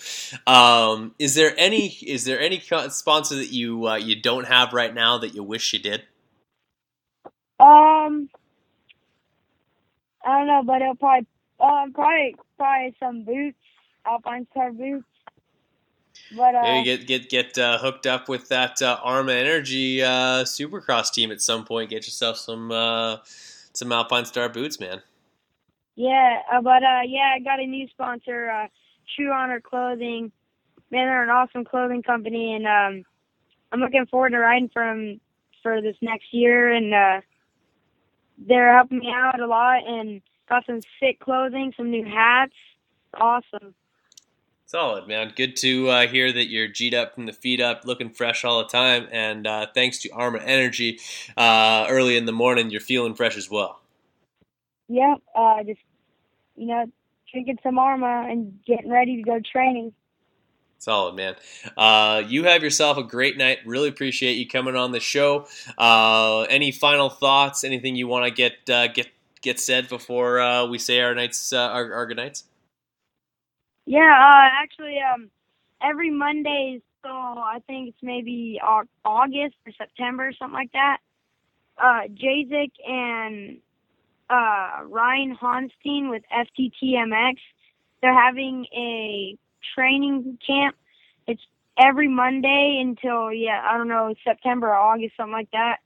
Um, 0.46 1.14
is 1.18 1.34
there 1.34 1.54
any 1.56 1.86
is 1.86 2.24
there 2.24 2.38
any 2.38 2.60
sponsor 2.90 3.36
that 3.36 3.50
you 3.50 3.88
uh, 3.88 3.96
you 3.96 4.20
don't 4.20 4.46
have 4.46 4.74
right 4.74 4.94
now 4.94 5.16
that 5.18 5.34
you 5.34 5.42
wish 5.42 5.72
you 5.72 5.78
did? 5.78 6.02
Um, 7.58 8.28
I 10.24 10.38
don't 10.38 10.46
know, 10.46 10.62
but 10.64 10.82
it'll 10.82 10.94
probably 10.94 11.26
um 11.58 11.92
probably 11.94 12.36
probably 12.58 12.94
some 13.00 13.24
boots, 13.24 13.56
Alpinestar 14.06 14.72
boots. 14.72 15.06
But 16.36 16.54
uh, 16.54 16.62
maybe 16.62 16.84
get 16.84 17.06
get 17.06 17.28
get 17.28 17.58
uh, 17.58 17.78
hooked 17.78 18.06
up 18.06 18.28
with 18.28 18.48
that 18.48 18.80
uh, 18.80 18.98
Arma 19.02 19.32
Energy 19.32 20.02
uh, 20.02 20.44
Supercross 20.44 21.12
team 21.12 21.30
at 21.30 21.40
some 21.40 21.64
point. 21.64 21.90
Get 21.90 22.06
yourself 22.06 22.38
some 22.38 22.70
uh, 22.70 23.18
some 23.72 23.92
Alpinestar 23.92 24.48
boots, 24.48 24.78
man. 24.80 25.02
Yeah, 25.96 26.40
uh, 26.52 26.60
but 26.60 26.82
uh, 26.82 27.02
yeah, 27.06 27.34
I 27.36 27.40
got 27.40 27.60
a 27.60 27.66
new 27.66 27.86
sponsor, 27.88 28.50
uh, 28.50 28.66
True 29.14 29.32
Honor 29.32 29.60
Clothing. 29.60 30.32
Man, 30.90 31.06
they're 31.06 31.22
an 31.22 31.30
awesome 31.30 31.64
clothing 31.64 32.02
company, 32.02 32.54
and 32.54 32.66
um, 32.66 33.04
I'm 33.72 33.80
looking 33.80 34.06
forward 34.06 34.30
to 34.30 34.38
riding 34.38 34.70
for 34.72 34.84
them 34.84 35.20
for 35.62 35.80
this 35.80 35.96
next 36.00 36.32
year. 36.32 36.72
And 36.72 36.94
uh, 36.94 37.20
they're 38.38 38.74
helping 38.74 38.98
me 38.98 39.12
out 39.14 39.40
a 39.40 39.46
lot, 39.46 39.86
and 39.86 40.20
got 40.48 40.66
some 40.66 40.80
sick 41.00 41.20
clothing, 41.20 41.72
some 41.76 41.90
new 41.90 42.04
hats. 42.04 42.54
Awesome. 43.14 43.74
Solid, 44.74 45.06
man. 45.06 45.32
Good 45.36 45.54
to 45.58 45.88
uh, 45.88 46.08
hear 46.08 46.32
that 46.32 46.48
you're 46.48 46.66
G'd 46.66 46.94
up 46.94 47.14
from 47.14 47.26
the 47.26 47.32
feet 47.32 47.60
up, 47.60 47.84
looking 47.84 48.10
fresh 48.10 48.44
all 48.44 48.58
the 48.58 48.64
time. 48.68 49.06
And 49.12 49.46
uh, 49.46 49.68
thanks 49.72 49.98
to 49.98 50.10
Arma 50.10 50.40
Energy, 50.40 50.98
uh, 51.36 51.86
early 51.88 52.16
in 52.16 52.24
the 52.24 52.32
morning, 52.32 52.70
you're 52.70 52.80
feeling 52.80 53.14
fresh 53.14 53.36
as 53.36 53.48
well. 53.48 53.80
Yep. 54.88 55.18
Uh, 55.32 55.62
just, 55.62 55.78
you 56.56 56.66
know, 56.66 56.86
drinking 57.30 57.60
some 57.62 57.78
Arma 57.78 58.26
and 58.28 58.58
getting 58.66 58.90
ready 58.90 59.14
to 59.14 59.22
go 59.22 59.38
training. 59.38 59.92
Solid, 60.78 61.14
man. 61.14 61.36
Uh, 61.76 62.24
you 62.26 62.42
have 62.42 62.64
yourself 62.64 62.98
a 62.98 63.04
great 63.04 63.38
night. 63.38 63.60
Really 63.64 63.88
appreciate 63.88 64.32
you 64.32 64.48
coming 64.48 64.74
on 64.74 64.90
the 64.90 64.98
show. 64.98 65.46
Uh, 65.78 66.40
any 66.50 66.72
final 66.72 67.10
thoughts? 67.10 67.62
Anything 67.62 67.94
you 67.94 68.08
want 68.08 68.24
to 68.24 68.32
get 68.32 68.66
get 68.66 69.06
get 69.40 69.60
said 69.60 69.88
before 69.88 70.66
we 70.66 70.78
say 70.78 71.00
our 71.00 71.14
nights 71.14 71.52
our, 71.52 71.94
our 71.94 72.06
good 72.06 72.16
nights? 72.16 72.42
Yeah, 73.86 74.00
uh, 74.10 74.48
actually, 74.62 74.98
um, 75.00 75.30
every 75.82 76.10
Monday, 76.10 76.80
so 77.02 77.10
I 77.10 77.58
think 77.66 77.88
it's 77.90 77.98
maybe 78.02 78.60
August 79.04 79.56
or 79.66 79.72
September, 79.76 80.28
or 80.28 80.32
something 80.32 80.54
like 80.54 80.72
that. 80.72 80.98
Uh, 81.76 82.08
Jazik 82.08 82.72
and 82.86 83.58
uh, 84.30 84.84
Ryan 84.86 85.36
Honstein 85.36 86.10
with 86.10 86.22
FTTMX, 86.32 87.36
they're 88.00 88.14
having 88.18 88.66
a 88.74 89.36
training 89.74 90.38
camp. 90.46 90.76
It's 91.26 91.42
every 91.78 92.08
Monday 92.08 92.78
until 92.80 93.32
yeah, 93.32 93.62
I 93.68 93.76
don't 93.76 93.88
know 93.88 94.14
September 94.24 94.68
or 94.68 94.76
August, 94.76 95.14
something 95.16 95.32
like 95.32 95.50
that. 95.52 95.78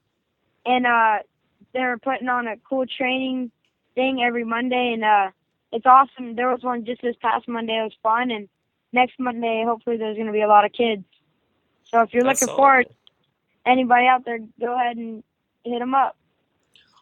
And 0.66 0.86
uh, 0.86 1.18
they're 1.72 1.99
putting 1.99 2.28
on 2.28 2.46
a 2.46 2.57
cool 2.68 2.84
training 2.86 3.51
thing 3.94 4.22
every 4.22 4.44
Monday, 4.44 4.92
and 4.94 5.05
uh, 5.05 5.30
it's 5.72 5.86
awesome. 5.86 6.34
There 6.34 6.48
was 6.48 6.62
one 6.62 6.84
just 6.84 7.02
this 7.02 7.16
past 7.20 7.48
Monday. 7.48 7.78
It 7.78 7.84
was 7.84 7.96
fun, 8.02 8.30
and 8.30 8.48
next 8.92 9.18
Monday, 9.18 9.64
hopefully, 9.66 9.96
there's 9.96 10.16
going 10.16 10.26
to 10.26 10.32
be 10.32 10.42
a 10.42 10.48
lot 10.48 10.64
of 10.64 10.72
kids. 10.72 11.04
So 11.84 12.02
if 12.02 12.12
you're 12.12 12.22
That's 12.22 12.42
looking 12.42 12.56
forward, 12.56 12.86
anybody 13.66 14.06
out 14.06 14.24
there, 14.24 14.38
go 14.60 14.74
ahead 14.74 14.96
and 14.96 15.22
hit 15.64 15.78
them 15.78 15.94
up. 15.94 16.16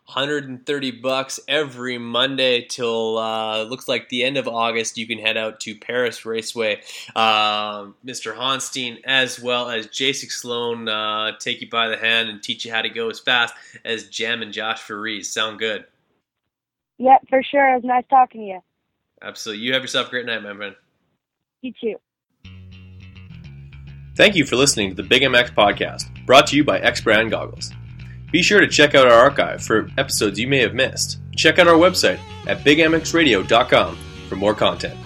130 0.07 0.91
bucks 0.93 1.41
every 1.49 1.99
Monday 1.99 2.63
till 2.63 3.19
uh, 3.19 3.65
looks 3.65 3.89
like 3.89 4.09
the 4.09 4.23
end 4.23 4.37
of 4.37 4.47
August. 4.47 4.97
You 4.97 5.07
can 5.07 5.19
head 5.19 5.37
out 5.37 5.59
to 5.61 5.75
Perris 5.75 6.25
Raceway. 6.25 6.81
Uh, 7.17 7.87
Mr. 8.05 8.37
Honstein, 8.37 8.99
as 9.05 9.41
well 9.41 9.69
as 9.69 9.89
Jasik 9.89 10.31
Sloan, 10.31 10.89
uh, 10.89 11.33
take 11.41 11.61
you 11.61 11.69
by 11.69 11.89
the 11.89 11.97
hand 11.97 12.29
and 12.29 12.41
teach 12.41 12.65
you 12.65 12.73
how 12.73 12.83
to 12.83 12.89
go 12.89 13.11
as 13.11 13.19
fast 13.19 13.55
as 13.85 14.09
Jam 14.09 14.43
and 14.43 14.53
Josh 14.53 14.81
Faries. 14.81 15.29
Sound 15.29 15.59
good? 15.59 15.85
Yep, 16.99 17.29
for 17.29 17.43
sure. 17.43 17.73
It 17.73 17.77
was 17.77 17.85
nice 17.85 18.05
talking 18.09 18.43
to 18.43 18.47
you. 18.47 18.61
Absolutely. 19.23 19.65
You 19.65 19.75
have 19.75 19.83
yourself 19.83 20.09
a 20.09 20.11
great 20.11 20.27
night, 20.27 20.43
my 20.43 20.55
friend. 20.55 20.75
You 21.63 21.73
too. 21.81 21.97
Thank 24.17 24.35
you 24.35 24.47
for 24.47 24.57
listening 24.57 24.91
to 24.91 24.95
the 24.95 25.03
Big 25.03 25.23
MX 25.23 25.55
podcast, 25.55 26.25
brought 26.25 26.47
to 26.49 26.57
you 26.57 26.65
by 26.65 26.79
X 26.79 27.01
Brand 27.03 27.31
Goggles. 27.31 27.71
Be 28.33 28.43
sure 28.43 28.61
to 28.61 28.69
check 28.69 28.95
out 28.95 29.07
our 29.07 29.13
archive 29.13 29.63
for 29.63 29.91
episodes 29.99 30.39
you 30.39 30.49
may 30.49 30.59
have 30.61 30.75
missed. 30.75 31.19
Check 31.37 31.59
out 31.59 31.69
our 31.69 31.75
website 31.75 32.19
at 32.47 32.59
bigmxradio.com 32.61 33.99
for 34.29 34.37
more 34.37 34.55
content. 34.55 34.99